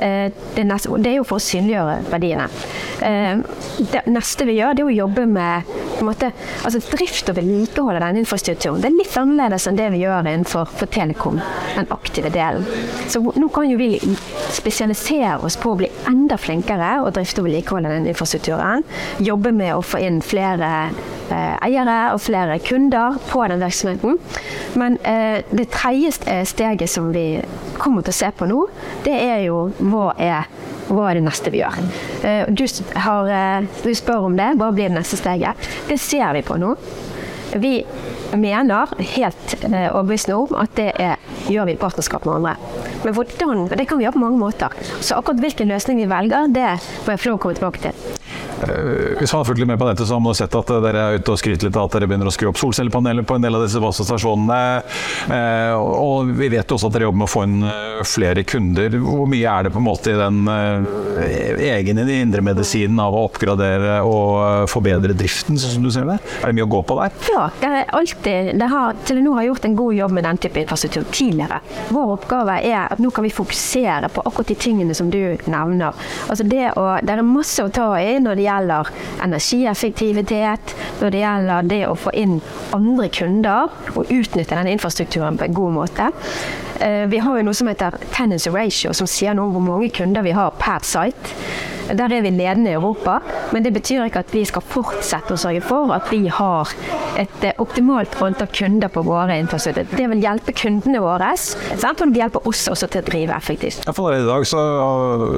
Eh, 0.00 0.30
det, 0.56 0.64
neste, 0.66 0.92
det, 1.02 1.12
er 1.12 1.20
jo 1.20 1.26
for 1.28 1.40
å 1.40 1.44
synliggjøre 1.44 1.98
verdiene. 2.12 2.48
Eh, 3.04 3.42
det 3.92 4.04
neste 4.10 4.46
vi 4.48 4.58
gjør, 4.58 4.76
det 4.76 4.84
er 4.84 4.90
å 4.90 5.00
jobbe 5.02 5.26
med 5.30 5.72
måte, 6.02 6.32
altså 6.66 6.80
drift 6.92 7.30
og 7.30 7.36
vedlikehold 7.38 7.98
av 7.98 8.06
denne 8.06 8.22
infrastrukturen. 8.24 8.80
Det 8.82 8.90
er 8.90 8.96
litt 8.96 9.16
annerledes 9.18 9.68
enn 9.68 9.78
det 9.78 9.88
vi 9.94 10.02
gjør 10.02 10.26
innenfor 10.26 10.70
for 10.70 10.90
Telekom, 10.92 11.38
den 11.76 11.90
aktive 11.94 12.32
delen. 12.34 12.66
Så 13.12 13.22
nå 13.22 13.50
kan 13.54 13.70
jo 13.70 13.78
vi 13.80 13.94
spesialisere 14.52 15.38
oss 15.46 15.58
på 15.60 15.72
å 15.72 15.78
bli 15.78 15.90
enda 16.10 16.38
flinkere 16.40 16.94
og 17.04 17.12
drifte 17.16 17.42
og 17.42 17.48
vedlikeholde 17.48 17.92
den 17.92 18.10
infrastrukturen. 18.10 18.86
Jobbe 19.22 19.52
med 19.54 19.61
å 19.70 19.82
få 19.84 20.00
inn 20.02 20.20
flere 20.24 20.70
eh, 21.30 21.54
eiere 21.62 21.98
og 22.14 22.22
flere 22.24 22.58
kunder 22.64 23.18
på 23.30 23.44
den 23.50 23.62
virksomheten. 23.62 24.18
Men 24.80 24.98
eh, 25.06 25.44
det 25.52 25.70
tredje 25.74 26.42
steget 26.48 26.90
som 26.90 27.12
vi 27.14 27.26
kommer 27.78 28.04
til 28.04 28.14
å 28.14 28.20
se 28.22 28.32
på 28.36 28.50
nå, 28.50 28.66
det 29.06 29.14
er 29.14 29.46
jo 29.46 29.68
hva 29.78 30.12
er 30.18 30.50
hva 30.92 31.08
er 31.08 31.18
det 31.18 31.24
neste 31.24 31.52
vi 31.52 31.62
gjør? 31.62 31.78
Eh, 32.26 32.48
du, 32.50 32.64
har, 33.04 33.30
eh, 33.32 33.68
du 33.84 33.92
spør 33.96 34.28
om 34.28 34.36
det. 34.36 34.52
Hva 34.60 34.72
blir 34.74 34.90
det 34.90 34.98
neste 34.98 35.18
steget? 35.20 35.70
Det 35.88 35.98
ser 36.00 36.34
vi 36.36 36.44
på 36.46 36.58
nå. 36.60 36.74
Vi 37.62 37.74
mener 38.36 38.92
helt 38.98 39.54
eh, 39.68 39.88
overbevisende 39.92 40.38
om 40.40 40.56
at 40.62 40.74
det 40.76 40.88
er, 41.00 41.20
gjør 41.52 41.68
vi 41.68 41.76
i 41.76 41.80
partnerskap 41.80 42.26
med 42.28 42.40
andre. 42.40 42.54
Men 43.04 43.16
hvordan, 43.16 43.66
det 43.72 43.86
kan 43.88 44.00
vi 44.00 44.06
gjøre 44.06 44.16
på 44.16 44.24
mange 44.24 44.40
måter. 44.40 44.74
Så 45.00 45.18
akkurat 45.18 45.42
hvilken 45.42 45.72
løsning 45.72 46.00
vi 46.00 46.10
velger, 46.10 46.48
det 46.52 46.68
må 47.06 47.14
jeg 47.14 47.24
få 47.24 47.36
komme 47.36 47.58
tilbake 47.58 47.86
til. 47.88 48.21
Eh, 48.62 49.18
hvis 49.18 49.32
man 49.32 49.40
har 49.40 49.48
fulgt 49.48 49.62
litt 49.62 49.70
med 49.70 49.80
på 49.80 49.88
dette, 49.88 50.06
så 50.06 50.16
har 50.16 50.22
man 50.24 50.36
sett 50.38 50.54
at 50.58 50.72
dere 50.84 51.02
er 51.02 51.18
ute 51.20 51.34
og 51.34 51.40
skryter 51.40 51.68
litt 51.68 51.78
av 51.78 51.88
at 51.88 51.96
dere 51.96 52.08
begynner 52.10 52.30
å 52.30 52.34
skru 52.34 52.50
opp 52.50 52.60
solcellepaneler 52.60 53.26
på 53.26 53.36
en 53.36 53.46
del 53.46 53.58
av 53.58 53.64
disse 53.64 53.82
basestasjonene. 53.82 54.60
Eh, 55.34 55.74
og 55.76 56.32
vi 56.38 56.50
vet 56.52 56.74
også 56.74 56.90
at 56.90 56.96
dere 56.96 57.08
jobber 57.08 57.22
med 57.22 57.28
å 57.28 57.32
få 57.32 57.44
inn 57.48 57.58
eh, 57.66 58.02
flere 58.06 58.44
kunder. 58.46 58.98
Hvor 59.02 59.28
mye 59.30 59.56
er 59.56 59.66
det 59.66 59.74
på 59.74 59.82
en 59.82 59.88
måte 59.88 60.12
i 60.12 60.18
den 60.18 60.40
egen 61.62 62.00
indremedisinen 62.02 63.00
av 63.02 63.14
å 63.16 63.24
oppgradere 63.28 63.98
og 64.06 64.68
forbedre 64.70 65.16
driften, 65.16 65.58
sånn 65.60 65.76
som 65.76 65.86
du 65.86 65.90
ser 65.94 66.08
det? 66.08 66.18
Er 66.40 66.50
det 66.50 66.56
mye 66.58 66.68
å 66.68 66.72
gå 66.76 66.82
på 66.86 66.98
der? 67.00 67.18
Ja, 67.32 67.46
det 67.60 67.72
er 67.72 67.92
alltid 67.98 68.52
det 68.58 68.68
har, 68.70 68.96
Telenor 69.06 69.38
har 69.38 69.48
gjort 69.48 69.66
en 69.66 69.76
god 69.78 69.94
jobb 69.96 70.16
med 70.16 70.26
den 70.26 70.40
type 70.42 70.60
infrastruktur 70.62 71.06
tidligere. 71.10 71.60
Vår 71.92 72.14
oppgave 72.16 72.58
er 72.62 72.86
at 72.86 73.00
nå 73.02 73.10
kan 73.14 73.26
vi 73.26 73.32
fokusere 73.34 74.10
på 74.12 74.24
akkurat 74.24 74.52
de 74.52 74.58
tingene 74.58 74.94
som 74.96 75.10
du 75.12 75.20
nevner. 75.50 75.96
Altså 76.28 76.46
det, 76.46 76.72
å, 76.78 76.86
det 77.02 77.14
er 77.14 77.24
masse 77.26 77.64
å 77.64 77.72
ta 77.72 77.88
i 78.00 78.18
når 78.22 78.38
det 78.38 78.46
gjelder 78.46 78.51
gjelder 78.52 78.92
energieffektivitet, 79.24 80.76
når 81.00 81.14
det 81.14 81.22
gjelder 81.24 81.70
det 81.72 81.82
å 81.88 81.98
få 81.98 82.14
inn 82.22 82.38
andre 82.76 83.08
kunder 83.12 83.72
og 83.96 84.06
utnytte 84.06 84.54
denne 84.54 84.76
infrastrukturen 84.76 85.40
på 85.40 85.48
en 85.48 85.56
god 85.56 85.76
måte. 85.80 86.12
Eh, 86.80 87.04
vi 87.10 87.20
har 87.22 87.38
jo 87.38 87.46
noe 87.46 87.56
som 87.56 87.70
heter 87.70 87.98
tenancy 88.14 88.52
ratio, 88.52 88.94
som 88.96 89.10
sier 89.10 89.36
noe 89.36 89.50
om 89.50 89.58
hvor 89.58 89.68
mange 89.68 89.92
kunder 89.94 90.24
vi 90.26 90.36
har 90.36 90.54
per 90.60 90.84
site. 90.86 91.36
Der 91.90 92.06
er 92.06 92.22
vi 92.24 92.30
ledende 92.30 92.70
i 92.70 92.76
Europa, 92.78 93.18
men 93.52 93.64
det 93.64 93.74
betyr 93.74 94.06
ikke 94.06 94.22
at 94.22 94.34
vi 94.34 94.44
skal 94.48 94.64
fortsette 94.64 95.34
å 95.34 95.40
sørge 95.40 95.64
for 95.66 95.92
at 95.94 96.08
vi 96.12 96.24
har 96.32 96.70
et 97.20 97.48
optimalt 97.60 97.82
optimalt 97.82 98.22
antall 98.22 98.48
kunder 98.52 98.90
på 98.92 99.02
våre 99.06 99.36
infrastrukturer. 99.40 99.88
Det 99.96 100.08
vil 100.12 100.22
hjelpe 100.22 100.54
kundene 100.56 101.00
våre, 101.02 101.32
og 101.32 102.12
det 102.12 102.20
hjelper 102.20 102.48
oss 102.48 102.66
også 102.70 102.88
til 102.92 103.02
å 103.02 103.06
drive 103.06 103.36
effektivt. 103.36 103.86
Ja, 103.86 103.94
for 103.96 104.14
I 104.14 104.22
dag 104.26 104.46
så 104.48 104.60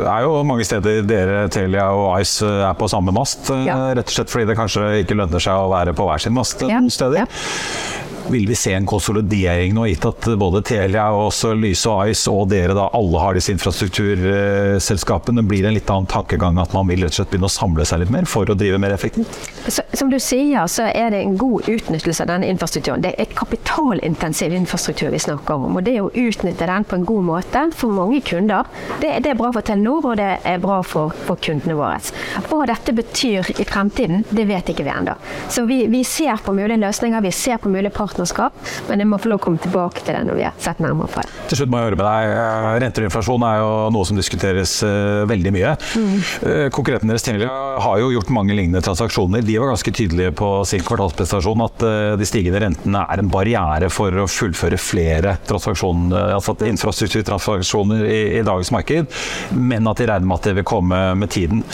er 0.05 0.27
jo 0.27 0.43
mange 0.47 0.67
steder 0.67 1.05
dere, 1.09 1.45
Telia 1.53 1.91
og 1.95 2.21
Ice 2.21 2.47
er 2.47 2.75
på 2.79 2.89
samme 2.91 3.15
mast. 3.15 3.51
Ja. 3.67 3.79
Rett 3.97 4.11
og 4.11 4.17
slett 4.19 4.33
fordi 4.33 4.51
det 4.51 4.59
kanskje 4.59 4.91
ikke 5.03 5.19
lønner 5.19 5.43
seg 5.43 5.57
å 5.57 5.71
være 5.73 5.95
på 5.97 6.09
hver 6.09 6.23
sin 6.23 6.37
mast 6.37 6.65
ja. 6.65 6.81
noen 6.81 6.93
steder. 6.93 7.25
Ja. 7.25 8.13
Vil 8.31 8.47
vi 8.49 8.55
se 8.57 8.73
en 8.73 8.87
konsolidering 8.89 9.75
nå, 9.77 9.87
gitt 9.91 10.05
at 10.09 10.29
både 10.41 10.63
Telia 10.65 11.11
og 11.13 11.29
også 11.29 11.53
Lyse 11.59 11.91
og 11.91 12.11
Ice 12.11 12.33
og 12.33 12.49
dere 12.53 12.77
da 12.77 12.87
alle 12.97 13.21
har 13.21 13.37
disse 13.37 13.53
infrastrukturselskapene? 13.53 15.45
Blir 15.45 15.65
det 15.65 15.71
en 15.71 15.77
litt 15.77 15.91
annen 15.93 16.09
tankegang 16.11 16.59
at 16.63 16.73
man 16.77 16.89
vil 16.89 17.05
rett 17.05 17.13
og 17.13 17.19
slett 17.19 17.33
begynne 17.35 17.51
å 17.51 17.53
samle 17.53 17.87
seg 17.89 18.01
litt 18.01 18.13
mer 18.15 18.29
for 18.29 18.49
å 18.49 18.57
drive 18.57 18.81
mer 18.81 18.95
effektivt? 18.97 19.37
Som 19.69 20.11
du 20.11 20.17
sier, 20.23 20.65
så 20.71 20.89
er 20.89 21.13
det 21.13 21.21
en 21.21 21.37
god 21.41 21.69
utnyttelse 21.69 22.25
av 22.25 22.33
denne 22.33 22.49
infrastrukturen. 22.53 23.05
Det 23.05 23.13
er 23.21 23.29
kapitalintensiv 23.37 24.55
infrastruktur 24.57 25.13
vi 25.13 25.21
snakker 25.23 25.61
om. 25.61 25.77
Og 25.77 25.85
det 25.85 25.99
å 26.01 26.09
utnytte 26.09 26.69
den 26.71 26.89
på 26.89 26.99
en 26.99 27.07
god 27.09 27.29
måte 27.29 27.67
for 27.77 27.93
mange 27.93 28.23
kunder, 28.25 28.65
det, 29.03 29.19
det 29.25 29.35
er 29.35 29.39
bra 29.39 29.53
for 29.55 29.67
Telenor 29.67 30.11
og 30.15 30.19
det 30.21 30.31
er 30.41 30.63
bra 30.63 30.81
for, 30.87 31.13
for, 31.27 31.41
kundene 31.45 31.77
våre. 31.77 32.01
Hva 32.49 32.65
dette 32.71 32.95
betyr 32.97 33.53
i 33.61 33.69
fremtiden, 33.69 34.25
det 34.33 34.49
vet 34.49 34.73
ikke 34.73 34.87
vi 34.87 34.95
ennå. 34.95 35.17
Så 35.53 35.67
vi, 35.69 35.85
vi, 35.93 36.03
ser 36.09 36.41
på 36.45 36.55
mulige 36.57 36.81
løsninger, 36.81 37.21
vi 37.25 37.35
ser 37.35 37.61
på 37.61 37.73
mulige 37.73 37.93
partnerskap 37.93 38.14
partnerskap, 38.15 38.55
men 38.89 39.03
jeg 39.03 39.11
må 39.11 39.19
få 39.19 39.31
lov 39.33 39.41
å 39.41 39.45
komme 39.49 39.61
tilbake 39.63 40.05
til 40.05 40.15
det 40.15 40.23
når 40.29 40.39
vi 40.39 40.47
har 40.47 40.55
sett 40.63 40.81
nærmere 40.83 41.11
på 41.11 41.23
det. 41.23 41.33
Til 41.51 41.61
slutt 41.61 41.73
må 41.73 41.81
jeg 41.81 41.89
høre 41.91 41.99
med 41.99 42.07
deg. 42.07 42.35
Eh, 42.35 42.69
renter 42.85 43.05
og 43.05 43.11
inflasjon 43.11 43.47
er 43.49 43.59
jo 43.61 43.71
noe 43.95 44.09
som 44.09 44.19
diskuteres 44.19 44.77
uh, 44.87 45.25
veldig 45.29 45.53
mye. 45.55 45.75
Mm. 45.99 46.15
Uh, 46.45 46.67
konkurrenten 46.75 47.11
deres 47.11 47.27
tidligere 47.27 47.81
har 47.85 48.01
jo 48.01 48.13
gjort 48.15 48.33
mange 48.35 48.57
lignende 48.57 48.83
transaksjoner. 48.85 49.45
De 49.45 49.59
var 49.59 49.73
ganske 49.73 49.95
tydelige 49.95 50.35
på 50.39 50.51
sin 50.69 50.85
kvartalsprestasjon 50.85 51.65
at 51.65 51.85
de 52.19 52.27
stigende 52.29 52.61
rentene 52.63 53.03
er 53.11 53.21
en 53.21 53.31
barriere 53.33 53.91
for 53.93 54.15
å 54.23 54.27
fullføre 54.31 54.79
flere 54.81 55.35
transaksjoner, 55.49 56.35
altså 56.37 56.55
infrastrukturtransaksjoner 56.69 58.05
i, 58.07 58.21
i 58.39 58.43
dagens 58.47 58.71
marked, 58.75 59.11
men 59.59 59.91
at 59.91 60.01
de 60.01 60.09
regner 60.09 60.29
med 60.29 60.39
at 60.39 60.49
det 60.49 60.57
vil 60.61 60.69
komme 60.69 61.01
med 61.19 61.33
tiden. 61.35 61.65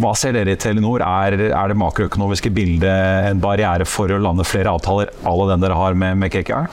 Hva 0.00 0.14
ser 0.18 0.36
dere 0.36 0.54
i 0.54 0.60
Telenor? 0.60 1.02
Er, 1.04 1.36
er 1.50 1.72
det 1.72 1.78
makroøkonomiske 1.80 2.52
bildet 2.54 3.30
en 3.30 3.42
barriere 3.42 3.86
for 3.88 4.12
å 4.12 4.20
lande 4.22 4.46
flere 4.46 4.72
avtaler 4.72 5.10
à 5.26 5.34
la 5.36 5.50
den 5.50 5.64
dere 5.64 5.78
har 5.78 5.79
med, 5.94 6.18
med 6.20 6.32
KKR? 6.32 6.68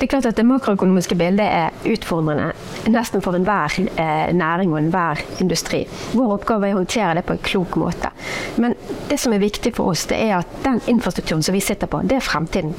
Det 0.00 0.06
er 0.06 0.12
klart 0.14 0.26
at 0.30 0.38
det 0.38 0.46
makroøkonomiske 0.48 1.16
bildet 1.20 1.44
er 1.44 1.74
utfordrende 1.92 2.50
nesten 2.88 3.20
for 3.20 3.36
enhver 3.36 3.74
eh, 3.84 4.30
næring 4.32 4.72
og 4.72 4.78
enhver 4.80 5.20
industri. 5.44 5.82
Vår 6.16 6.38
oppgave 6.38 6.70
er 6.70 6.76
å 6.76 6.80
håndtere 6.80 7.18
det 7.18 7.26
på 7.28 7.36
en 7.36 7.42
klok 7.44 7.76
måte. 7.80 8.08
Men 8.56 8.76
det 9.10 9.20
som 9.20 9.34
er 9.36 9.42
viktig 9.42 9.74
for 9.76 9.92
oss, 9.92 10.06
det 10.08 10.16
er 10.24 10.38
at 10.38 10.60
den 10.64 10.80
infrastrukturen 10.88 11.44
som 11.44 11.56
vi 11.56 11.60
sitter 11.64 11.90
på, 11.90 12.00
det 12.08 12.16
er 12.16 12.24
fremtiden. 12.24 12.72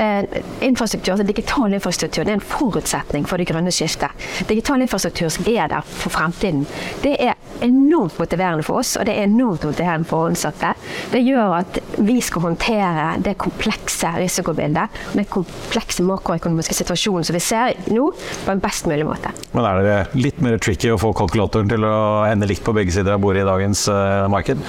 Eh, 0.00 0.24
infrastruktur, 0.60 1.12
altså 1.12 1.26
digital 1.26 1.74
infrastruktur 1.74 2.24
det 2.24 2.32
er 2.32 2.38
en 2.38 2.44
forutsetning 2.44 3.26
for 3.28 3.36
det 3.36 3.50
grønne 3.50 3.72
skiftet. 3.74 4.14
Digital 4.48 4.80
infrastruktur 4.80 5.28
er 5.50 5.66
der 5.68 5.84
for 5.84 6.14
fremtiden. 6.14 6.62
Det 7.02 7.18
er 7.20 7.34
enormt 7.60 8.16
motiverende 8.16 8.64
for 8.64 8.80
oss, 8.80 8.94
og 8.96 9.04
det 9.04 9.12
er 9.12 9.26
enormt 9.28 9.66
motiverende 9.68 10.08
for 10.08 10.30
ansatte. 10.30 10.70
Det 11.12 11.20
gjør 11.20 11.52
at 11.58 11.80
vi 11.98 12.14
skal 12.24 12.46
håndtere 12.46 13.10
det 13.26 13.34
komplekse 13.42 14.14
risikobildet, 14.16 15.02
den 15.12 15.28
komplekse 15.28 16.06
makroøkonomiske 16.08 16.78
situasjonen 16.78 17.28
som 17.28 17.36
vi 17.36 17.42
ser 17.44 17.76
nå, 17.92 18.06
på 18.46 18.54
en 18.54 18.62
best 18.64 18.88
mulig 18.88 19.04
måte. 19.04 19.34
Men 19.52 19.68
er 19.68 19.82
det 19.84 19.98
litt 20.16 20.40
mer 20.40 20.56
tricky 20.64 20.94
å 20.94 21.00
få 21.02 21.12
kalkulatoren 21.18 21.68
til 21.68 21.84
å 21.84 21.98
ende 22.24 22.48
likt 22.48 22.64
på 22.64 22.72
begge 22.76 22.94
sider 22.96 23.18
av 23.18 23.20
bordet 23.20 23.44
i 23.44 23.50
dagens 23.50 23.84
uh, 23.92 24.24
marked? 24.32 24.64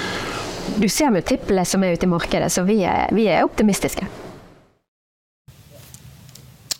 Du 0.76 0.90
ser 0.92 1.16
multiple 1.16 1.64
som 1.68 1.88
er 1.88 1.96
ute 1.96 2.10
i 2.10 2.12
markedet, 2.12 2.52
så 2.52 2.66
vi 2.68 2.82
er, 2.84 3.08
vi 3.16 3.30
er 3.32 3.48
optimistiske. 3.48 4.10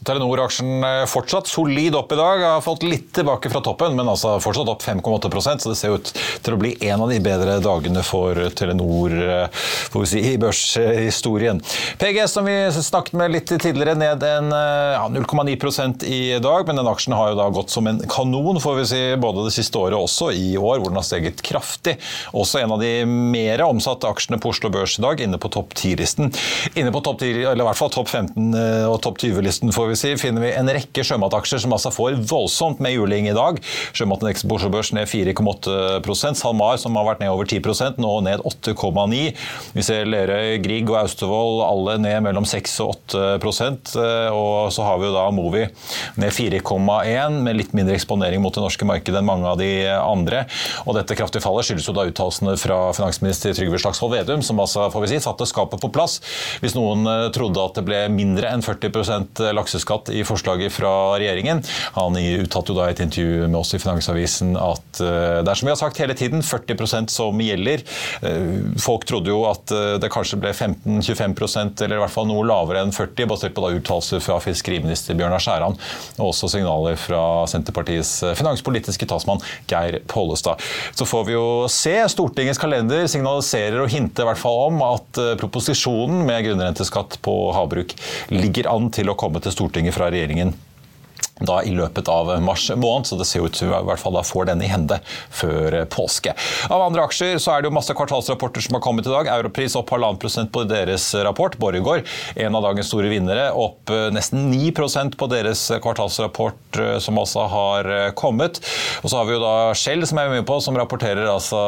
Telenor-aksjen 0.02 0.84
eh, 0.84 1.06
fortsatt 1.06 1.48
solid 1.48 1.96
opp 1.96 2.12
i 2.12 2.16
dag. 2.16 2.42
Har 2.42 2.62
fått 2.62 2.84
litt 2.84 3.12
tilbake 3.14 3.50
fra 3.54 3.62
toppen, 3.62 3.94
men 3.96 4.10
altså 4.10 4.40
fortsatt 4.42 4.70
opp 4.72 4.82
5,8% 4.82 5.62
så 5.62 5.70
det 5.70 5.78
ser 5.78 5.94
ut 5.94 6.10
til 6.42 6.56
å 6.56 6.58
bli 6.58 6.74
en 6.90 7.04
av 7.06 7.12
de 7.12 7.20
bedre 7.22 7.60
dagene 7.62 8.02
for 8.06 8.38
Telenor 8.58 9.14
eh, 9.14 9.62
si, 10.10 10.24
i 10.32 10.38
børshistorien. 10.42 11.62
PGS, 12.02 12.34
som 12.34 12.50
vi 12.50 12.56
snakket 12.74 13.20
med 13.20 13.36
litt 13.36 13.54
tidligere, 13.54 13.94
ned 14.00 14.26
en 14.26 14.50
eh, 14.58 14.96
ja, 14.98 15.06
0,9% 15.14 16.08
i 16.10 16.22
dag, 16.42 16.66
men 16.66 16.82
den 16.82 16.90
aksjen 16.90 17.18
har 17.18 17.34
jo 17.34 17.38
da 17.44 17.48
gått 17.54 17.74
som 17.74 17.90
en 17.92 18.02
kanon, 18.10 18.62
får 18.64 18.80
vi 18.80 18.88
si, 18.90 19.04
både 19.22 19.46
det 19.46 19.54
siste 19.54 19.78
året 19.78 20.00
og 20.00 20.08
også 20.08 20.32
i 20.34 20.56
år, 20.58 20.82
hvor 20.82 20.90
den 20.90 20.98
har 20.98 21.06
steget 21.06 21.46
kraftig. 21.46 22.00
Også 22.34 22.64
en 22.64 22.74
av 22.74 22.82
de 22.82 23.06
mer 23.06 23.62
omsatte 23.68 24.10
aksjene 24.10 24.42
på 24.42 24.50
Oslo 24.56 24.74
Børs 24.74 24.98
i 24.98 25.06
dag, 25.06 25.22
inne 25.22 25.38
på 25.38 25.54
topp 25.54 25.78
10-listen. 25.78 26.34
Inne 26.74 26.90
på 26.90 27.06
topp 27.06 27.22
10, 27.22 27.46
eller 27.54 27.62
i 27.62 27.70
hvert 27.70 27.84
fall 27.84 27.94
topp 27.94 28.10
15 28.10 28.50
og 28.90 28.98
topp 29.06 29.22
20-listen, 29.22 29.70
får 29.76 29.91
vi 29.91 29.91
si, 30.00 30.14
finner 30.20 30.44
vi 30.44 30.52
en 30.56 30.70
rekke 30.72 31.04
sjømataksjer 31.06 31.64
som 31.64 31.76
altså 31.76 31.92
får 31.94 32.20
voldsomt 32.30 32.82
med 32.84 32.96
juling 32.96 33.30
i 33.30 33.36
dag. 33.36 33.60
Sjømatindeksen 33.98 34.52
på 34.52 34.60
ned 34.96 35.10
4,8% 35.10 36.40
SalMar, 36.40 36.78
som 36.82 36.96
har 36.98 37.08
vært 37.08 37.24
ned 37.24 37.32
over 37.34 37.48
10% 37.48 38.00
nå 38.02 38.14
ned 38.26 38.44
8,9 38.48 39.22
Vi 39.76 39.86
ser 39.86 40.10
Lerøy, 40.10 40.58
Grieg 40.64 40.90
og 40.92 41.00
Austevoll 41.04 41.62
alle 41.66 41.98
ned 42.02 42.24
mellom 42.26 42.48
6 42.48 42.76
og 42.86 42.96
8% 43.12 43.94
Og 44.36 44.72
så 44.74 44.86
har 44.88 45.00
vi 45.02 45.08
jo 45.10 45.16
da 45.16 45.28
Movi 45.36 45.66
ned 46.22 46.36
4,1 46.36 47.40
med 47.46 47.60
litt 47.60 47.76
mindre 47.78 47.96
eksponering 47.98 48.42
mot 48.44 48.56
det 48.56 48.64
norske 48.64 48.88
markedet 48.88 49.22
enn 49.22 49.28
mange 49.28 49.48
av 49.48 49.60
de 49.60 49.72
andre. 49.92 50.46
Og 50.86 50.96
dette 50.98 51.16
kraftige 51.18 51.44
fallet 51.44 51.68
skyldes 51.68 51.88
jo 51.90 51.96
da 51.96 52.08
uttalelsene 52.10 52.56
fra 52.60 52.80
finansminister 52.96 53.56
Trygve 53.58 53.80
Slagsvold 53.82 54.16
Vedum, 54.16 54.44
som 54.46 54.60
altså 54.62 54.88
får 54.94 55.06
vi 55.06 55.12
si, 55.14 55.22
satte 55.24 55.48
skapet 55.50 55.82
på 55.82 55.92
plass. 55.94 56.20
Hvis 56.64 56.76
noen 56.78 57.06
eh, 57.10 57.28
trodde 57.36 57.64
at 57.64 57.78
det 57.78 57.86
ble 57.88 58.02
mindre 58.14 58.52
enn 58.52 58.66
40% 58.66 59.44
lakseskatt 59.56 59.81
formuesskatt 59.82 60.10
i 60.14 60.24
forslaget 60.24 60.72
fra 60.72 61.18
regjeringen. 61.20 61.62
Han 61.96 62.16
uttalte 62.18 62.72
jo 62.72 62.78
da 62.78 62.90
et 62.90 63.02
intervju 63.02 63.48
med 63.48 63.60
oss 63.60 63.74
i 63.74 63.80
Finansavisen 63.80 64.56
at 64.58 65.02
eh, 65.02 65.42
det 65.42 65.52
er 65.52 65.58
som 65.58 65.68
vi 65.68 65.74
har 65.74 65.80
sagt 65.80 66.00
hele 66.00 66.16
tiden, 66.16 66.42
40% 66.42 67.10
som 67.10 67.40
gjelder. 67.42 67.84
Eh, 68.22 68.78
folk 68.80 69.06
trodde 69.06 69.32
jo 69.32 69.44
at 69.50 69.72
eh, 69.72 69.98
det 70.02 70.12
kanskje 70.12 70.40
ble 70.42 70.54
15-25% 70.54 71.84
eller 71.86 71.98
i 71.98 72.04
hvert 72.04 72.14
fall 72.14 72.28
noe 72.30 72.46
lavere 72.46 72.84
enn 72.84 72.94
40 72.94 73.30
basert 73.30 73.56
på 73.56 73.64
da 73.66 73.74
uttalelser 73.76 74.22
fra 74.24 74.40
fiskeriminister 74.42 75.18
Bjørnar 75.18 75.42
Skjæran, 75.42 75.78
og 76.20 76.32
også 76.32 76.52
signaler 76.52 77.00
fra 77.00 77.48
Senterpartiets 77.50 78.22
finanspolitiske 78.38 79.08
talsmann 79.10 79.42
Geir 79.70 80.02
Pollestad. 80.12 80.62
Så 80.96 81.08
får 81.08 81.28
vi 81.28 81.36
jo 81.36 81.46
se. 81.72 81.96
Stortingets 82.12 82.62
kalender 82.62 83.08
signaliserer 83.12 83.82
og 83.84 83.92
hinter 83.92 84.26
i 84.26 84.30
hvert 84.32 84.42
fall 84.42 84.68
om 84.70 84.82
at 84.86 85.22
proposisjonen 85.40 86.24
med 86.28 86.46
grunnrenteskatt 86.46 87.18
på 87.26 87.36
havbruk 87.56 87.94
ligger 88.32 88.70
an 88.72 88.90
til 88.94 89.12
å 89.12 89.18
komme 89.20 89.42
til 89.44 89.54
Stortinget 89.54 89.71
Stortinget 89.72 89.96
fra 89.96 90.10
regjeringen 90.12 90.52
da 91.48 91.62
i 91.66 91.74
løpet 91.76 92.10
av 92.12 92.34
mars 92.44 92.68
måned, 92.76 93.08
så 93.10 93.18
det 93.20 93.28
ser 93.30 93.46
ut 93.46 93.56
til 93.58 93.72
i 93.72 93.84
hvert 93.88 94.02
fall 94.02 94.16
da 94.18 94.24
får 94.26 94.50
den 94.52 94.64
i 94.64 94.70
hende 94.72 95.00
før 95.34 95.82
påske. 95.92 96.34
Av 96.72 96.86
andre 96.86 97.06
aksjer 97.08 97.40
så 97.42 97.56
er 97.56 97.62
det 97.62 97.72
jo 97.72 97.76
masse 97.76 97.96
kvartalsrapporter 97.98 98.64
som 98.66 98.78
har 98.78 98.84
kommet 98.84 99.08
i 99.08 99.14
dag. 99.14 99.30
Europris 99.32 99.78
opp 99.80 99.92
halvannen 99.94 100.20
prosent 100.22 100.52
på 100.54 100.64
deres 100.70 101.10
rapport. 101.26 101.58
Borregaard, 101.62 102.08
en 102.36 102.58
av 102.58 102.66
dagens 102.66 102.90
store 102.92 103.12
vinnere, 103.12 103.50
opp 103.58 103.92
eh, 103.94 104.10
nesten 104.14 104.50
9 104.52 104.72
på 105.18 105.30
deres 105.32 105.64
kvartalsrapport 105.84 106.80
eh, 106.82 106.98
som 107.04 107.20
altså 107.22 107.46
har 107.52 107.90
eh, 107.92 108.10
kommet. 108.18 108.62
Og 109.02 109.12
så 109.12 109.20
har 109.20 109.28
vi 109.30 109.36
jo 109.36 109.44
da 109.44 109.54
Shell 109.78 110.06
som 110.08 110.22
er 110.22 110.32
med 110.34 110.46
på, 110.48 110.60
som 110.64 110.78
rapporterer 110.78 111.30
altså 111.30 111.60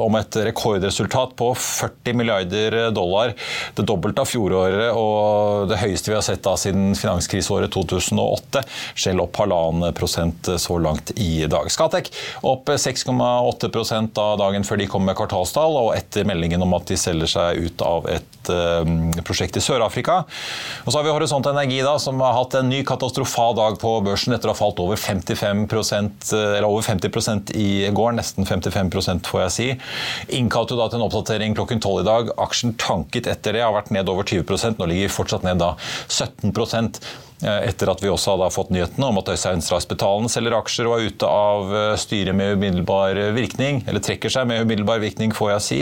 om 0.00 0.16
et 0.18 0.40
rekordresultat 0.50 1.34
på 1.38 1.52
40 1.54 2.18
milliarder 2.18 2.78
dollar. 2.94 3.34
Det 3.76 3.86
dobbelte 3.88 4.24
av 4.24 4.30
fjoråret 4.30 4.90
og 4.96 5.70
det 5.70 5.80
høyeste 5.80 6.12
vi 6.12 6.18
har 6.18 6.24
sett 6.26 6.42
da 6.44 6.56
siden 6.60 6.94
finanskriseåret 6.98 7.72
2008. 7.74 8.64
Shell 8.94 9.09
Shell 9.10 9.20
opp 9.20 9.36
halvannen 9.36 9.94
prosent 9.94 10.48
så 10.58 10.78
langt 10.78 11.10
i 11.18 11.46
dag. 11.50 11.66
Skatek 11.70 12.12
opp 12.46 12.68
6,8 12.70 13.70
da 14.14 14.26
dagen 14.38 14.64
før 14.64 14.78
de 14.78 14.86
kom 14.90 15.04
med 15.06 15.16
kvartalstall, 15.18 15.76
og 15.80 15.94
etter 15.96 16.28
meldingen 16.28 16.62
om 16.62 16.74
at 16.78 16.86
de 16.86 16.98
selger 17.00 17.30
seg 17.30 17.64
ut 17.66 17.82
av 17.82 18.06
et 18.10 18.50
um, 18.50 19.10
prosjekt 19.26 19.58
i 19.58 19.62
Sør-Afrika. 19.64 20.22
Og 20.84 20.92
så 20.92 20.98
har 20.98 21.06
vi 21.06 21.14
Horisont 21.14 21.48
Energi, 21.50 21.80
da, 21.82 21.96
som 22.02 22.20
har 22.22 22.36
hatt 22.36 22.54
en 22.60 22.70
ny 22.70 22.82
katastrofal 22.86 23.56
dag 23.58 23.78
på 23.82 23.96
børsen 24.06 24.36
etter 24.36 24.50
å 24.50 24.54
ha 24.54 24.60
falt 24.60 24.82
over 24.82 25.00
55% 25.00 26.30
eller 26.36 26.68
over 26.68 26.86
50 26.86 27.56
i 27.58 27.88
går, 27.94 28.14
nesten 28.18 28.46
55% 28.46 29.30
får 29.30 29.42
jeg 29.46 29.56
si. 29.56 29.68
Innkalte 30.38 30.78
da 30.78 30.86
til 30.90 31.00
en 31.00 31.08
oppdatering 31.08 31.56
klokken 31.58 31.82
12 31.82 32.04
i 32.04 32.06
dag. 32.06 32.30
Aksjen 32.46 32.76
tanket 32.78 33.26
etter 33.30 33.58
det, 33.58 33.64
har 33.66 33.74
vært 33.74 33.90
ned 33.94 34.10
over 34.12 34.28
20% 34.28 34.78
nå 34.78 34.90
ligger 34.90 35.18
fortsatt 35.18 35.46
ned 35.46 35.58
da 35.62 35.74
17 36.06 36.54
Eh, 36.54 37.29
etter 37.42 37.90
at 37.92 38.02
vi 38.02 38.10
også 38.10 38.34
hadde 38.34 38.50
fått 38.54 38.72
nyhetene 38.74 39.08
om 39.08 39.18
at 39.20 39.30
Øystein 39.32 39.62
Strasbetalen 39.64 40.28
selger 40.32 40.56
aksjer 40.58 40.88
og 40.88 40.96
er 40.96 41.10
ute 41.10 41.28
av 41.30 41.74
eh, 41.74 41.92
styret 42.00 42.36
med 42.36 42.56
umiddelbar 42.58 43.18
virkning, 43.36 43.82
eller 43.88 44.02
trekker 44.04 44.32
seg 44.32 44.48
med 44.50 44.64
umiddelbar 44.64 45.00
virkning, 45.02 45.32
får 45.36 45.52
jeg 45.54 45.64
si. 45.66 45.78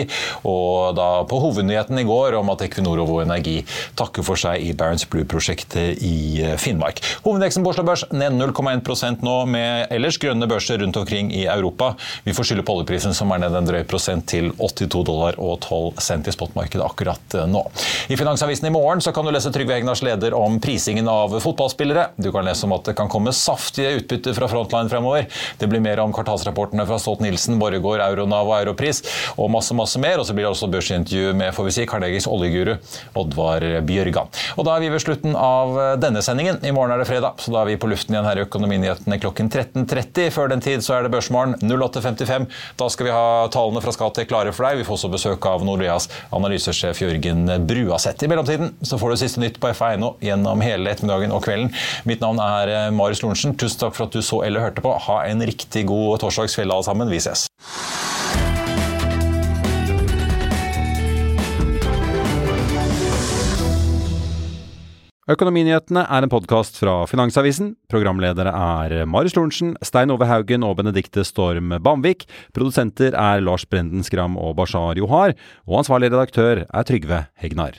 Og 0.48 0.94
da 0.98 1.08
på 1.28 1.40
hovednyheten 1.42 1.98
i 1.98 2.06
går 2.08 2.36
om 2.38 2.52
at 2.52 2.62
Equinor 2.66 3.02
og 3.02 3.10
Vår 3.10 3.24
Energi 3.26 3.56
takker 3.98 4.26
for 4.26 4.40
seg 4.40 4.62
i 4.64 4.74
Barents 4.78 5.06
Blue-prosjektet 5.10 6.02
i 6.04 6.44
eh, 6.44 6.56
Finnmark. 6.60 7.02
Hovedveksten 7.26 7.66
på 7.66 7.74
Oslo 7.74 7.86
Børs 7.88 8.06
ned 8.14 8.38
0,1% 8.38 9.24
nå, 9.26 9.36
med 9.50 9.94
ellers 9.94 10.20
grønne 10.22 10.48
børser 10.50 10.82
rundt 10.82 11.00
omkring 11.00 11.32
i 11.34 11.46
Europa. 11.50 11.94
Vi 12.26 12.36
får 12.36 12.50
skylde 12.50 12.66
på 12.66 12.78
oljeprisen, 12.78 13.16
som 13.16 13.32
er 13.34 13.42
ned 13.44 13.56
en 13.58 13.68
drøy 13.68 13.82
prosent 13.88 14.28
til 14.30 14.52
82 14.58 15.04
dollar 15.08 15.38
og 15.42 15.58
12 15.64 16.02
cent 16.04 16.28
i 16.28 16.34
spotmarkedet 16.34 16.84
akkurat 16.84 17.38
nå. 17.48 17.64
I 18.08 18.18
Finansavisen 18.18 18.68
i 18.68 18.74
morgen 18.74 19.02
kan 19.14 19.26
du 19.26 19.32
lese 19.32 19.50
Trygve 19.54 19.78
Hegnars 19.78 20.02
leder 20.04 20.34
om 20.36 20.58
prisingen 20.62 21.08
av 21.10 21.38
fotballspillere. 21.48 22.10
Du 22.16 22.30
kan 22.32 22.46
lese 22.46 22.66
om 22.66 22.74
at 22.76 22.88
det 22.88 22.96
kan 22.98 23.10
komme 23.10 23.32
saftige 23.36 23.96
utbytter 23.98 24.36
fra 24.36 24.48
Frontline 24.50 24.90
fremover. 24.92 25.28
Det 25.58 25.68
blir 25.70 25.82
mer 25.84 26.00
om 26.02 26.12
kvartalsrapportene 26.14 26.86
fra 26.88 26.98
Stolt-Nielsen, 27.02 27.58
Borregaard, 27.60 28.04
Euronav 28.04 28.48
og 28.48 28.58
Europris 28.60 29.02
og 29.36 29.50
masse 29.52 29.76
masse 29.76 30.00
mer. 30.02 30.20
Og 30.20 30.28
så 30.28 30.36
blir 30.36 30.46
det 30.46 30.52
også 30.52 30.70
børsintervju 30.72 31.34
med 31.38 31.54
får 31.56 31.68
vi 31.68 31.74
si, 31.78 31.86
Carnegies 31.88 32.28
oljeguru 32.28 32.76
Oddvar 33.18 33.64
Bjørgan. 33.88 34.32
Og 34.56 34.66
Da 34.68 34.76
er 34.76 34.84
vi 34.84 34.90
ved 34.92 35.00
slutten 35.00 35.36
av 35.38 35.78
denne 36.02 36.22
sendingen. 36.24 36.60
I 36.66 36.74
morgen 36.76 36.92
er 36.92 37.00
det 37.00 37.08
fredag, 37.08 37.40
så 37.40 37.54
da 37.54 37.62
er 37.62 37.70
vi 37.72 37.78
på 37.80 37.88
luften 37.88 38.14
igjen 38.14 38.28
her 38.28 38.40
i 38.40 38.44
Økonominyhetene 38.44 39.20
klokken 39.22 39.48
13.30. 39.48 40.28
Før 40.34 40.52
den 40.52 40.64
tid 40.64 40.84
så 40.84 40.98
er 40.98 41.06
det 41.06 41.12
Børsmorgen 41.14 41.56
08.55. 41.62 42.48
Da 42.78 42.90
skal 42.92 43.08
vi 43.08 43.14
ha 43.14 43.48
tallene 43.54 43.82
fra 43.84 43.94
Skatek 43.94 44.28
klare 44.28 44.52
for 44.52 44.68
deg. 44.68 44.82
Vi 44.82 44.86
får 44.88 44.98
også 44.98 45.12
besøk 45.12 45.48
av 45.48 45.64
Nordeas 45.66 46.10
analysesjef 46.36 47.00
Jørgen 47.06 47.46
Bruaseth. 47.68 48.24
I 48.24 48.30
mellomtiden 48.30 48.74
så 48.84 49.00
får 49.00 49.14
du 49.14 49.20
siste 49.22 49.42
nytt 49.42 49.58
på 49.62 49.72
FA.no 49.72 50.14
gjennom 50.24 50.62
hele 50.64 50.92
ettermiddagen 50.92 51.32
og 51.38 51.46
kvelden. 51.46 51.72
Mitt 52.08 52.24
navn 52.24 52.42
er 52.42 52.74
eh, 52.74 52.90
Marius 52.94 53.24
Lorentzen. 53.24 53.56
Tusen 53.58 53.84
takk 53.84 53.96
for 53.96 54.08
at 54.08 54.16
du 54.16 54.24
så 54.24 54.42
eller 54.46 54.66
hørte 54.66 54.84
på. 54.84 54.94
Ha 55.08 55.22
en 55.30 55.44
riktig 55.46 55.86
god 55.88 56.20
torsdagskveld 56.24 56.74
alle 56.74 56.90
sammen. 56.90 57.12
Vi 57.12 57.22
ses. 57.22 57.48
Økonominyhetene 65.28 66.06
er 66.08 66.24
en 66.24 66.30
podkast 66.32 66.78
fra 66.80 67.02
Finansavisen. 67.04 67.74
Programledere 67.92 68.48
er 68.48 69.02
Marius 69.04 69.36
Lorentzen, 69.36 69.74
Stein 69.84 70.08
Ove 70.14 70.24
Haugen 70.24 70.64
og 70.64 70.78
Benedikte 70.78 71.20
Storm 71.28 71.74
Bamvik. 71.84 72.24
Produsenter 72.56 73.12
er 73.12 73.44
Lars 73.44 73.68
Brenden 73.68 74.06
Skram 74.06 74.40
og 74.40 74.56
Bashar 74.56 74.96
Johar. 74.96 75.36
Og 75.68 75.82
ansvarlig 75.82 76.08
redaktør 76.14 76.64
er 76.64 76.88
Trygve 76.88 77.26
Hegnar. 77.44 77.76